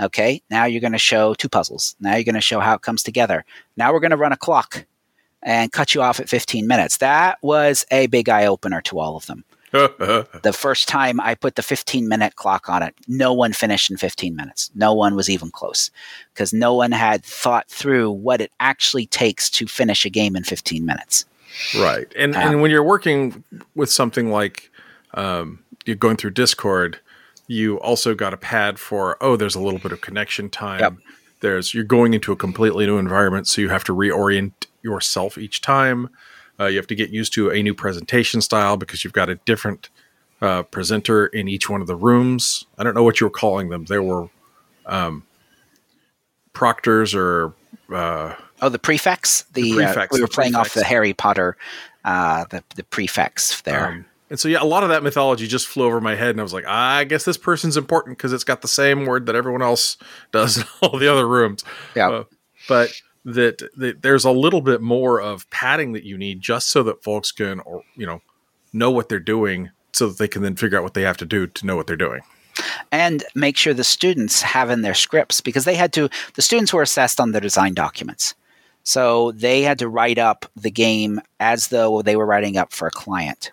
Okay, 0.00 0.42
now 0.50 0.64
you're 0.66 0.80
going 0.80 0.92
to 0.92 0.98
show 0.98 1.34
two 1.34 1.48
puzzles. 1.48 1.96
Now 2.00 2.14
you're 2.14 2.24
going 2.24 2.34
to 2.34 2.40
show 2.40 2.60
how 2.60 2.74
it 2.74 2.82
comes 2.82 3.02
together. 3.02 3.44
Now 3.76 3.92
we're 3.92 4.00
going 4.00 4.10
to 4.10 4.16
run 4.16 4.32
a 4.32 4.36
clock 4.36 4.84
and 5.42 5.72
cut 5.72 5.94
you 5.94 6.02
off 6.02 6.20
at 6.20 6.28
15 6.28 6.66
minutes. 6.66 6.98
That 6.98 7.38
was 7.42 7.86
a 7.90 8.06
big 8.08 8.28
eye 8.28 8.46
opener 8.46 8.82
to 8.82 8.98
all 8.98 9.16
of 9.16 9.26
them. 9.26 9.44
the 9.72 10.54
first 10.56 10.88
time 10.88 11.20
I 11.20 11.34
put 11.34 11.56
the 11.56 11.62
15 11.62 12.08
minute 12.08 12.36
clock 12.36 12.68
on 12.68 12.82
it, 12.82 12.94
no 13.08 13.32
one 13.32 13.52
finished 13.52 13.90
in 13.90 13.96
15 13.96 14.34
minutes. 14.34 14.70
No 14.74 14.94
one 14.94 15.16
was 15.16 15.28
even 15.28 15.50
close 15.50 15.90
because 16.32 16.52
no 16.52 16.74
one 16.74 16.92
had 16.92 17.24
thought 17.24 17.68
through 17.68 18.10
what 18.10 18.40
it 18.40 18.52
actually 18.60 19.06
takes 19.06 19.50
to 19.50 19.66
finish 19.66 20.04
a 20.04 20.10
game 20.10 20.36
in 20.36 20.44
15 20.44 20.84
minutes. 20.84 21.24
Right. 21.78 22.10
And, 22.16 22.34
um, 22.36 22.42
and 22.52 22.62
when 22.62 22.70
you're 22.70 22.82
working 22.82 23.42
with 23.74 23.90
something 23.90 24.30
like 24.30 24.70
um, 25.14 25.60
you're 25.84 25.96
going 25.96 26.16
through 26.16 26.30
Discord, 26.30 27.00
you 27.46 27.78
also 27.80 28.14
got 28.14 28.34
a 28.34 28.36
pad 28.36 28.78
for, 28.78 29.16
oh, 29.20 29.36
there's 29.36 29.54
a 29.54 29.60
little 29.60 29.78
bit 29.78 29.92
of 29.92 30.00
connection 30.00 30.50
time. 30.50 30.80
Yep. 30.80 30.94
There's 31.40 31.74
you're 31.74 31.84
going 31.84 32.14
into 32.14 32.32
a 32.32 32.36
completely 32.36 32.86
new 32.86 32.98
environment, 32.98 33.46
so 33.46 33.60
you 33.60 33.68
have 33.68 33.84
to 33.84 33.94
reorient 33.94 34.52
yourself 34.82 35.36
each 35.36 35.60
time. 35.60 36.08
Uh, 36.58 36.66
you 36.66 36.76
have 36.76 36.86
to 36.86 36.94
get 36.94 37.10
used 37.10 37.34
to 37.34 37.50
a 37.50 37.62
new 37.62 37.74
presentation 37.74 38.40
style 38.40 38.76
because 38.76 39.04
you've 39.04 39.12
got 39.12 39.28
a 39.28 39.34
different 39.44 39.90
uh, 40.40 40.62
presenter 40.62 41.26
in 41.26 41.48
each 41.48 41.68
one 41.68 41.80
of 41.80 41.86
the 41.86 41.96
rooms. 41.96 42.64
I 42.78 42.84
don't 42.84 42.94
know 42.94 43.02
what 43.02 43.20
you 43.20 43.26
were 43.26 43.30
calling 43.30 43.68
them. 43.68 43.84
There 43.84 44.02
were 44.02 44.30
um, 44.86 45.24
proctors 46.54 47.14
or 47.14 47.52
uh, 47.92 48.34
oh, 48.62 48.68
the 48.70 48.78
prefects. 48.78 49.42
The, 49.52 49.62
the 49.62 49.84
uh, 49.84 49.86
prefects, 49.92 50.14
we 50.16 50.22
were 50.22 50.28
playing 50.28 50.52
prefects. 50.52 50.76
off 50.76 50.80
the 50.80 50.84
Harry 50.84 51.12
Potter, 51.12 51.56
uh, 52.04 52.44
the 52.50 52.64
the 52.74 52.84
prefects 52.84 53.60
there. 53.62 53.88
Um, 53.88 54.06
and 54.28 54.40
so 54.40 54.48
yeah, 54.48 54.62
a 54.62 54.64
lot 54.64 54.82
of 54.82 54.88
that 54.88 55.02
mythology 55.02 55.46
just 55.46 55.66
flew 55.66 55.86
over 55.86 56.00
my 56.00 56.14
head, 56.14 56.30
and 56.30 56.40
I 56.40 56.42
was 56.42 56.52
like, 56.52 56.66
I 56.66 57.04
guess 57.04 57.24
this 57.24 57.36
person's 57.36 57.76
important 57.76 58.16
because 58.18 58.32
it's 58.32 58.44
got 58.44 58.62
the 58.62 58.68
same 58.68 59.06
word 59.06 59.26
that 59.26 59.36
everyone 59.36 59.62
else 59.62 59.96
does 60.32 60.58
in 60.58 60.64
all 60.82 60.98
the 60.98 61.10
other 61.10 61.28
rooms. 61.28 61.64
Yeah, 61.94 62.10
uh, 62.10 62.24
but 62.68 62.92
that, 63.24 63.62
that 63.76 64.02
there's 64.02 64.24
a 64.24 64.30
little 64.30 64.60
bit 64.60 64.80
more 64.80 65.20
of 65.20 65.48
padding 65.50 65.92
that 65.92 66.04
you 66.04 66.18
need 66.18 66.40
just 66.40 66.68
so 66.68 66.82
that 66.84 67.02
folks 67.02 67.32
can 67.32 67.60
or 67.60 67.82
you 67.96 68.06
know 68.06 68.20
know 68.72 68.90
what 68.90 69.08
they're 69.08 69.20
doing 69.20 69.70
so 69.92 70.08
that 70.08 70.18
they 70.18 70.28
can 70.28 70.42
then 70.42 70.56
figure 70.56 70.76
out 70.76 70.84
what 70.84 70.94
they 70.94 71.02
have 71.02 71.16
to 71.16 71.24
do 71.24 71.46
to 71.46 71.66
know 71.66 71.76
what 71.76 71.86
they're 71.86 71.96
doing. 71.96 72.20
And 72.90 73.24
make 73.34 73.56
sure 73.56 73.74
the 73.74 73.84
students 73.84 74.42
have 74.42 74.70
in 74.70 74.82
their 74.82 74.94
scripts 74.94 75.40
because 75.40 75.64
they 75.64 75.74
had 75.74 75.92
to 75.94 76.08
the 76.34 76.42
students 76.42 76.72
were 76.72 76.82
assessed 76.82 77.20
on 77.20 77.30
their 77.32 77.40
design 77.40 77.74
documents. 77.74 78.34
So 78.82 79.32
they 79.32 79.62
had 79.62 79.78
to 79.80 79.88
write 79.88 80.18
up 80.18 80.46
the 80.54 80.70
game 80.70 81.20
as 81.40 81.68
though 81.68 82.02
they 82.02 82.16
were 82.16 82.26
writing 82.26 82.56
up 82.56 82.72
for 82.72 82.86
a 82.86 82.92
client 82.92 83.50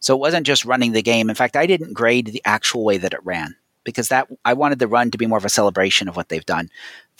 so 0.00 0.14
it 0.14 0.20
wasn't 0.20 0.46
just 0.46 0.64
running 0.64 0.92
the 0.92 1.02
game 1.02 1.30
in 1.30 1.36
fact 1.36 1.56
i 1.56 1.66
didn't 1.66 1.92
grade 1.92 2.26
the 2.26 2.42
actual 2.44 2.84
way 2.84 2.98
that 2.98 3.14
it 3.14 3.24
ran 3.24 3.54
because 3.82 4.08
that 4.08 4.28
I 4.44 4.52
wanted 4.52 4.78
the 4.78 4.86
run 4.86 5.10
to 5.10 5.18
be 5.18 5.26
more 5.26 5.38
of 5.38 5.44
a 5.44 5.48
celebration 5.48 6.06
of 6.06 6.14
what 6.14 6.28
they've 6.28 6.44
done 6.44 6.68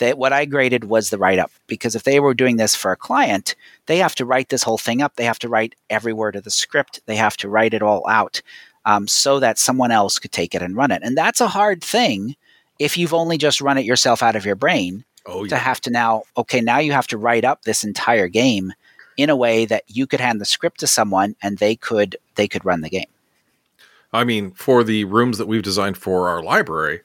that 0.00 0.18
what 0.18 0.32
I 0.32 0.44
graded 0.44 0.84
was 0.84 1.10
the 1.10 1.18
write 1.18 1.38
up 1.38 1.50
because 1.66 1.94
if 1.94 2.02
they 2.02 2.18
were 2.18 2.34
doing 2.34 2.56
this 2.56 2.74
for 2.74 2.90
a 2.90 2.96
client, 2.96 3.54
they 3.86 3.98
have 3.98 4.14
to 4.16 4.24
write 4.24 4.48
this 4.48 4.62
whole 4.62 4.78
thing 4.78 5.00
up. 5.00 5.16
They 5.16 5.24
have 5.24 5.38
to 5.40 5.48
write 5.48 5.74
every 5.88 6.12
word 6.12 6.36
of 6.36 6.44
the 6.44 6.50
script. 6.50 7.00
They 7.06 7.16
have 7.16 7.36
to 7.38 7.48
write 7.48 7.74
it 7.74 7.82
all 7.82 8.06
out 8.08 8.42
um, 8.84 9.06
so 9.06 9.38
that 9.40 9.58
someone 9.58 9.90
else 9.90 10.18
could 10.18 10.32
take 10.32 10.54
it 10.54 10.62
and 10.62 10.76
run 10.76 10.90
it. 10.90 11.02
And 11.04 11.16
that's 11.16 11.40
a 11.40 11.48
hard 11.48 11.84
thing 11.84 12.34
if 12.78 12.96
you've 12.96 13.14
only 13.14 13.38
just 13.38 13.60
run 13.60 13.78
it 13.78 13.84
yourself 13.84 14.22
out 14.22 14.36
of 14.36 14.46
your 14.46 14.56
brain. 14.56 15.04
Oh, 15.26 15.44
yeah. 15.44 15.50
To 15.50 15.56
have 15.56 15.82
to 15.82 15.90
now, 15.90 16.22
okay, 16.36 16.62
now 16.62 16.78
you 16.78 16.92
have 16.92 17.06
to 17.08 17.18
write 17.18 17.44
up 17.44 17.62
this 17.62 17.84
entire 17.84 18.28
game 18.28 18.72
in 19.20 19.30
a 19.30 19.36
way 19.36 19.64
that 19.66 19.84
you 19.86 20.06
could 20.06 20.20
hand 20.20 20.40
the 20.40 20.44
script 20.44 20.80
to 20.80 20.86
someone 20.86 21.36
and 21.42 21.58
they 21.58 21.76
could 21.76 22.16
they 22.34 22.48
could 22.48 22.64
run 22.64 22.80
the 22.80 22.90
game. 22.90 23.06
I 24.12 24.24
mean, 24.24 24.50
for 24.52 24.82
the 24.82 25.04
rooms 25.04 25.38
that 25.38 25.46
we've 25.46 25.62
designed 25.62 25.96
for 25.96 26.28
our 26.28 26.42
library, 26.42 27.00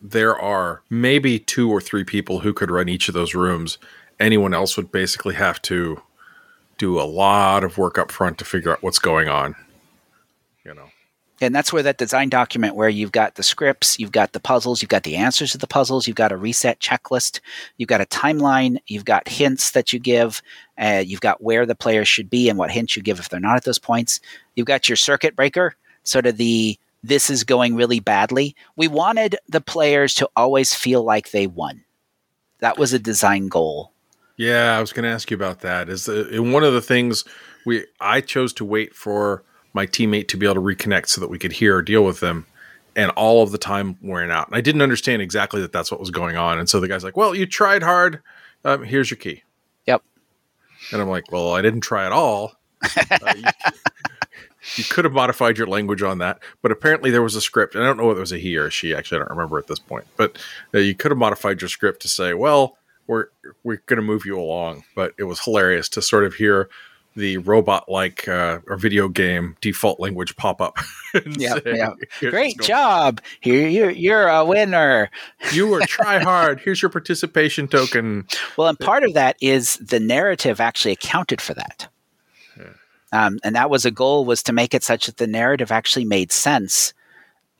there 0.00 0.36
are 0.36 0.82
maybe 0.90 1.38
two 1.38 1.70
or 1.70 1.80
three 1.80 2.04
people 2.04 2.40
who 2.40 2.52
could 2.52 2.70
run 2.70 2.88
each 2.88 3.08
of 3.08 3.14
those 3.14 3.34
rooms. 3.34 3.78
Anyone 4.18 4.52
else 4.52 4.76
would 4.76 4.90
basically 4.90 5.34
have 5.36 5.62
to 5.62 6.02
do 6.78 7.00
a 7.00 7.04
lot 7.04 7.62
of 7.62 7.78
work 7.78 7.98
up 7.98 8.10
front 8.10 8.38
to 8.38 8.44
figure 8.44 8.72
out 8.72 8.82
what's 8.82 8.98
going 8.98 9.28
on. 9.28 9.54
You 10.64 10.74
know. 10.74 10.88
And 11.42 11.54
that's 11.54 11.72
where 11.72 11.82
that 11.82 11.98
design 11.98 12.28
document 12.28 12.76
where 12.76 12.88
you've 12.88 13.12
got 13.12 13.34
the 13.34 13.42
scripts, 13.42 13.98
you've 13.98 14.12
got 14.12 14.32
the 14.32 14.40
puzzles, 14.40 14.80
you've 14.80 14.88
got 14.88 15.02
the 15.02 15.16
answers 15.16 15.52
to 15.52 15.58
the 15.58 15.66
puzzles, 15.66 16.06
you've 16.06 16.16
got 16.16 16.32
a 16.32 16.36
reset 16.36 16.80
checklist, 16.80 17.40
you've 17.76 17.88
got 17.88 18.00
a 18.00 18.06
timeline, 18.06 18.78
you've 18.86 19.04
got 19.04 19.28
hints 19.28 19.72
that 19.72 19.92
you 19.92 19.98
give, 19.98 20.40
uh, 20.78 21.02
you've 21.04 21.20
got 21.20 21.42
where 21.42 21.66
the 21.66 21.74
players 21.74 22.08
should 22.08 22.30
be 22.30 22.48
and 22.48 22.58
what 22.58 22.70
hints 22.70 22.96
you 22.96 23.02
give 23.02 23.18
if 23.18 23.28
they're 23.28 23.40
not 23.40 23.56
at 23.56 23.64
those 23.64 23.78
points. 23.78 24.20
You've 24.54 24.66
got 24.66 24.88
your 24.88 24.96
circuit 24.96 25.36
breaker, 25.36 25.74
sort 26.04 26.26
of 26.26 26.36
the 26.36 26.78
this 27.02 27.30
is 27.30 27.42
going 27.42 27.74
really 27.74 27.98
badly. 27.98 28.54
We 28.76 28.86
wanted 28.86 29.36
the 29.48 29.60
players 29.60 30.14
to 30.14 30.30
always 30.36 30.72
feel 30.72 31.02
like 31.02 31.30
they 31.30 31.48
won. 31.48 31.84
That 32.60 32.78
was 32.78 32.92
a 32.92 32.98
design 32.98 33.48
goal. 33.48 33.92
Yeah, 34.36 34.76
I 34.76 34.80
was 34.80 34.92
going 34.92 35.02
to 35.02 35.10
ask 35.10 35.30
you 35.30 35.34
about 35.36 35.60
that. 35.60 35.88
Is 35.88 36.04
the, 36.04 36.38
one 36.38 36.62
of 36.62 36.72
the 36.72 36.80
things 36.80 37.24
we 37.66 37.86
I 38.00 38.20
chose 38.20 38.52
to 38.54 38.64
wait 38.64 38.94
for 38.94 39.44
my 39.72 39.86
teammate 39.86 40.28
to 40.28 40.36
be 40.36 40.46
able 40.46 40.54
to 40.54 40.60
reconnect 40.60 41.08
so 41.08 41.20
that 41.20 41.28
we 41.28 41.38
could 41.38 41.52
hear 41.52 41.76
or 41.76 41.82
deal 41.82 42.04
with 42.04 42.20
them, 42.20 42.46
and 42.94 43.10
all 43.12 43.42
of 43.42 43.52
the 43.52 43.58
time 43.58 43.96
wearing 44.02 44.30
out. 44.30 44.48
And 44.48 44.56
I 44.56 44.60
didn't 44.60 44.82
understand 44.82 45.22
exactly 45.22 45.60
that 45.62 45.72
that's 45.72 45.90
what 45.90 46.00
was 46.00 46.10
going 46.10 46.36
on. 46.36 46.58
And 46.58 46.68
so 46.68 46.80
the 46.80 46.88
guy's 46.88 47.04
like, 47.04 47.16
"Well, 47.16 47.34
you 47.34 47.46
tried 47.46 47.82
hard. 47.82 48.20
Um, 48.64 48.84
here's 48.84 49.10
your 49.10 49.18
key." 49.18 49.42
Yep. 49.86 50.02
And 50.92 51.02
I'm 51.02 51.08
like, 51.08 51.30
"Well, 51.32 51.54
I 51.54 51.62
didn't 51.62 51.80
try 51.80 52.06
at 52.06 52.12
all." 52.12 52.54
Uh, 52.82 53.34
you, 53.36 53.44
you 54.76 54.84
could 54.84 55.04
have 55.04 55.14
modified 55.14 55.58
your 55.58 55.66
language 55.66 56.02
on 56.02 56.18
that, 56.18 56.42
but 56.60 56.72
apparently 56.72 57.10
there 57.10 57.22
was 57.22 57.34
a 57.34 57.40
script. 57.40 57.74
And 57.74 57.84
I 57.84 57.86
don't 57.86 57.96
know 57.96 58.06
whether 58.06 58.20
it 58.20 58.22
was 58.22 58.32
a 58.32 58.38
he 58.38 58.56
or 58.56 58.66
a 58.66 58.70
she. 58.70 58.94
Actually, 58.94 59.16
I 59.16 59.20
don't 59.20 59.36
remember 59.36 59.58
at 59.58 59.66
this 59.66 59.78
point. 59.78 60.06
But 60.16 60.38
uh, 60.74 60.78
you 60.78 60.94
could 60.94 61.10
have 61.10 61.18
modified 61.18 61.60
your 61.60 61.68
script 61.68 62.02
to 62.02 62.08
say, 62.08 62.34
"Well, 62.34 62.76
we're 63.06 63.26
we're 63.62 63.82
going 63.86 63.96
to 63.98 64.02
move 64.02 64.26
you 64.26 64.38
along." 64.38 64.84
But 64.94 65.14
it 65.18 65.24
was 65.24 65.40
hilarious 65.40 65.88
to 65.90 66.02
sort 66.02 66.24
of 66.24 66.34
hear 66.34 66.68
the 67.14 67.38
robot 67.38 67.90
like 67.90 68.26
uh, 68.28 68.60
or 68.66 68.76
video 68.76 69.08
game 69.08 69.56
default 69.60 70.00
language 70.00 70.36
pop 70.36 70.60
up. 70.60 70.76
yeah, 71.38 71.58
yeah. 71.66 71.94
Great 72.20 72.60
job. 72.60 73.20
Here 73.40 73.68
you're 73.68 73.90
you're 73.90 74.28
a 74.28 74.44
winner. 74.44 75.10
you 75.52 75.66
were 75.66 75.80
try 75.86 76.18
hard. 76.18 76.60
Here's 76.60 76.80
your 76.80 76.90
participation 76.90 77.68
token. 77.68 78.26
Well, 78.56 78.68
and 78.68 78.78
part 78.78 79.04
of 79.04 79.14
that 79.14 79.36
is 79.40 79.76
the 79.76 80.00
narrative 80.00 80.60
actually 80.60 80.92
accounted 80.92 81.40
for 81.40 81.54
that. 81.54 81.88
Um, 83.12 83.38
and 83.44 83.54
that 83.54 83.68
was 83.68 83.84
a 83.84 83.90
goal 83.90 84.24
was 84.24 84.42
to 84.44 84.54
make 84.54 84.72
it 84.72 84.82
such 84.82 85.06
that 85.06 85.18
the 85.18 85.26
narrative 85.26 85.70
actually 85.70 86.06
made 86.06 86.32
sense. 86.32 86.94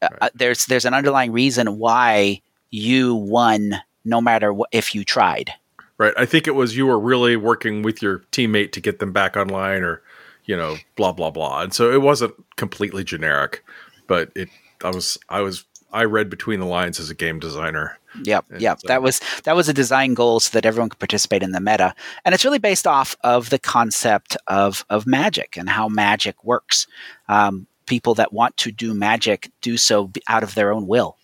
Uh, 0.01 0.09
right. 0.11 0.23
Uh, 0.23 0.29
there's 0.35 0.67
there's 0.67 0.87
an 0.87 0.95
underlying 0.95 1.31
reason 1.31 1.79
why 1.79 2.41
you 2.71 3.15
won 3.15 3.77
no 4.05 4.21
matter 4.21 4.53
what 4.53 4.71
if 4.73 4.95
you 4.95 5.05
tried. 5.05 5.53
Right. 5.99 6.15
I 6.17 6.27
think 6.27 6.47
it 6.47 6.55
was 6.55 6.77
you 6.77 6.87
were 6.87 6.99
really 6.99 7.37
working 7.37 7.83
with 7.83 8.03
your 8.03 8.21
teammate 8.33 8.73
to 8.73 8.81
get 8.81 8.99
them 8.99 9.13
back 9.13 9.37
online 9.37 9.83
or, 9.83 10.03
you 10.45 10.57
know, 10.57 10.77
blah 10.97 11.13
blah 11.13 11.31
blah. 11.31 11.63
And 11.63 11.75
so 11.75 11.93
it 11.93 12.03
wasn't 12.03 12.35
completely 12.57 13.05
generic, 13.05 13.65
but 14.07 14.33
it 14.35 14.49
I 14.83 14.91
was 14.91 15.19
I 15.29 15.41
was 15.41 15.65
I 15.93 16.05
read 16.05 16.31
between 16.31 16.59
the 16.61 16.67
lines 16.67 16.99
as 16.99 17.11
a 17.11 17.15
game 17.15 17.39
designer. 17.39 17.99
Yep, 18.25 18.47
yep. 18.59 18.81
So. 18.81 18.89
That 18.89 19.03
was 19.03 19.21
that 19.45 19.57
was 19.57 19.69
a 19.69 19.75
design 19.75 20.15
goal 20.15 20.41
so 20.41 20.51
that 20.53 20.67
everyone 20.67 20.89
could 20.89 20.99
participate 20.99 21.43
in 21.43 21.53
the 21.53 21.61
meta, 21.61 21.95
and 22.25 22.35
it's 22.35 22.45
really 22.45 22.59
based 22.59 22.87
off 22.87 23.17
of 23.23 23.51
the 23.51 23.59
concept 23.59 24.37
of 24.47 24.85
of 24.91 25.07
magic 25.07 25.57
and 25.57 25.69
how 25.69 25.89
magic 25.89 26.43
works. 26.45 26.87
Um, 27.29 27.67
people 27.87 28.15
that 28.15 28.33
want 28.33 28.57
to 28.57 28.73
do 28.73 28.95
magic 28.95 29.51
do 29.61 29.77
so 29.77 30.11
out 30.29 30.43
of 30.43 30.55
their 30.55 30.73
own 30.73 30.87
will 30.87 31.17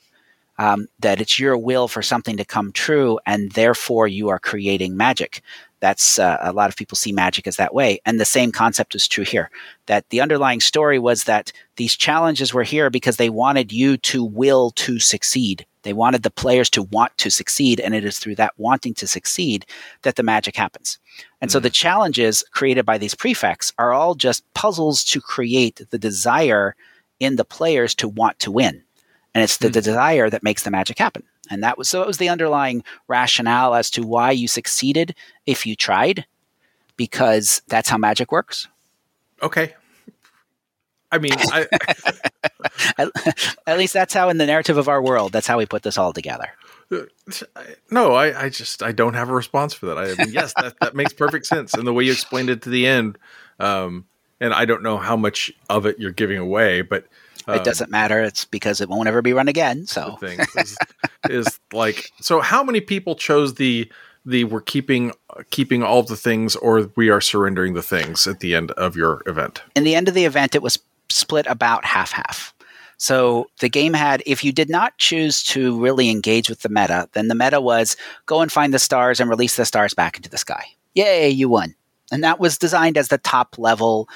um, 0.59 0.89
that 1.01 1.21
it's 1.21 1.39
your 1.39 1.57
will 1.57 1.89
for 1.89 2.03
something 2.03 2.37
to 2.37 2.45
come 2.45 2.73
true, 2.73 3.19
and 3.27 3.53
therefore 3.53 4.09
you 4.09 4.29
are 4.29 4.39
creating 4.39 4.97
magic. 4.97 5.43
That's 5.81 6.19
uh, 6.19 6.39
a 6.41 6.53
lot 6.53 6.71
of 6.71 6.77
people 6.77 6.97
see 6.97 7.13
magic 7.13 7.47
as 7.47 7.57
that 7.57 7.75
way. 7.75 8.01
And 8.05 8.19
the 8.19 8.25
same 8.25 8.51
concept 8.51 8.95
is 8.95 9.07
true 9.07 9.25
here 9.25 9.51
that 9.87 10.09
the 10.11 10.21
underlying 10.21 10.61
story 10.61 10.99
was 10.99 11.25
that 11.25 11.53
these 11.77 11.97
challenges 11.97 12.53
were 12.53 12.65
here 12.65 12.91
because 12.91 13.17
they 13.17 13.31
wanted 13.31 13.73
you 13.73 13.97
to 13.99 14.25
will 14.25 14.73
to 14.73 14.99
succeed. 14.99 15.65
They 15.83 15.93
wanted 15.93 16.25
the 16.25 16.31
players 16.31 16.69
to 16.71 16.83
want 16.83 17.17
to 17.19 17.31
succeed. 17.31 17.79
And 17.79 17.95
it 17.95 18.05
is 18.05 18.19
through 18.19 18.35
that 18.37 18.55
wanting 18.57 18.95
to 18.95 19.07
succeed 19.07 19.67
that 20.03 20.17
the 20.17 20.25
magic 20.25 20.57
happens. 20.57 20.99
And 21.41 21.49
mm. 21.49 21.53
so 21.53 21.61
the 21.61 21.71
challenges 21.71 22.45
created 22.51 22.85
by 22.85 22.99
these 22.99 23.15
prefects 23.15 23.73
are 23.79 23.93
all 23.93 24.17
just 24.17 24.43
puzzles 24.55 25.05
to 25.05 25.21
create 25.21 25.81
the 25.91 25.99
desire 25.99 26.75
in 27.21 27.37
the 27.37 27.45
players 27.45 27.95
to 27.97 28.09
want 28.09 28.39
to 28.41 28.51
win 28.51 28.83
and 29.35 29.45
it's 29.45 29.59
the, 29.59 29.67
mm-hmm. 29.67 29.75
the 29.75 29.83
desire 29.83 30.31
that 30.31 30.43
makes 30.43 30.63
the 30.63 30.71
magic 30.71 30.99
happen. 30.99 31.23
And 31.51 31.63
that 31.63 31.79
was 31.79 31.89
so 31.89 32.03
it 32.03 32.07
was 32.07 32.19
the 32.19 32.29
underlying 32.29 32.83
rationale 33.07 33.75
as 33.75 33.91
to 33.91 34.03
why 34.03 34.31
you 34.31 34.49
succeeded 34.49 35.15
if 35.47 35.67
you 35.67 35.77
tried 35.77 36.27
because 36.97 37.63
that's 37.69 37.89
how 37.89 37.97
magic 37.97 38.33
works. 38.33 38.69
Okay. 39.43 39.75
I 41.11 41.19
mean 41.19 41.33
I, 41.39 41.67
at, 42.99 43.09
at, 43.67 43.79
least 43.79 43.95
that's 43.95 44.13
how 44.13 44.29
in 44.29 44.37
the 44.37 44.45
narrative 44.45 44.77
of 44.77 44.89
our 44.89 45.03
world 45.03 45.33
that's 45.33 45.47
how 45.47 45.57
we 45.57 45.67
put 45.67 45.83
this 45.83 45.99
all 45.99 46.13
together. 46.13 46.49
No 47.91 48.15
I, 48.15 48.45
I 48.45 48.49
just 48.49 48.83
i 48.83 48.93
don't 48.93 49.13
have 49.13 49.29
a 49.29 49.35
response 49.35 49.75
for 49.75 49.87
that. 49.87 49.99
I 49.99 50.15
mean 50.15 50.33
yes 50.33 50.55
that, 50.57 50.75
that 50.81 50.95
makes 50.95 51.13
perfect 51.13 51.47
sense 51.47 51.75
and 51.75 51.87
the 51.87 51.93
way 51.93 52.05
you 52.05 52.13
explained 52.13 52.51
it 52.51 52.63
to 52.63 52.71
the 52.71 52.87
end. 52.87 53.19
Um, 53.61 54.07
and 54.41 54.55
i 54.55 54.65
don't 54.65 54.83
know 54.83 54.99
how 54.99 55.17
much 55.17 55.53
of 55.69 55.85
it 55.85 55.99
you're 55.99 56.13
giving 56.13 56.39
away 56.39 56.81
but 56.81 57.07
it 57.47 57.59
um, 57.59 57.63
doesn't 57.63 57.91
matter. 57.91 58.23
It's 58.23 58.45
because 58.45 58.81
it 58.81 58.89
won't 58.89 59.09
ever 59.09 59.23
be 59.23 59.33
run 59.33 59.49
again. 59.49 59.87
So 59.87 60.17
thing 60.17 60.41
is, 60.57 60.77
is, 61.29 61.61
like 61.73 62.11
so. 62.21 62.41
How 62.41 62.63
many 62.63 62.81
people 62.81 63.15
chose 63.15 63.55
the 63.55 63.91
the 64.25 64.45
we're 64.45 64.61
keeping 64.61 65.13
keeping 65.51 65.83
all 65.83 66.03
the 66.03 66.17
things, 66.17 66.57
or 66.57 66.91
we 66.97 67.09
are 67.11 67.21
surrendering 67.21 67.75
the 67.75 67.83
things 67.83 68.27
at 68.27 68.41
the 68.41 68.55
end 68.55 68.73
of 68.73 68.97
your 68.97 69.23
event? 69.27 69.63
In 69.77 69.85
the 69.85 69.95
end 69.95 70.09
of 70.09 70.15
the 70.15 70.25
event, 70.25 70.55
it 70.55 70.63
was 70.63 70.79
split 71.09 71.47
about 71.47 71.85
half 71.85 72.13
half. 72.13 72.55
So 72.99 73.47
the 73.61 73.69
game 73.69 73.95
had, 73.95 74.25
if 74.27 74.43
you 74.43 74.51
did 74.51 74.69
not 74.69 74.99
choose 74.99 75.45
to 75.45 75.81
really 75.81 76.11
engage 76.11 76.49
with 76.49 76.63
the 76.63 76.69
meta, 76.69 77.09
then 77.13 77.29
the 77.29 77.35
meta 77.35 77.61
was 77.61 77.97
go 78.27 78.41
and 78.41 78.51
find 78.51 78.75
the 78.75 78.81
stars 78.81 79.21
and 79.21 79.31
release 79.31 79.57
the 79.57 79.65
stars 79.65 79.95
back 79.95 80.17
into 80.17 80.29
the 80.29 80.37
sky. 80.37 80.65
Yay, 80.95 81.31
you 81.31 81.49
won. 81.49 81.75
And 82.11 82.25
that 82.25 82.41
was 82.41 82.59
designed 82.59 82.99
as 82.99 83.09
the 83.09 83.19
top 83.19 83.57
level. 83.57 84.09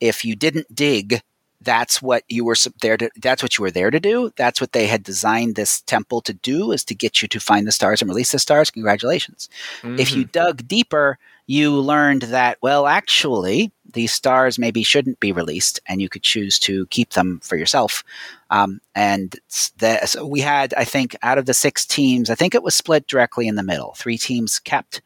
If 0.00 0.24
you 0.24 0.36
didn't 0.36 0.72
dig, 0.72 1.20
that's 1.60 2.00
what 2.00 2.24
you 2.28 2.44
were 2.44 2.56
there 2.82 2.96
to 2.96 3.10
that's 3.16 3.42
what 3.42 3.58
you 3.58 3.62
were 3.62 3.70
there 3.70 3.90
to 3.90 3.98
do 3.98 4.32
that's 4.36 4.60
what 4.60 4.72
they 4.72 4.86
had 4.86 5.02
designed 5.02 5.54
this 5.54 5.80
temple 5.82 6.20
to 6.20 6.32
do 6.32 6.72
is 6.72 6.84
to 6.84 6.94
get 6.94 7.20
you 7.20 7.28
to 7.28 7.40
find 7.40 7.66
the 7.66 7.72
stars 7.72 8.00
and 8.00 8.08
release 8.08 8.32
the 8.32 8.38
stars 8.38 8.70
congratulations 8.70 9.48
mm-hmm. 9.82 9.98
if 9.98 10.12
you 10.12 10.22
mm-hmm. 10.22 10.30
dug 10.30 10.68
deeper 10.68 11.18
you 11.46 11.72
learned 11.72 12.22
that 12.22 12.58
well 12.62 12.86
actually 12.86 13.72
these 13.92 14.12
stars 14.12 14.58
maybe 14.58 14.82
shouldn't 14.82 15.18
be 15.18 15.32
released 15.32 15.80
and 15.86 16.00
you 16.00 16.08
could 16.08 16.22
choose 16.22 16.58
to 16.58 16.86
keep 16.86 17.10
them 17.10 17.40
for 17.42 17.56
yourself 17.56 18.04
um, 18.50 18.80
and 18.94 19.36
the, 19.78 20.04
so 20.06 20.24
we 20.24 20.40
had 20.40 20.72
i 20.74 20.84
think 20.84 21.16
out 21.22 21.38
of 21.38 21.46
the 21.46 21.54
six 21.54 21.84
teams 21.84 22.30
i 22.30 22.34
think 22.34 22.54
it 22.54 22.62
was 22.62 22.74
split 22.74 23.06
directly 23.08 23.48
in 23.48 23.56
the 23.56 23.62
middle 23.62 23.94
three 23.94 24.18
teams 24.18 24.60
kept 24.60 25.00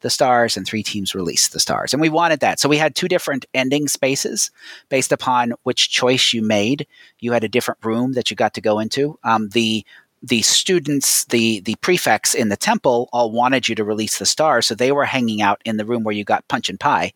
the 0.00 0.10
stars 0.10 0.56
and 0.56 0.66
three 0.66 0.82
teams 0.82 1.14
released 1.14 1.52
the 1.52 1.60
stars. 1.60 1.92
And 1.92 2.00
we 2.00 2.08
wanted 2.08 2.40
that. 2.40 2.60
So 2.60 2.68
we 2.68 2.76
had 2.76 2.94
two 2.94 3.08
different 3.08 3.46
ending 3.54 3.88
spaces 3.88 4.50
based 4.88 5.12
upon 5.12 5.54
which 5.62 5.90
choice 5.90 6.32
you 6.32 6.42
made. 6.42 6.86
You 7.20 7.32
had 7.32 7.44
a 7.44 7.48
different 7.48 7.84
room 7.84 8.12
that 8.12 8.30
you 8.30 8.36
got 8.36 8.54
to 8.54 8.60
go 8.60 8.78
into. 8.78 9.18
Um, 9.24 9.48
the 9.50 9.84
the 10.22 10.42
students, 10.42 11.24
the 11.26 11.60
the 11.60 11.76
prefects 11.76 12.34
in 12.34 12.48
the 12.48 12.56
temple 12.56 13.08
all 13.12 13.30
wanted 13.30 13.68
you 13.68 13.74
to 13.74 13.84
release 13.84 14.18
the 14.18 14.26
stars, 14.26 14.66
so 14.66 14.74
they 14.74 14.90
were 14.90 15.04
hanging 15.04 15.42
out 15.42 15.60
in 15.64 15.76
the 15.76 15.84
room 15.84 16.04
where 16.04 16.14
you 16.14 16.24
got 16.24 16.48
punch 16.48 16.68
and 16.68 16.80
pie. 16.80 17.12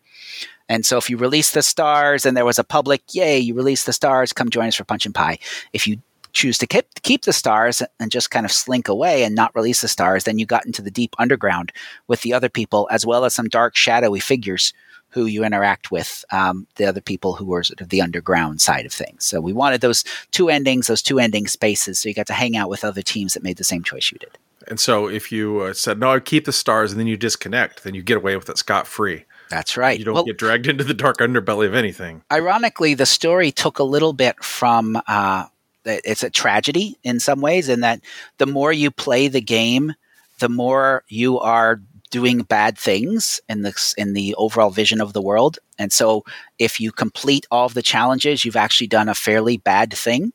And 0.69 0.87
so 0.87 0.99
if 0.99 1.11
you 1.11 1.17
release 1.17 1.51
the 1.51 1.63
stars 1.63 2.25
and 2.25 2.37
there 2.37 2.45
was 2.45 2.59
a 2.59 2.65
public, 2.65 3.03
yay, 3.13 3.41
you 3.41 3.55
release 3.55 3.85
the 3.85 3.93
stars, 3.93 4.33
come 4.33 4.51
join 4.51 4.69
us 4.69 4.77
for 4.77 4.85
punch 4.85 5.05
and 5.05 5.15
pie. 5.15 5.39
If 5.73 5.89
you 5.89 6.01
choose 6.33 6.59
to 6.59 6.67
keep, 6.67 6.87
keep 7.03 7.25
the 7.25 7.33
stars 7.33 7.83
and 7.99 8.11
just 8.11 8.31
kind 8.31 8.47
of 8.47 8.53
slink 8.53 8.89
away 8.89 9.25
and 9.25 9.35
not 9.35 9.55
release 9.55 9.81
the 9.81 9.89
stars, 9.89 10.25
then 10.25 10.39
you 10.39 10.47
got 10.47 10.67
into 10.67 10.83
the 10.83 10.91
deep 10.91 11.15
underground 11.19 11.73
with 12.07 12.23
the 12.23 12.33
other 12.33 12.49
people, 12.49 12.89
as 12.91 13.07
well 13.07 13.25
as 13.25 13.35
some 13.35 13.49
dark, 13.49 13.77
shadowy 13.77 14.21
figures 14.21 14.73
who 15.11 15.27
you 15.27 15.45
interact 15.45 15.91
with, 15.91 16.25
um, 16.31 16.67
the 16.77 16.87
other 16.87 17.01
people 17.01 17.35
who 17.35 17.45
were 17.45 17.65
sort 17.65 17.81
of 17.81 17.89
the 17.89 18.01
underground 18.01 18.61
side 18.61 18.87
of 18.87 18.93
things. 18.93 19.25
So 19.25 19.41
we 19.41 19.53
wanted 19.53 19.81
those 19.81 20.05
two 20.31 20.49
endings, 20.49 20.87
those 20.87 21.03
two 21.03 21.19
ending 21.19 21.49
spaces, 21.49 21.99
so 21.99 22.09
you 22.09 22.15
got 22.15 22.29
to 22.29 22.33
hang 22.33 22.57
out 22.57 22.71
with 22.71 22.85
other 22.85 23.03
teams 23.03 23.35
that 23.35 23.43
made 23.43 23.57
the 23.57 23.65
same 23.65 23.83
choice 23.83 24.13
you 24.13 24.19
did. 24.19 24.39
And 24.69 24.79
so 24.79 25.09
if 25.09 25.33
you 25.33 25.61
uh, 25.61 25.73
said, 25.73 25.99
no, 25.99 26.13
I 26.13 26.21
keep 26.21 26.45
the 26.45 26.53
stars, 26.53 26.93
and 26.93 27.01
then 27.01 27.09
you 27.09 27.17
disconnect, 27.17 27.83
then 27.83 27.95
you 27.95 28.03
get 28.03 28.19
away 28.19 28.37
with 28.37 28.49
it 28.49 28.59
scot 28.59 28.87
free. 28.87 29.25
That's 29.49 29.77
right. 29.77 29.99
You 29.99 30.05
don't 30.05 30.15
well, 30.15 30.25
get 30.25 30.39
dragged 30.39 30.67
into 30.69 30.85
the 30.85 30.95
dark 30.95 31.19
underbelly 31.19 31.67
of 31.67 31.75
anything. 31.75 32.23
Ironically, 32.31 32.95
the 32.95 33.07
story 33.07 33.51
took 33.51 33.81
a 33.81 33.85
little 33.85 34.13
bit 34.13 34.43
from 34.45 35.01
uh, 35.09 35.47
it's 35.85 36.23
a 36.23 36.31
tragedy 36.31 36.97
in 37.03 37.21
some 37.21 37.41
ways 37.41 37.69
in 37.69 37.81
that 37.81 38.01
the 38.39 38.47
more 38.47 38.73
you 38.73 38.91
play 38.91 39.29
the 39.29 39.41
game, 39.41 39.95
the 40.39 40.49
more 40.49 41.05
you 41.09 41.39
are 41.39 41.81
doing 42.11 42.43
bad 42.43 42.77
things 42.77 43.41
in 43.49 43.63
the 43.63 43.95
in 43.97 44.13
the 44.13 44.35
overall 44.37 44.71
vision 44.71 45.01
of 45.01 45.13
the 45.13 45.23
world. 45.23 45.59
And 45.79 45.93
so, 45.93 46.25
if 46.59 46.81
you 46.81 46.93
complete 46.93 47.47
all 47.51 47.67
of 47.67 47.75
the 47.75 47.83
challenges, 47.83 48.45
you've 48.45 48.57
actually 48.57 48.89
done 48.89 49.09
a 49.09 49.15
fairly 49.15 49.57
bad 49.57 49.93
thing, 49.93 50.33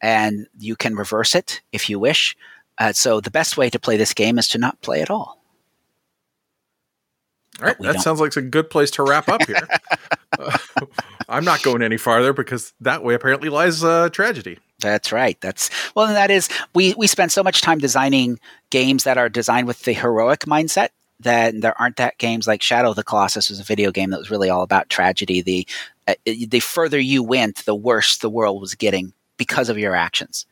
and 0.00 0.46
you 0.58 0.76
can 0.76 0.96
reverse 0.96 1.34
it 1.34 1.60
if 1.72 1.88
you 1.88 1.98
wish. 1.98 2.36
Uh, 2.78 2.92
so, 2.92 3.20
the 3.20 3.30
best 3.30 3.56
way 3.56 3.70
to 3.70 3.78
play 3.78 3.96
this 3.96 4.14
game 4.14 4.38
is 4.38 4.48
to 4.48 4.58
not 4.58 4.80
play 4.80 5.00
at 5.00 5.10
all. 5.10 5.38
All 7.60 7.66
right, 7.66 7.78
that 7.78 7.92
don't. 7.92 8.02
sounds 8.02 8.20
like 8.20 8.34
a 8.36 8.42
good 8.42 8.68
place 8.68 8.90
to 8.92 9.04
wrap 9.04 9.28
up 9.28 9.46
here. 9.46 9.68
uh, 10.38 10.58
I'm 11.28 11.44
not 11.44 11.62
going 11.62 11.82
any 11.82 11.96
farther 11.96 12.32
because 12.32 12.72
that 12.80 13.02
way 13.02 13.14
apparently 13.14 13.48
lies 13.48 13.82
uh, 13.82 14.08
tragedy. 14.10 14.58
That's 14.80 15.12
right. 15.12 15.40
That's 15.40 15.70
well, 15.94 16.06
and 16.06 16.16
that 16.16 16.30
is 16.30 16.48
we 16.74 16.94
we 16.94 17.06
spend 17.06 17.32
so 17.32 17.42
much 17.42 17.62
time 17.62 17.78
designing 17.78 18.38
games 18.70 19.04
that 19.04 19.18
are 19.18 19.28
designed 19.28 19.66
with 19.66 19.82
the 19.84 19.92
heroic 19.92 20.40
mindset 20.40 20.88
that 21.20 21.60
there 21.60 21.80
aren't 21.80 21.96
that 21.96 22.18
games 22.18 22.46
like 22.46 22.62
Shadow 22.62 22.90
of 22.90 22.96
the 22.96 23.04
Colossus 23.04 23.50
was 23.50 23.60
a 23.60 23.64
video 23.64 23.90
game 23.90 24.10
that 24.10 24.18
was 24.18 24.30
really 24.30 24.50
all 24.50 24.62
about 24.62 24.90
tragedy. 24.90 25.40
The 25.40 25.66
uh, 26.06 26.14
the 26.26 26.60
further 26.60 26.98
you 26.98 27.22
went, 27.22 27.64
the 27.64 27.74
worse 27.74 28.18
the 28.18 28.30
world 28.30 28.60
was 28.60 28.74
getting 28.74 29.12
because 29.36 29.68
of 29.68 29.78
your 29.78 29.94
actions. 29.94 30.46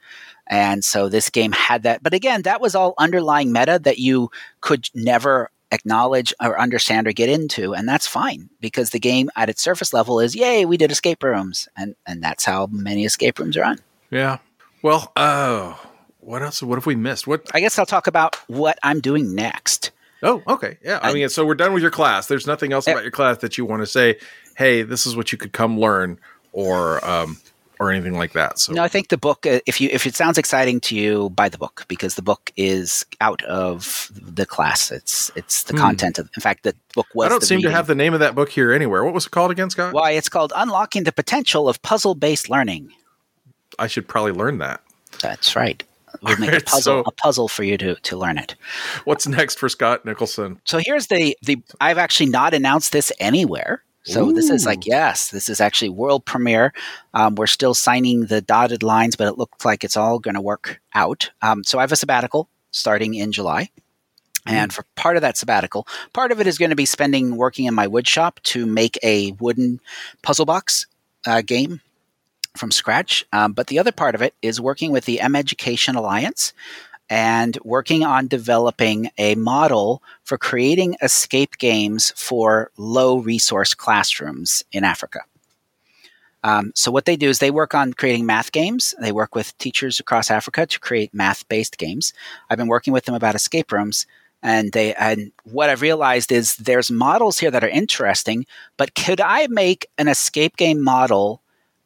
And 0.46 0.84
so 0.84 1.08
this 1.08 1.30
game 1.30 1.52
had 1.52 1.82
that. 1.84 2.02
But 2.02 2.14
again, 2.14 2.42
that 2.42 2.60
was 2.60 2.74
all 2.74 2.94
underlying 2.98 3.52
meta 3.52 3.78
that 3.82 3.98
you 3.98 4.30
could 4.60 4.88
never 4.94 5.50
acknowledge 5.72 6.32
or 6.40 6.60
understand 6.60 7.08
or 7.08 7.12
get 7.12 7.28
into 7.28 7.74
and 7.74 7.88
that's 7.88 8.06
fine 8.06 8.48
because 8.60 8.90
the 8.90 9.00
game 9.00 9.30
at 9.34 9.48
its 9.48 9.62
surface 9.62 9.92
level 9.92 10.20
is 10.20 10.36
yay 10.36 10.64
we 10.64 10.76
did 10.76 10.92
escape 10.92 11.22
rooms 11.22 11.68
and 11.76 11.96
and 12.06 12.22
that's 12.22 12.44
how 12.44 12.66
many 12.66 13.04
escape 13.04 13.38
rooms 13.38 13.56
are 13.56 13.64
on. 13.64 13.78
Yeah. 14.10 14.38
Well 14.82 15.10
uh 15.16 15.74
what 16.20 16.42
else 16.42 16.62
what 16.62 16.76
have 16.76 16.86
we 16.86 16.94
missed? 16.94 17.26
What 17.26 17.50
i 17.54 17.60
guess 17.60 17.78
i'll 17.78 17.86
talk 17.86 18.06
about 18.06 18.36
what 18.48 18.78
i'm 18.82 19.00
doing 19.00 19.34
next. 19.34 19.90
Oh 20.22 20.42
okay. 20.46 20.78
Yeah 20.84 21.00
i, 21.02 21.10
I 21.10 21.14
mean 21.14 21.28
so 21.28 21.44
we're 21.44 21.54
done 21.54 21.72
with 21.72 21.82
your 21.82 21.90
class. 21.90 22.26
There's 22.26 22.46
nothing 22.46 22.72
else 22.72 22.86
about 22.86 23.02
your 23.02 23.10
class 23.10 23.38
that 23.38 23.56
you 23.58 23.64
want 23.64 23.82
to 23.82 23.86
say 23.86 24.18
hey 24.56 24.82
this 24.82 25.06
is 25.06 25.16
what 25.16 25.32
you 25.32 25.38
could 25.38 25.52
come 25.52 25.80
learn 25.80 26.18
or 26.52 27.04
um 27.08 27.38
or 27.82 27.90
anything 27.90 28.16
like 28.16 28.32
that. 28.32 28.60
So 28.60 28.72
no, 28.72 28.82
I 28.82 28.88
think 28.88 29.08
the 29.08 29.18
book. 29.18 29.44
Uh, 29.44 29.58
if 29.66 29.80
you 29.80 29.88
if 29.90 30.06
it 30.06 30.14
sounds 30.14 30.38
exciting 30.38 30.80
to 30.82 30.96
you, 30.96 31.30
buy 31.30 31.48
the 31.48 31.58
book 31.58 31.84
because 31.88 32.14
the 32.14 32.22
book 32.22 32.52
is 32.56 33.04
out 33.20 33.42
of 33.44 34.10
the 34.14 34.46
class. 34.46 34.92
It's 34.92 35.30
it's 35.34 35.64
the 35.64 35.72
hmm. 35.72 35.80
content 35.80 36.18
of. 36.18 36.30
In 36.36 36.40
fact, 36.40 36.62
the 36.62 36.74
book 36.94 37.08
was. 37.14 37.26
I 37.26 37.28
don't 37.28 37.42
seem 37.42 37.56
reading. 37.56 37.70
to 37.70 37.76
have 37.76 37.88
the 37.88 37.96
name 37.96 38.14
of 38.14 38.20
that 38.20 38.34
book 38.36 38.50
here 38.50 38.72
anywhere. 38.72 39.04
What 39.04 39.14
was 39.14 39.26
it 39.26 39.30
called 39.30 39.50
again, 39.50 39.68
Scott? 39.68 39.92
Why 39.92 40.12
it's 40.12 40.28
called 40.28 40.52
Unlocking 40.54 41.02
the 41.02 41.12
Potential 41.12 41.68
of 41.68 41.82
Puzzle 41.82 42.14
Based 42.14 42.48
Learning. 42.48 42.92
I 43.78 43.88
should 43.88 44.06
probably 44.06 44.32
learn 44.32 44.58
that. 44.58 44.80
That's 45.20 45.56
right. 45.56 45.82
We'll 46.22 46.36
make 46.36 46.52
right, 46.52 46.62
a 46.62 46.64
puzzle 46.64 47.02
so, 47.02 47.04
a 47.06 47.10
puzzle 47.10 47.48
for 47.48 47.64
you 47.64 47.76
to 47.78 47.96
to 47.96 48.16
learn 48.16 48.38
it. 48.38 48.54
What's 49.04 49.26
next 49.26 49.58
for 49.58 49.68
Scott 49.68 50.04
Nicholson? 50.04 50.60
So 50.64 50.78
here's 50.78 51.08
the 51.08 51.36
the 51.42 51.60
I've 51.80 51.98
actually 51.98 52.30
not 52.30 52.54
announced 52.54 52.92
this 52.92 53.10
anywhere. 53.18 53.82
So 54.04 54.28
Ooh. 54.28 54.32
this 54.32 54.50
is 54.50 54.66
like 54.66 54.86
yes, 54.86 55.30
this 55.30 55.48
is 55.48 55.60
actually 55.60 55.90
world 55.90 56.24
premiere. 56.24 56.72
Um, 57.14 57.36
we're 57.36 57.46
still 57.46 57.74
signing 57.74 58.26
the 58.26 58.40
dotted 58.40 58.82
lines, 58.82 59.16
but 59.16 59.28
it 59.28 59.38
looks 59.38 59.64
like 59.64 59.84
it's 59.84 59.96
all 59.96 60.18
going 60.18 60.34
to 60.34 60.40
work 60.40 60.80
out. 60.94 61.30
Um, 61.40 61.62
so 61.64 61.78
I 61.78 61.82
have 61.82 61.92
a 61.92 61.96
sabbatical 61.96 62.48
starting 62.72 63.14
in 63.14 63.32
July. 63.32 63.70
And 64.44 64.72
for 64.72 64.84
part 64.96 65.16
of 65.16 65.22
that 65.22 65.36
sabbatical, 65.36 65.86
part 66.12 66.32
of 66.32 66.40
it 66.40 66.48
is 66.48 66.58
going 66.58 66.70
to 66.70 66.76
be 66.76 66.86
spending 66.86 67.36
working 67.36 67.66
in 67.66 67.74
my 67.74 67.86
wood 67.86 68.08
shop 68.08 68.40
to 68.44 68.66
make 68.66 68.98
a 69.02 69.32
wooden 69.32 69.80
puzzle 70.22 70.46
box 70.46 70.86
uh, 71.26 71.42
game 71.42 71.80
from 72.56 72.72
scratch. 72.72 73.24
Um, 73.32 73.52
but 73.52 73.68
the 73.68 73.78
other 73.78 73.92
part 73.92 74.16
of 74.16 74.22
it 74.22 74.34
is 74.42 74.60
working 74.60 74.90
with 74.90 75.04
the 75.04 75.20
M 75.20 75.36
Education 75.36 75.94
Alliance 75.94 76.52
and 77.10 77.58
working 77.62 78.04
on 78.04 78.26
developing 78.26 79.10
a 79.18 79.34
model 79.34 80.02
for 80.24 80.38
creating 80.38 80.96
escape 81.02 81.58
games 81.58 82.12
for 82.16 82.70
low 82.76 83.18
resource 83.18 83.74
classrooms 83.74 84.64
in 84.72 84.84
Africa. 84.84 85.20
Um, 86.44 86.72
so, 86.74 86.90
what 86.90 87.04
they 87.04 87.16
do 87.16 87.28
is 87.28 87.38
they 87.38 87.50
work 87.50 87.74
on 87.74 87.92
creating 87.92 88.26
math 88.26 88.50
games. 88.50 88.94
They 89.00 89.12
work 89.12 89.34
with 89.34 89.56
teachers 89.58 90.00
across 90.00 90.30
Africa 90.30 90.66
to 90.66 90.80
create 90.80 91.14
math 91.14 91.46
based 91.48 91.78
games. 91.78 92.12
I've 92.50 92.58
been 92.58 92.66
working 92.66 92.92
with 92.92 93.04
them 93.04 93.14
about 93.14 93.34
escape 93.34 93.70
rooms. 93.72 94.06
And 94.42 94.72
they 94.72 94.92
and 94.94 95.30
what 95.44 95.70
I've 95.70 95.82
realized 95.82 96.32
is 96.32 96.56
there's 96.56 96.90
models 96.90 97.38
here 97.38 97.52
that 97.52 97.62
are 97.62 97.68
interesting, 97.68 98.44
but 98.76 98.96
could 98.96 99.20
I 99.20 99.46
make 99.48 99.86
an 99.98 100.08
escape 100.08 100.56
game 100.56 100.82
model 100.82 101.40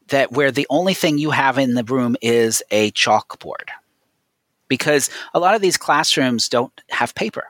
that 0.08 0.32
where 0.32 0.50
the 0.50 0.66
only 0.70 0.94
thing 0.94 1.18
you 1.18 1.32
have 1.32 1.58
in 1.58 1.74
the 1.74 1.84
room 1.84 2.16
is 2.22 2.62
a 2.70 2.92
chalkboard 2.92 3.68
because 4.68 5.10
a 5.34 5.40
lot 5.40 5.54
of 5.54 5.62
these 5.62 5.76
classrooms 5.76 6.48
don't 6.48 6.72
have 6.90 7.14
paper. 7.14 7.44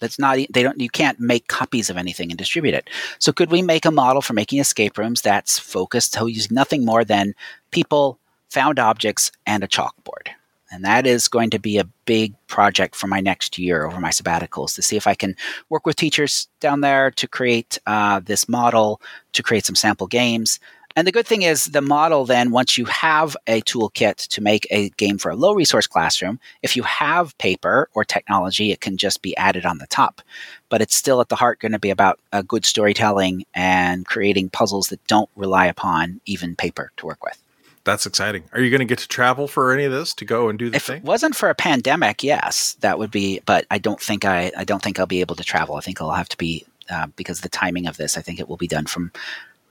That's 0.00 0.18
not 0.18 0.36
they 0.50 0.62
don't 0.62 0.80
you 0.80 0.90
can't 0.90 1.20
make 1.20 1.46
copies 1.46 1.88
of 1.88 1.96
anything 1.96 2.30
and 2.30 2.38
distribute 2.38 2.74
it. 2.74 2.90
So 3.20 3.32
could 3.32 3.50
we 3.50 3.62
make 3.62 3.84
a 3.84 3.90
model 3.90 4.20
for 4.20 4.32
making 4.32 4.58
escape 4.58 4.98
rooms 4.98 5.22
that's 5.22 5.58
focused 5.58 6.14
to 6.14 6.26
using 6.26 6.54
nothing 6.54 6.84
more 6.84 7.04
than 7.04 7.34
people 7.70 8.18
found 8.50 8.80
objects 8.80 9.30
and 9.46 9.62
a 9.62 9.68
chalkboard? 9.68 10.28
And 10.72 10.84
that 10.86 11.06
is 11.06 11.28
going 11.28 11.50
to 11.50 11.58
be 11.58 11.76
a 11.78 11.84
big 12.06 12.34
project 12.46 12.96
for 12.96 13.06
my 13.06 13.20
next 13.20 13.58
year 13.58 13.84
over 13.86 14.00
my 14.00 14.08
sabbaticals 14.08 14.74
to 14.74 14.82
see 14.82 14.96
if 14.96 15.06
I 15.06 15.14
can 15.14 15.36
work 15.68 15.86
with 15.86 15.96
teachers 15.96 16.48
down 16.60 16.80
there 16.80 17.10
to 17.12 17.28
create 17.28 17.78
uh, 17.86 18.20
this 18.20 18.48
model, 18.48 19.00
to 19.34 19.42
create 19.42 19.66
some 19.66 19.76
sample 19.76 20.06
games, 20.06 20.58
and 20.96 21.06
the 21.06 21.12
good 21.12 21.26
thing 21.26 21.42
is 21.42 21.66
the 21.66 21.80
model 21.80 22.24
then, 22.24 22.50
once 22.50 22.76
you 22.76 22.84
have 22.86 23.36
a 23.46 23.60
toolkit 23.62 24.28
to 24.28 24.40
make 24.40 24.66
a 24.70 24.90
game 24.90 25.18
for 25.18 25.30
a 25.30 25.36
low 25.36 25.54
resource 25.54 25.86
classroom, 25.86 26.38
if 26.62 26.76
you 26.76 26.82
have 26.82 27.36
paper 27.38 27.88
or 27.94 28.04
technology, 28.04 28.72
it 28.72 28.80
can 28.80 28.96
just 28.96 29.22
be 29.22 29.36
added 29.36 29.64
on 29.64 29.78
the 29.78 29.86
top. 29.86 30.22
But 30.68 30.82
it's 30.82 30.94
still 30.94 31.20
at 31.20 31.28
the 31.28 31.36
heart 31.36 31.60
going 31.60 31.72
to 31.72 31.78
be 31.78 31.90
about 31.90 32.20
a 32.32 32.42
good 32.42 32.64
storytelling 32.64 33.44
and 33.54 34.06
creating 34.06 34.50
puzzles 34.50 34.88
that 34.88 35.06
don't 35.06 35.30
rely 35.36 35.66
upon 35.66 36.20
even 36.26 36.56
paper 36.56 36.92
to 36.96 37.06
work 37.06 37.22
with. 37.24 37.42
That's 37.84 38.06
exciting. 38.06 38.44
Are 38.52 38.60
you 38.60 38.70
going 38.70 38.80
to 38.80 38.84
get 38.84 38.98
to 38.98 39.08
travel 39.08 39.48
for 39.48 39.72
any 39.72 39.84
of 39.84 39.92
this 39.92 40.14
to 40.14 40.24
go 40.24 40.48
and 40.48 40.58
do 40.58 40.70
the 40.70 40.76
if 40.76 40.84
thing? 40.84 40.98
If 40.98 41.02
it 41.02 41.06
wasn't 41.06 41.34
for 41.34 41.50
a 41.50 41.54
pandemic, 41.54 42.22
yes, 42.22 42.76
that 42.80 42.98
would 42.98 43.10
be. 43.10 43.40
But 43.44 43.66
I 43.70 43.78
don't 43.78 44.00
think 44.00 44.24
I. 44.24 44.52
I 44.56 44.64
don't 44.64 44.80
think 44.80 45.00
I'll 45.00 45.06
be 45.06 45.20
able 45.20 45.34
to 45.34 45.42
travel. 45.42 45.74
I 45.74 45.80
think 45.80 46.00
I'll 46.00 46.12
have 46.12 46.28
to 46.28 46.36
be 46.36 46.64
uh, 46.90 47.08
because 47.16 47.40
the 47.40 47.48
timing 47.48 47.88
of 47.88 47.96
this. 47.96 48.16
I 48.16 48.22
think 48.22 48.38
it 48.38 48.48
will 48.48 48.56
be 48.56 48.68
done 48.68 48.86
from 48.86 49.10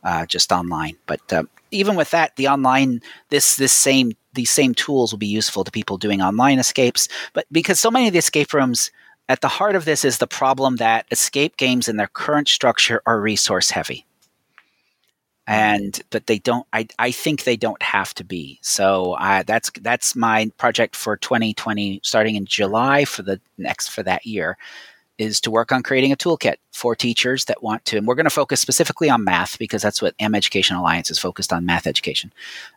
uh, 0.04 0.26
just 0.26 0.52
online. 0.52 0.96
But 1.06 1.34
uh, 1.34 1.44
even 1.72 1.96
with 1.96 2.12
that, 2.12 2.36
the 2.36 2.48
online 2.48 3.02
this 3.30 3.56
this 3.56 3.74
same 3.74 4.14
these 4.34 4.50
same 4.50 4.74
tools 4.74 5.12
will 5.12 5.20
be 5.20 5.28
useful 5.28 5.64
to 5.64 5.72
people 5.72 5.98
doing 5.98 6.22
online 6.22 6.60
escapes. 6.60 7.08
But 7.34 7.46
because 7.52 7.80
so 7.80 7.92
many 7.92 8.08
of 8.08 8.14
the 8.14 8.20
escape 8.20 8.54
rooms 8.54 8.92
at 9.30 9.42
the 9.42 9.48
heart 9.48 9.76
of 9.76 9.86
this 9.86 10.04
is 10.04 10.18
the 10.18 10.28
problem 10.28 10.78
that 10.78 11.06
escape 11.12 11.58
games 11.58 11.88
in 11.88 11.98
their 11.98 12.08
current 12.08 12.48
structure 12.48 13.02
are 13.06 13.20
resource 13.20 13.70
heavy. 13.72 14.06
And 15.48 16.00
but 16.12 16.28
they 16.28 16.40
don't. 16.40 16.66
I, 16.72 16.88
I 17.00 17.12
think 17.12 17.44
they 17.44 17.58
don't 17.58 17.82
have 17.82 18.14
to 18.16 18.24
be. 18.24 18.60
So 18.62 19.18
that's 19.46 19.72
that's 19.82 20.16
my 20.16 20.50
project 20.58 20.96
for 20.96 21.18
2020, 21.18 22.00
starting 22.04 22.36
in 22.36 22.46
July 22.46 23.06
for 23.06 23.24
the 23.24 23.42
next 23.58 23.90
for 23.90 24.04
that 24.04 24.26
year 24.26 24.58
is 25.22 25.40
to 25.42 25.52
work 25.52 25.72
on 25.72 25.84
creating 25.84 26.12
a 26.12 26.18
toolkit 26.18 26.56
for 26.72 26.96
teachers 26.96 27.46
that 27.46 27.64
want 27.64 27.86
to, 27.86 27.98
and 27.98 28.08
we're 28.08 28.16
going 28.16 28.26
to 28.26 28.30
focus 28.30 28.60
specifically 28.60 29.10
on 29.10 29.24
math 29.24 29.58
because 29.60 29.82
that's 29.82 30.02
what 30.02 30.16
M 30.20 30.36
Education 30.36 30.76
Alliance 30.76 31.12
is 31.12 31.20
focused 31.20 31.54
on 31.54 31.66
math 31.66 31.88
education. 31.88 32.34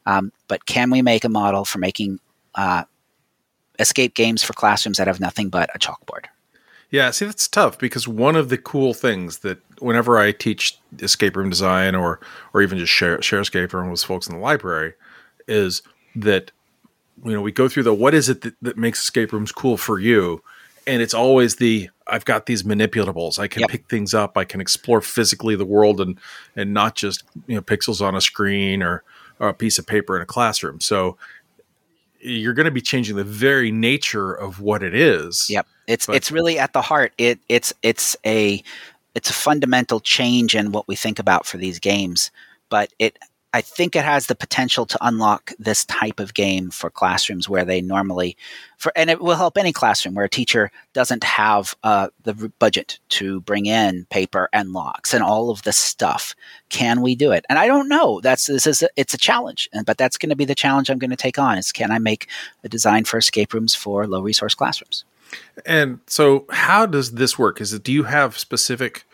Um, 0.07 0.33
but 0.49 0.67
can 0.67 0.91
we 0.91 1.03
make 1.03 1.25
a 1.25 1.29
model 1.29 1.65
for 1.65 1.79
making 1.79 2.21
uh, 2.55 2.85
escape 3.79 4.15
games 4.15 4.43
for 4.43 4.53
classrooms 4.53 4.99
that 4.99 5.07
have 5.07 5.21
nothing 5.21 5.49
but 5.49 5.71
a 5.75 5.79
chalkboard? 5.79 6.27
Yeah, 6.91 7.11
see, 7.11 7.25
that's 7.25 7.49
tough 7.49 7.79
because 7.79 8.07
one 8.07 8.37
of 8.37 8.51
the 8.51 8.59
cool 8.59 8.95
things 8.95 9.39
that 9.39 9.59
whenever 9.81 10.19
I 10.19 10.31
teach 10.31 10.79
escape 11.01 11.37
room 11.37 11.51
design 11.51 11.95
or 11.95 12.21
or 12.53 12.63
even 12.63 12.79
just 12.79 12.93
share, 12.93 13.21
share 13.21 13.41
escape 13.41 13.73
room 13.73 13.91
with 13.91 14.03
folks 14.03 14.29
in 14.29 14.35
the 14.35 14.41
library 14.41 14.95
is 15.49 15.83
that 16.15 16.53
you 17.25 17.33
know 17.33 17.41
we 17.41 17.51
go 17.51 17.69
through 17.69 17.83
the 17.83 17.95
what 17.95 18.15
is 18.15 18.29
it 18.29 18.43
that, 18.43 18.55
that 18.63 18.77
makes 18.77 19.01
escape 19.01 19.33
rooms 19.33 19.51
cool 19.51 19.77
for 19.77 19.99
you 19.99 20.43
and 20.87 21.03
it's 21.03 21.15
always 21.15 21.57
the 21.57 21.91
I've 22.07 22.25
got 22.25 22.47
these 22.47 22.63
manipulatables. 22.63 23.39
I 23.39 23.49
can 23.49 23.61
yep. 23.61 23.71
pick 23.71 23.89
things 23.89 24.13
up. 24.13 24.37
I 24.37 24.45
can 24.45 24.61
explore 24.61 25.01
physically 25.01 25.57
the 25.57 25.65
world 25.65 26.01
and 26.01 26.19
and 26.57 26.75
not 26.75 26.95
just 26.95 27.25
you 27.47 27.55
know 27.55 27.63
pixels 27.63 28.01
on 28.01 28.15
a 28.15 28.21
screen 28.21 28.83
or, 28.83 29.03
or 29.39 29.49
a 29.49 29.55
piece 29.55 29.79
of 29.79 29.87
paper 29.87 30.17
in 30.17 30.23
a 30.23 30.27
classroom. 30.27 30.81
So 30.81 31.17
you're 32.21 32.55
going 32.55 32.65
to 32.65 32.73
be 32.73 32.81
changing 32.81 33.17
the 33.17 33.25
very 33.25 33.71
nature 33.71 34.33
of 34.33 34.61
what 34.61 34.83
it 34.83 34.95
is. 34.95 35.47
Yep, 35.51 35.67
it's 35.87 36.07
but, 36.07 36.17
it's 36.17 36.31
really 36.31 36.59
at 36.59 36.73
the 36.73 36.83
heart. 36.83 37.13
It 37.19 37.39
it's 37.49 37.73
it's 37.83 38.17
a 38.27 38.63
it's 39.15 39.31
a 39.31 39.35
fundamental 39.35 40.01
change 40.01 40.55
in 40.55 40.73
what 40.73 40.89
we 40.89 40.97
think 40.97 41.19
about 41.19 41.47
for 41.47 41.57
these 41.57 41.79
games, 41.79 42.31
but 42.69 42.93
it 42.99 43.19
I 43.55 43.61
think 43.61 43.95
it 43.95 44.05
has 44.05 44.27
the 44.27 44.35
potential 44.35 44.85
to 44.85 44.99
unlock 45.01 45.53
this 45.61 45.85
type 45.85 46.19
of 46.19 46.35
game 46.35 46.71
for 46.71 46.91
classrooms 46.91 47.49
where 47.49 47.65
they 47.65 47.81
normally, 47.81 48.37
for 48.79 48.93
and 48.97 49.09
it 49.09 49.21
will 49.21 49.37
help 49.37 49.57
any 49.57 49.73
classroom 49.73 50.17
where 50.17 50.25
a 50.25 50.29
teacher 50.29 50.73
doesn't 50.93 51.23
have 51.23 51.73
uh, 51.85 52.09
the 52.25 52.53
budget 52.59 52.99
to 53.11 53.43
bring 53.43 53.67
in 53.67 54.07
paper 54.07 54.49
and 54.53 54.73
locks 54.73 55.15
and 55.15 55.23
all 55.23 55.51
of 55.51 55.63
this 55.63 55.79
stuff. 55.79 56.35
Can 56.69 57.01
we 57.01 57.15
do 57.15 57.31
it? 57.31 57.45
And 57.49 57.57
I 57.57 57.69
don't 57.69 57.89
know. 57.89 58.21
That's 58.21 58.47
this 58.47 58.67
is 58.67 58.83
a, 58.83 58.89
it's 58.97 59.15
a 59.15 59.19
challenge, 59.19 59.69
and 59.73 59.87
but 59.87 59.99
that's 59.99 60.19
going 60.19 60.31
to 60.31 60.37
be 60.37 60.45
the 60.45 60.57
challenge 60.57 60.91
I'm 60.91 60.99
going 60.99 61.11
to 61.11 61.17
take 61.17 61.39
on. 61.39 61.57
Is 61.57 61.71
can 61.71 61.93
I 61.93 62.01
make 62.01 62.29
a 62.65 62.69
design 62.69 63.05
for 63.05 63.19
escape 63.19 63.55
rooms 63.55 63.73
for 63.73 64.05
low 64.09 64.21
resource 64.21 64.57
classrooms? 64.57 65.05
And 65.65 66.01
so, 66.09 66.47
how 66.51 66.87
does 66.87 67.13
this 67.13 67.39
work? 67.39 67.61
Is 67.61 67.73
it 67.73 67.85
do 67.85 67.93
you 67.93 68.03
have 68.03 68.37
specific 68.37 69.05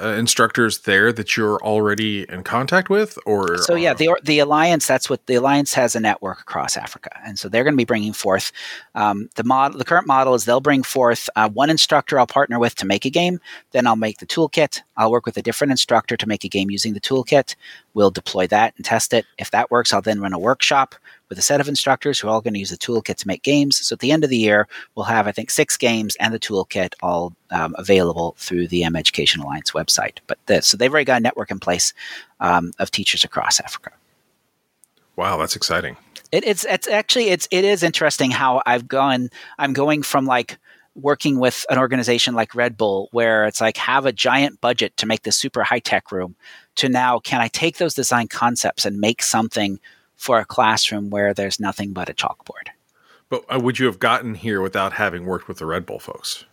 uh, 0.00 0.08
instructors 0.18 0.80
there 0.80 1.12
that 1.12 1.36
you're 1.36 1.58
already 1.62 2.28
in 2.28 2.42
contact 2.42 2.90
with 2.90 3.18
or 3.26 3.58
so 3.58 3.74
yeah 3.74 3.94
the 3.94 4.14
the 4.24 4.38
alliance 4.38 4.86
that's 4.86 5.08
what 5.08 5.24
the 5.26 5.34
alliance 5.34 5.72
has 5.74 5.94
a 5.94 6.00
network 6.00 6.40
across 6.40 6.76
africa 6.76 7.10
and 7.24 7.38
so 7.38 7.48
they're 7.48 7.64
going 7.64 7.74
to 7.74 7.78
be 7.78 7.84
bringing 7.84 8.12
forth 8.12 8.52
um, 8.94 9.28
the 9.36 9.44
model 9.44 9.78
the 9.78 9.84
current 9.84 10.06
model 10.06 10.34
is 10.34 10.44
they'll 10.44 10.60
bring 10.60 10.82
forth 10.82 11.28
uh, 11.36 11.48
one 11.48 11.70
instructor 11.70 12.18
i'll 12.18 12.26
partner 12.26 12.58
with 12.58 12.74
to 12.74 12.86
make 12.86 13.04
a 13.04 13.10
game 13.10 13.40
then 13.72 13.86
i'll 13.86 13.96
make 13.96 14.18
the 14.18 14.26
toolkit 14.26 14.82
i'll 14.96 15.10
work 15.10 15.26
with 15.26 15.36
a 15.36 15.42
different 15.42 15.70
instructor 15.70 16.16
to 16.16 16.26
make 16.26 16.44
a 16.44 16.48
game 16.48 16.70
using 16.70 16.94
the 16.94 17.00
toolkit 17.00 17.54
we'll 17.94 18.10
deploy 18.10 18.46
that 18.46 18.74
and 18.76 18.84
test 18.84 19.12
it 19.12 19.24
if 19.38 19.50
that 19.50 19.70
works 19.70 19.92
i'll 19.92 20.02
then 20.02 20.20
run 20.20 20.32
a 20.32 20.38
workshop 20.38 20.94
with 21.34 21.40
a 21.40 21.42
set 21.42 21.60
of 21.60 21.68
instructors 21.68 22.20
who 22.20 22.28
are 22.28 22.30
all 22.30 22.40
going 22.40 22.54
to 22.54 22.60
use 22.60 22.70
the 22.70 22.76
toolkit 22.76 23.16
to 23.16 23.26
make 23.26 23.42
games. 23.42 23.84
So 23.84 23.94
at 23.94 23.98
the 23.98 24.12
end 24.12 24.22
of 24.22 24.30
the 24.30 24.38
year, 24.38 24.68
we'll 24.94 25.06
have, 25.06 25.26
I 25.26 25.32
think, 25.32 25.50
six 25.50 25.76
games 25.76 26.14
and 26.20 26.32
the 26.32 26.38
toolkit 26.38 26.94
all 27.02 27.34
um, 27.50 27.74
available 27.76 28.36
through 28.38 28.68
the 28.68 28.84
M 28.84 28.94
Education 28.94 29.40
Alliance 29.40 29.72
website. 29.72 30.18
But 30.28 30.38
this, 30.46 30.68
so 30.68 30.76
they've 30.76 30.92
already 30.92 31.06
got 31.06 31.20
a 31.20 31.24
network 31.24 31.50
in 31.50 31.58
place 31.58 31.92
um, 32.38 32.72
of 32.78 32.92
teachers 32.92 33.24
across 33.24 33.58
Africa. 33.58 33.90
Wow, 35.16 35.36
that's 35.36 35.56
exciting. 35.56 35.96
It, 36.30 36.44
it's 36.46 36.64
it's 36.64 36.86
actually 36.86 37.30
it's 37.30 37.48
it 37.50 37.64
is 37.64 37.82
interesting 37.82 38.30
how 38.30 38.62
I've 38.64 38.86
gone. 38.86 39.28
I'm 39.58 39.72
going 39.72 40.04
from 40.04 40.26
like 40.26 40.56
working 40.94 41.40
with 41.40 41.66
an 41.68 41.78
organization 41.78 42.34
like 42.34 42.54
Red 42.54 42.76
Bull, 42.76 43.08
where 43.10 43.44
it's 43.44 43.60
like 43.60 43.76
have 43.76 44.06
a 44.06 44.12
giant 44.12 44.60
budget 44.60 44.96
to 44.98 45.06
make 45.06 45.22
this 45.22 45.36
super 45.36 45.64
high 45.64 45.80
tech 45.80 46.12
room, 46.12 46.36
to 46.76 46.88
now 46.88 47.18
can 47.18 47.40
I 47.40 47.48
take 47.48 47.78
those 47.78 47.94
design 47.94 48.28
concepts 48.28 48.86
and 48.86 49.00
make 49.00 49.20
something 49.20 49.80
for 50.24 50.38
a 50.38 50.44
classroom 50.46 51.10
where 51.10 51.34
there's 51.34 51.60
nothing 51.60 51.92
but 51.92 52.08
a 52.08 52.14
chalkboard. 52.14 52.68
But 53.28 53.44
uh, 53.48 53.60
would 53.60 53.78
you 53.78 53.86
have 53.86 53.98
gotten 53.98 54.34
here 54.34 54.62
without 54.62 54.94
having 54.94 55.26
worked 55.26 55.48
with 55.48 55.58
the 55.58 55.66
Red 55.66 55.84
Bull 55.84 55.98
folks? 55.98 56.46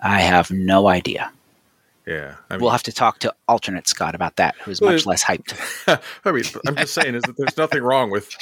I 0.00 0.20
have 0.20 0.50
no 0.50 0.88
idea. 0.88 1.30
Yeah, 2.06 2.36
I 2.48 2.54
mean, 2.54 2.62
we'll 2.62 2.70
have 2.70 2.82
to 2.84 2.92
talk 2.92 3.18
to 3.20 3.34
alternate 3.48 3.88
Scott 3.88 4.14
about 4.14 4.36
that, 4.36 4.54
who's 4.62 4.80
Well, 4.80 4.92
much 4.92 5.06
less 5.06 5.24
hyped. 5.24 5.54
I 6.24 6.32
mean, 6.32 6.44
I'm 6.66 6.76
just 6.76 6.94
saying 6.94 7.14
is 7.14 7.22
that 7.22 7.36
there's 7.36 7.56
nothing 7.56 7.82
wrong 7.82 8.10
with 8.10 8.34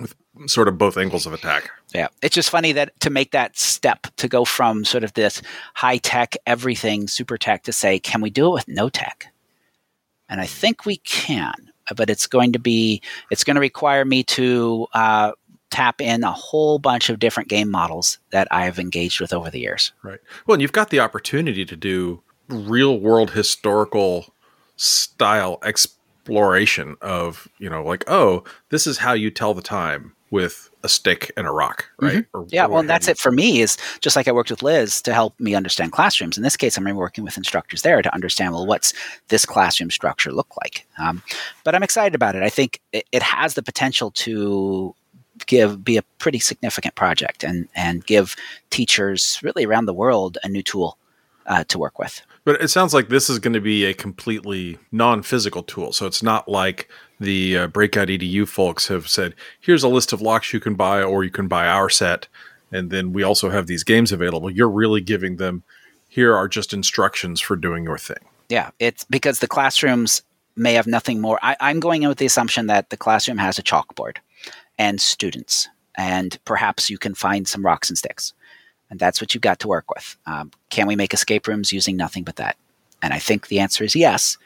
with 0.00 0.14
sort 0.46 0.68
of 0.68 0.78
both 0.78 0.96
angles 0.96 1.26
of 1.26 1.32
attack. 1.32 1.70
Yeah, 1.94 2.08
it's 2.22 2.34
just 2.34 2.50
funny 2.50 2.72
that 2.72 2.98
to 3.00 3.10
make 3.10 3.32
that 3.32 3.58
step 3.58 4.06
to 4.16 4.28
go 4.28 4.44
from 4.44 4.84
sort 4.84 5.04
of 5.04 5.12
this 5.14 5.42
high 5.74 5.98
tech 5.98 6.36
everything 6.46 7.06
super 7.08 7.36
tech 7.36 7.64
to 7.64 7.72
say, 7.72 7.98
can 7.98 8.20
we 8.20 8.30
do 8.30 8.48
it 8.48 8.52
with 8.52 8.68
no 8.68 8.88
tech? 8.88 9.26
And 10.28 10.40
I 10.40 10.46
think 10.46 10.86
we 10.86 10.96
can, 10.98 11.69
but 11.96 12.10
it's 12.10 12.26
going 12.26 12.52
to 12.52 12.58
be 12.58 13.00
it's 13.30 13.44
going 13.44 13.54
to 13.56 13.60
require 13.60 14.04
me 14.04 14.22
to 14.24 14.86
uh, 14.94 15.32
tap 15.70 16.00
in 16.00 16.24
a 16.24 16.32
whole 16.32 16.78
bunch 16.78 17.08
of 17.08 17.18
different 17.18 17.48
game 17.48 17.70
models 17.70 18.18
that 18.30 18.48
I've 18.50 18.78
engaged 18.78 19.20
with 19.20 19.32
over 19.32 19.50
the 19.50 19.60
years. 19.60 19.92
Right. 20.02 20.20
Well, 20.46 20.54
and 20.54 20.62
you've 20.62 20.72
got 20.72 20.90
the 20.90 21.00
opportunity 21.00 21.64
to 21.64 21.76
do 21.76 22.22
real 22.48 22.98
world 22.98 23.30
historical 23.30 24.34
style 24.76 25.58
exploration 25.64 26.96
of, 27.00 27.48
you 27.58 27.70
know, 27.70 27.84
like, 27.84 28.04
oh, 28.08 28.44
this 28.70 28.86
is 28.86 28.98
how 28.98 29.12
you 29.12 29.30
tell 29.30 29.54
the 29.54 29.62
time 29.62 30.14
with 30.30 30.70
a 30.82 30.88
stick 30.88 31.32
and 31.36 31.46
a 31.46 31.50
rock, 31.50 31.86
right? 32.00 32.24
Or- 32.32 32.46
Yeah, 32.50 32.66
or 32.66 32.70
well, 32.70 32.82
that's 32.82 33.08
it 33.08 33.18
for 33.18 33.32
me. 33.32 33.60
Is 33.60 33.76
just 34.00 34.16
like 34.16 34.28
I 34.28 34.32
worked 34.32 34.50
with 34.50 34.62
Liz 34.62 35.02
to 35.02 35.12
help 35.12 35.38
me 35.40 35.54
understand 35.54 35.92
classrooms. 35.92 36.36
In 36.36 36.42
this 36.42 36.56
case, 36.56 36.76
I'm 36.76 36.84
working 36.96 37.24
with 37.24 37.36
instructors 37.36 37.82
there 37.82 38.00
to 38.02 38.14
understand 38.14 38.52
well, 38.52 38.66
what's 38.66 38.92
this 39.28 39.44
classroom 39.44 39.90
structure 39.90 40.32
look 40.32 40.56
like? 40.62 40.86
Um, 40.98 41.22
but 41.64 41.74
I'm 41.74 41.82
excited 41.82 42.14
about 42.14 42.36
it. 42.36 42.42
I 42.42 42.48
think 42.48 42.80
it, 42.92 43.06
it 43.12 43.22
has 43.22 43.54
the 43.54 43.62
potential 43.62 44.10
to 44.12 44.94
give 45.46 45.82
be 45.82 45.96
a 45.96 46.02
pretty 46.18 46.38
significant 46.38 46.94
project 46.94 47.42
and 47.44 47.68
and 47.74 48.04
give 48.06 48.36
teachers 48.70 49.40
really 49.42 49.64
around 49.64 49.86
the 49.86 49.94
world 49.94 50.38
a 50.44 50.48
new 50.48 50.62
tool 50.62 50.98
uh, 51.46 51.64
to 51.64 51.78
work 51.78 51.98
with. 51.98 52.22
But 52.44 52.62
it 52.62 52.68
sounds 52.68 52.94
like 52.94 53.08
this 53.08 53.28
is 53.28 53.38
going 53.38 53.52
to 53.52 53.60
be 53.60 53.84
a 53.84 53.94
completely 53.94 54.78
non-physical 54.90 55.62
tool. 55.62 55.92
So 55.92 56.06
it's 56.06 56.22
not 56.22 56.48
like 56.48 56.88
the 57.18 57.58
uh, 57.58 57.66
Breakout 57.66 58.08
EDU 58.08 58.48
folks 58.48 58.88
have 58.88 59.08
said, 59.08 59.34
"Here's 59.60 59.82
a 59.82 59.88
list 59.88 60.12
of 60.12 60.22
locks 60.22 60.52
you 60.52 60.60
can 60.60 60.74
buy, 60.74 61.02
or 61.02 61.22
you 61.22 61.30
can 61.30 61.48
buy 61.48 61.66
our 61.66 61.90
set, 61.90 62.28
and 62.72 62.90
then 62.90 63.12
we 63.12 63.22
also 63.22 63.50
have 63.50 63.66
these 63.66 63.84
games 63.84 64.10
available." 64.10 64.50
You're 64.50 64.70
really 64.70 65.02
giving 65.02 65.36
them, 65.36 65.62
"Here 66.08 66.34
are 66.34 66.48
just 66.48 66.72
instructions 66.72 67.40
for 67.40 67.56
doing 67.56 67.84
your 67.84 67.98
thing." 67.98 68.24
Yeah, 68.48 68.70
it's 68.78 69.04
because 69.04 69.40
the 69.40 69.46
classrooms 69.46 70.22
may 70.56 70.74
have 70.74 70.86
nothing 70.86 71.20
more. 71.20 71.38
I, 71.42 71.56
I'm 71.60 71.78
going 71.78 72.02
in 72.02 72.08
with 72.08 72.18
the 72.18 72.26
assumption 72.26 72.66
that 72.66 72.90
the 72.90 72.96
classroom 72.96 73.38
has 73.38 73.58
a 73.58 73.62
chalkboard 73.62 74.16
and 74.78 75.00
students, 75.00 75.68
and 75.94 76.38
perhaps 76.46 76.88
you 76.88 76.96
can 76.96 77.14
find 77.14 77.46
some 77.46 77.64
rocks 77.64 77.90
and 77.90 77.98
sticks. 77.98 78.32
And 78.90 78.98
that's 78.98 79.20
what 79.20 79.34
you've 79.34 79.42
got 79.42 79.60
to 79.60 79.68
work 79.68 79.88
with. 79.94 80.16
Um, 80.26 80.50
can 80.68 80.86
we 80.86 80.96
make 80.96 81.14
escape 81.14 81.46
rooms 81.46 81.72
using 81.72 81.96
nothing 81.96 82.24
but 82.24 82.36
that? 82.36 82.56
And 83.02 83.14
I 83.14 83.18
think 83.18 83.48
the 83.48 83.60
answer 83.60 83.84
is 83.84 83.94
yes, 83.94 84.36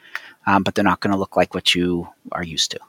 um, 0.47 0.63
but 0.63 0.75
they're 0.75 0.83
not 0.83 0.99
going 0.99 1.11
to 1.11 1.19
look 1.19 1.35
like 1.35 1.53
what 1.53 1.75
you 1.75 2.07
are 2.31 2.43
used 2.43 2.71
to. 2.71 2.79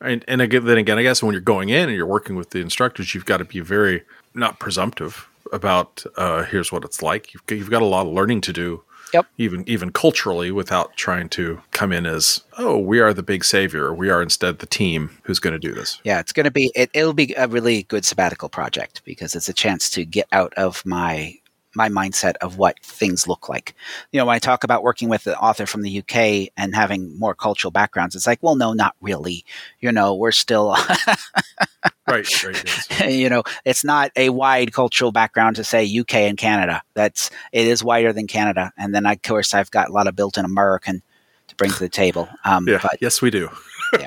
And, 0.00 0.24
and 0.26 0.40
again, 0.40 0.64
then 0.64 0.78
again, 0.78 0.98
I 0.98 1.02
guess 1.02 1.22
when 1.22 1.32
you're 1.32 1.40
going 1.40 1.68
in 1.68 1.88
and 1.88 1.96
you're 1.96 2.06
working 2.06 2.36
with 2.36 2.50
the 2.50 2.60
instructors, 2.60 3.14
you've 3.14 3.24
got 3.24 3.38
to 3.38 3.44
be 3.44 3.60
very 3.60 4.02
not 4.34 4.58
presumptive 4.58 5.28
about 5.52 6.04
uh, 6.16 6.42
here's 6.44 6.72
what 6.72 6.84
it's 6.84 7.02
like. 7.02 7.32
You've, 7.32 7.42
you've 7.48 7.70
got 7.70 7.82
a 7.82 7.86
lot 7.86 8.06
of 8.06 8.12
learning 8.12 8.40
to 8.42 8.52
do, 8.52 8.82
Yep. 9.14 9.26
even 9.38 9.64
even 9.68 9.90
culturally, 9.90 10.50
without 10.50 10.96
trying 10.96 11.28
to 11.30 11.62
come 11.70 11.92
in 11.92 12.04
as 12.04 12.42
oh 12.58 12.78
we 12.78 13.00
are 13.00 13.14
the 13.14 13.22
big 13.22 13.44
savior. 13.44 13.94
We 13.94 14.10
are 14.10 14.20
instead 14.20 14.58
the 14.58 14.66
team 14.66 15.10
who's 15.22 15.38
going 15.38 15.52
to 15.52 15.58
do 15.58 15.72
this. 15.72 16.00
Yeah, 16.04 16.18
it's 16.20 16.32
going 16.32 16.44
to 16.44 16.50
be 16.50 16.70
it, 16.74 16.90
it'll 16.92 17.14
be 17.14 17.32
a 17.36 17.46
really 17.46 17.84
good 17.84 18.04
sabbatical 18.04 18.48
project 18.48 19.02
because 19.04 19.34
it's 19.34 19.48
a 19.48 19.54
chance 19.54 19.88
to 19.90 20.04
get 20.04 20.26
out 20.32 20.52
of 20.54 20.84
my 20.84 21.38
my 21.74 21.88
mindset 21.88 22.34
of 22.40 22.58
what 22.58 22.78
things 22.80 23.26
look 23.28 23.48
like. 23.48 23.74
You 24.12 24.18
know, 24.18 24.26
when 24.26 24.36
I 24.36 24.38
talk 24.38 24.64
about 24.64 24.82
working 24.82 25.08
with 25.08 25.24
the 25.24 25.38
author 25.38 25.66
from 25.66 25.82
the 25.82 25.98
UK 25.98 26.52
and 26.56 26.74
having 26.74 27.18
more 27.18 27.34
cultural 27.34 27.70
backgrounds, 27.70 28.14
it's 28.14 28.26
like, 28.26 28.42
well, 28.42 28.56
no, 28.56 28.72
not 28.72 28.94
really. 29.00 29.44
You 29.80 29.92
know, 29.92 30.14
we're 30.14 30.32
still, 30.32 30.76
Right, 32.06 32.44
right. 32.44 32.64
yes. 32.64 33.14
you 33.14 33.30
know, 33.30 33.42
it's 33.64 33.82
not 33.82 34.10
a 34.14 34.28
wide 34.28 34.72
cultural 34.72 35.10
background 35.10 35.56
to 35.56 35.64
say 35.64 35.84
UK 35.98 36.14
and 36.16 36.36
Canada. 36.36 36.82
That's 36.92 37.30
it 37.52 37.66
is 37.66 37.82
wider 37.82 38.12
than 38.12 38.26
Canada, 38.26 38.72
and 38.76 38.94
then 38.94 39.06
of 39.06 39.22
course 39.22 39.54
I've 39.54 39.70
got 39.70 39.88
a 39.88 39.92
lot 39.92 40.06
of 40.06 40.14
built-in 40.14 40.44
American 40.44 41.02
to 41.48 41.56
bring 41.56 41.70
to 41.70 41.78
the 41.78 41.88
table. 41.88 42.28
Um, 42.44 42.68
Yeah, 42.68 42.80
but 42.82 42.98
yes, 43.00 43.22
we 43.22 43.30
do. 43.30 43.48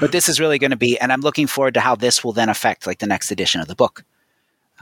but 0.00 0.12
this 0.12 0.28
is 0.28 0.38
really 0.38 0.58
going 0.58 0.72
to 0.72 0.76
be 0.76 0.98
and 0.98 1.10
i'm 1.10 1.22
looking 1.22 1.46
forward 1.46 1.72
to 1.72 1.80
how 1.80 1.94
this 1.94 2.22
will 2.22 2.32
then 2.32 2.50
affect 2.50 2.86
like 2.86 2.98
the 2.98 3.06
next 3.06 3.30
edition 3.30 3.62
of 3.62 3.68
the 3.68 3.74
book 3.74 4.04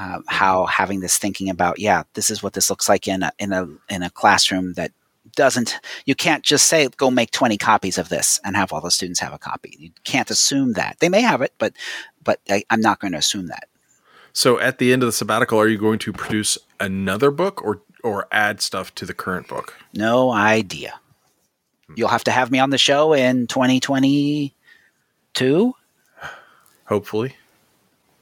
um, 0.00 0.24
how 0.28 0.66
having 0.66 1.00
this 1.00 1.18
thinking 1.18 1.50
about 1.50 1.78
yeah 1.78 2.04
this 2.14 2.30
is 2.30 2.42
what 2.42 2.54
this 2.54 2.70
looks 2.70 2.88
like 2.88 3.06
in 3.06 3.22
a 3.22 3.30
in 3.38 3.52
a 3.52 3.68
in 3.90 4.02
a 4.02 4.08
classroom 4.10 4.72
that 4.72 4.92
doesn't 5.36 5.78
you 6.06 6.14
can't 6.14 6.42
just 6.42 6.66
say 6.66 6.88
go 6.96 7.10
make 7.10 7.30
20 7.30 7.58
copies 7.58 7.98
of 7.98 8.08
this 8.08 8.40
and 8.42 8.56
have 8.56 8.72
all 8.72 8.80
the 8.80 8.90
students 8.90 9.20
have 9.20 9.34
a 9.34 9.38
copy. 9.38 9.76
You 9.78 9.90
can't 10.04 10.30
assume 10.30 10.72
that. 10.72 10.96
They 11.00 11.10
may 11.10 11.20
have 11.20 11.42
it 11.42 11.52
but 11.58 11.74
but 12.24 12.40
I, 12.48 12.64
i'm 12.70 12.80
not 12.80 13.00
going 13.00 13.12
to 13.12 13.18
assume 13.18 13.48
that. 13.48 13.68
So 14.32 14.58
at 14.58 14.78
the 14.78 14.90
end 14.92 15.02
of 15.02 15.08
the 15.08 15.12
sabbatical, 15.12 15.58
are 15.58 15.68
you 15.68 15.76
going 15.76 15.98
to 16.00 16.12
produce 16.12 16.56
another 16.78 17.30
book 17.30 17.62
or 17.62 17.82
or 18.02 18.26
add 18.32 18.62
stuff 18.62 18.94
to 18.96 19.04
the 19.04 19.12
current 19.12 19.48
book? 19.48 19.76
no 19.92 20.32
idea. 20.32 20.98
You'll 21.94 22.08
have 22.08 22.24
to 22.24 22.30
have 22.30 22.50
me 22.50 22.58
on 22.58 22.70
the 22.70 22.78
show 22.78 23.12
in 23.12 23.46
2022 23.48 25.74
Hopefully. 26.86 27.36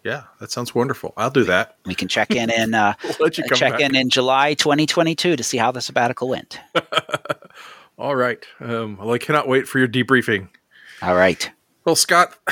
Yeah, 0.05 0.22
that 0.40 0.51
sounds 0.51 0.74
wonderful. 0.74 1.12
I'll 1.16 1.30
do 1.30 1.44
that. 1.44 1.76
we 1.84 1.94
can 1.94 2.09
check 2.09 2.30
in 2.30 2.51
in 2.51 2.74
uh, 2.74 2.94
We'll 3.20 3.28
you 3.30 3.44
check 3.55 3.72
back. 3.72 3.80
in 3.80 3.94
in 3.96 4.09
july 4.11 4.55
2022 4.55 5.36
to 5.36 5.42
see 5.42 5.57
how 5.59 5.70
the 5.72 5.80
sabbatical 5.80 6.28
went 6.28 6.59
All 7.99 8.14
right. 8.14 8.44
Um, 8.61 8.96
well, 8.96 9.12
I 9.12 9.18
cannot 9.18 9.49
wait 9.49 9.66
for 9.66 9.78
your 9.80 9.88
debriefing. 9.88 10.49
all 11.03 11.16
right 11.16 11.51
Well, 11.84 11.96
Scott, 11.96 12.34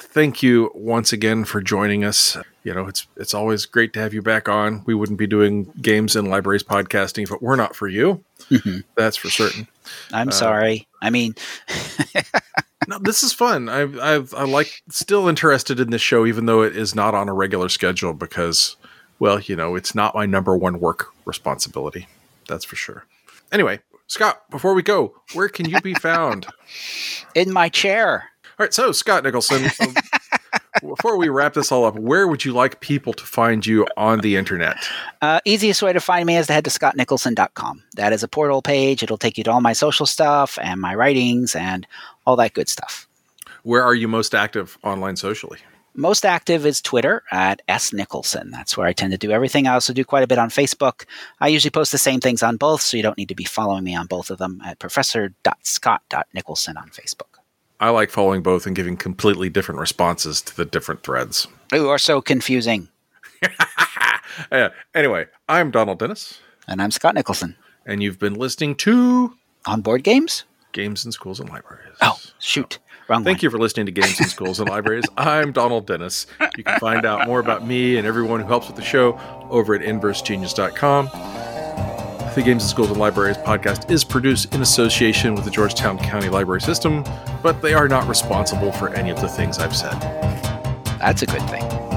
thank 0.00 0.42
you 0.42 0.70
once 0.74 1.12
again 1.12 1.44
for 1.44 1.60
joining 1.62 2.04
us. 2.04 2.36
You 2.64 2.74
know, 2.74 2.86
it's 2.86 3.06
it's 3.16 3.32
always 3.32 3.64
great 3.64 3.94
to 3.94 4.00
have 4.00 4.12
you 4.12 4.20
back 4.20 4.46
on. 4.48 4.82
We 4.84 4.94
wouldn't 4.94 5.18
be 5.18 5.26
doing 5.26 5.72
games 5.80 6.14
and 6.16 6.28
libraries 6.28 6.62
podcasting 6.62 7.22
if 7.22 7.30
it 7.30 7.40
were 7.40 7.56
not 7.56 7.74
for 7.74 7.88
you. 7.88 8.22
Mhm. 8.50 8.84
That's 8.96 9.16
for 9.16 9.30
certain. 9.30 9.66
I'm 10.12 10.30
sorry. 10.30 10.86
I 11.00 11.10
mean, 11.10 11.34
No, 12.88 12.98
this 12.98 13.22
is 13.22 13.32
fun. 13.32 13.68
I 13.68 13.82
I 13.82 14.14
I 14.36 14.44
like 14.44 14.82
still 14.90 15.28
interested 15.28 15.78
in 15.78 15.90
this 15.90 16.02
show, 16.02 16.26
even 16.26 16.46
though 16.46 16.62
it 16.62 16.76
is 16.76 16.94
not 16.94 17.14
on 17.14 17.28
a 17.28 17.32
regular 17.34 17.68
schedule 17.68 18.14
because, 18.14 18.76
well, 19.20 19.38
you 19.38 19.54
know, 19.54 19.76
it's 19.76 19.94
not 19.94 20.14
my 20.14 20.26
number 20.26 20.56
one 20.56 20.80
work 20.80 21.06
responsibility. 21.24 22.08
That's 22.48 22.64
for 22.64 22.74
sure. 22.76 23.04
Anyway, 23.52 23.80
Scott, 24.08 24.42
before 24.50 24.74
we 24.74 24.82
go, 24.82 25.14
where 25.34 25.48
can 25.48 25.68
you 25.68 25.80
be 25.80 25.94
found? 25.94 26.46
in 27.34 27.52
my 27.52 27.68
chair. 27.68 28.30
All 28.58 28.64
right, 28.64 28.74
so 28.74 28.90
Scott 28.92 29.22
Nicholson, 29.22 29.70
before 30.80 31.16
we 31.16 31.28
wrap 31.28 31.54
this 31.54 31.72
all 31.72 31.84
up, 31.84 31.96
where 31.96 32.26
would 32.28 32.44
you 32.44 32.52
like 32.52 32.80
people 32.80 33.12
to 33.12 33.24
find 33.24 33.66
you 33.66 33.86
on 33.96 34.20
the 34.20 34.36
internet? 34.36 34.76
Uh, 35.20 35.40
easiest 35.44 35.82
way 35.82 35.92
to 35.92 36.00
find 36.00 36.26
me 36.26 36.36
is 36.36 36.46
to 36.46 36.52
head 36.52 36.64
to 36.64 36.70
scottnicholson.com. 36.70 37.82
That 37.96 38.12
is 38.12 38.22
a 38.22 38.28
portal 38.28 38.62
page. 38.62 39.02
It'll 39.02 39.18
take 39.18 39.38
you 39.38 39.44
to 39.44 39.52
all 39.52 39.60
my 39.60 39.72
social 39.72 40.06
stuff 40.06 40.58
and 40.62 40.80
my 40.80 40.94
writings 40.94 41.54
and 41.54 41.86
all 42.26 42.36
that 42.36 42.54
good 42.54 42.68
stuff. 42.68 43.08
Where 43.62 43.82
are 43.82 43.94
you 43.94 44.08
most 44.08 44.34
active 44.34 44.78
online 44.82 45.16
socially? 45.16 45.58
Most 45.94 46.24
active 46.24 46.66
is 46.66 46.80
Twitter 46.80 47.24
at 47.32 47.62
S 47.66 47.92
Nicholson. 47.92 48.50
That's 48.50 48.76
where 48.76 48.86
I 48.86 48.92
tend 48.92 49.10
to 49.12 49.18
do 49.18 49.32
everything. 49.32 49.66
I 49.66 49.74
also 49.74 49.92
do 49.92 50.04
quite 50.04 50.22
a 50.22 50.28
bit 50.28 50.38
on 50.38 50.48
Facebook. 50.48 51.04
I 51.40 51.48
usually 51.48 51.70
post 51.70 51.90
the 51.90 51.98
same 51.98 52.20
things 52.20 52.44
on 52.44 52.56
both, 52.56 52.80
so 52.80 52.96
you 52.96 53.02
don't 53.02 53.18
need 53.18 53.28
to 53.28 53.34
be 53.34 53.44
following 53.44 53.82
me 53.82 53.96
on 53.96 54.06
both 54.06 54.30
of 54.30 54.38
them 54.38 54.62
at 54.64 54.78
professor.scott.nicholson 54.78 56.76
on 56.76 56.90
Facebook. 56.90 57.29
I 57.80 57.88
like 57.90 58.10
following 58.10 58.42
both 58.42 58.66
and 58.66 58.76
giving 58.76 58.96
completely 58.96 59.48
different 59.48 59.80
responses 59.80 60.42
to 60.42 60.56
the 60.56 60.64
different 60.66 61.02
threads. 61.02 61.48
You 61.72 61.88
are 61.88 61.98
so 61.98 62.20
confusing. 62.20 62.88
Uh, 64.52 64.70
anyway, 64.94 65.26
I'm 65.48 65.70
Donald 65.70 65.98
Dennis, 65.98 66.40
And 66.68 66.80
I'm 66.80 66.90
Scott 66.92 67.14
Nicholson. 67.14 67.56
and 67.84 68.02
you've 68.02 68.18
been 68.18 68.34
listening 68.34 68.74
to 68.76 69.34
On 69.66 69.80
board 69.82 70.02
games? 70.04 70.44
Games 70.72 71.04
in 71.04 71.10
Schools 71.12 71.40
and 71.40 71.48
Libraries. 71.50 71.96
Oh, 72.00 72.18
shoot. 72.38 72.78
Wrong 73.08 73.22
Thank 73.24 73.38
one. 73.38 73.42
you 73.42 73.50
for 73.50 73.58
listening 73.58 73.86
to 73.86 73.92
Games 73.92 74.18
in 74.20 74.28
Schools 74.28 74.60
and 74.60 74.68
Libraries. 74.70 75.04
I'm 75.16 75.50
Donald 75.52 75.86
Dennis. 75.86 76.26
You 76.56 76.62
can 76.64 76.78
find 76.78 77.04
out 77.04 77.26
more 77.26 77.40
about 77.40 77.66
me 77.66 77.98
and 77.98 78.06
everyone 78.06 78.40
who 78.40 78.46
helps 78.46 78.68
with 78.68 78.76
the 78.76 78.82
show 78.82 79.18
over 79.50 79.74
at 79.74 79.82
inversegenius.com. 79.82 81.08
The 82.34 82.42
Games 82.42 82.62
in 82.62 82.68
Schools 82.68 82.90
and 82.90 82.98
Libraries 82.98 83.36
podcast 83.38 83.90
is 83.90 84.04
produced 84.04 84.54
in 84.54 84.62
association 84.62 85.34
with 85.34 85.44
the 85.44 85.50
Georgetown 85.50 85.98
County 85.98 86.28
Library 86.28 86.60
System, 86.60 87.04
but 87.42 87.60
they 87.60 87.74
are 87.74 87.88
not 87.88 88.08
responsible 88.08 88.70
for 88.70 88.88
any 88.90 89.10
of 89.10 89.20
the 89.20 89.28
things 89.28 89.58
I've 89.58 89.76
said. 89.76 90.00
That's 91.00 91.22
a 91.22 91.26
good 91.26 91.42
thing. 91.50 91.89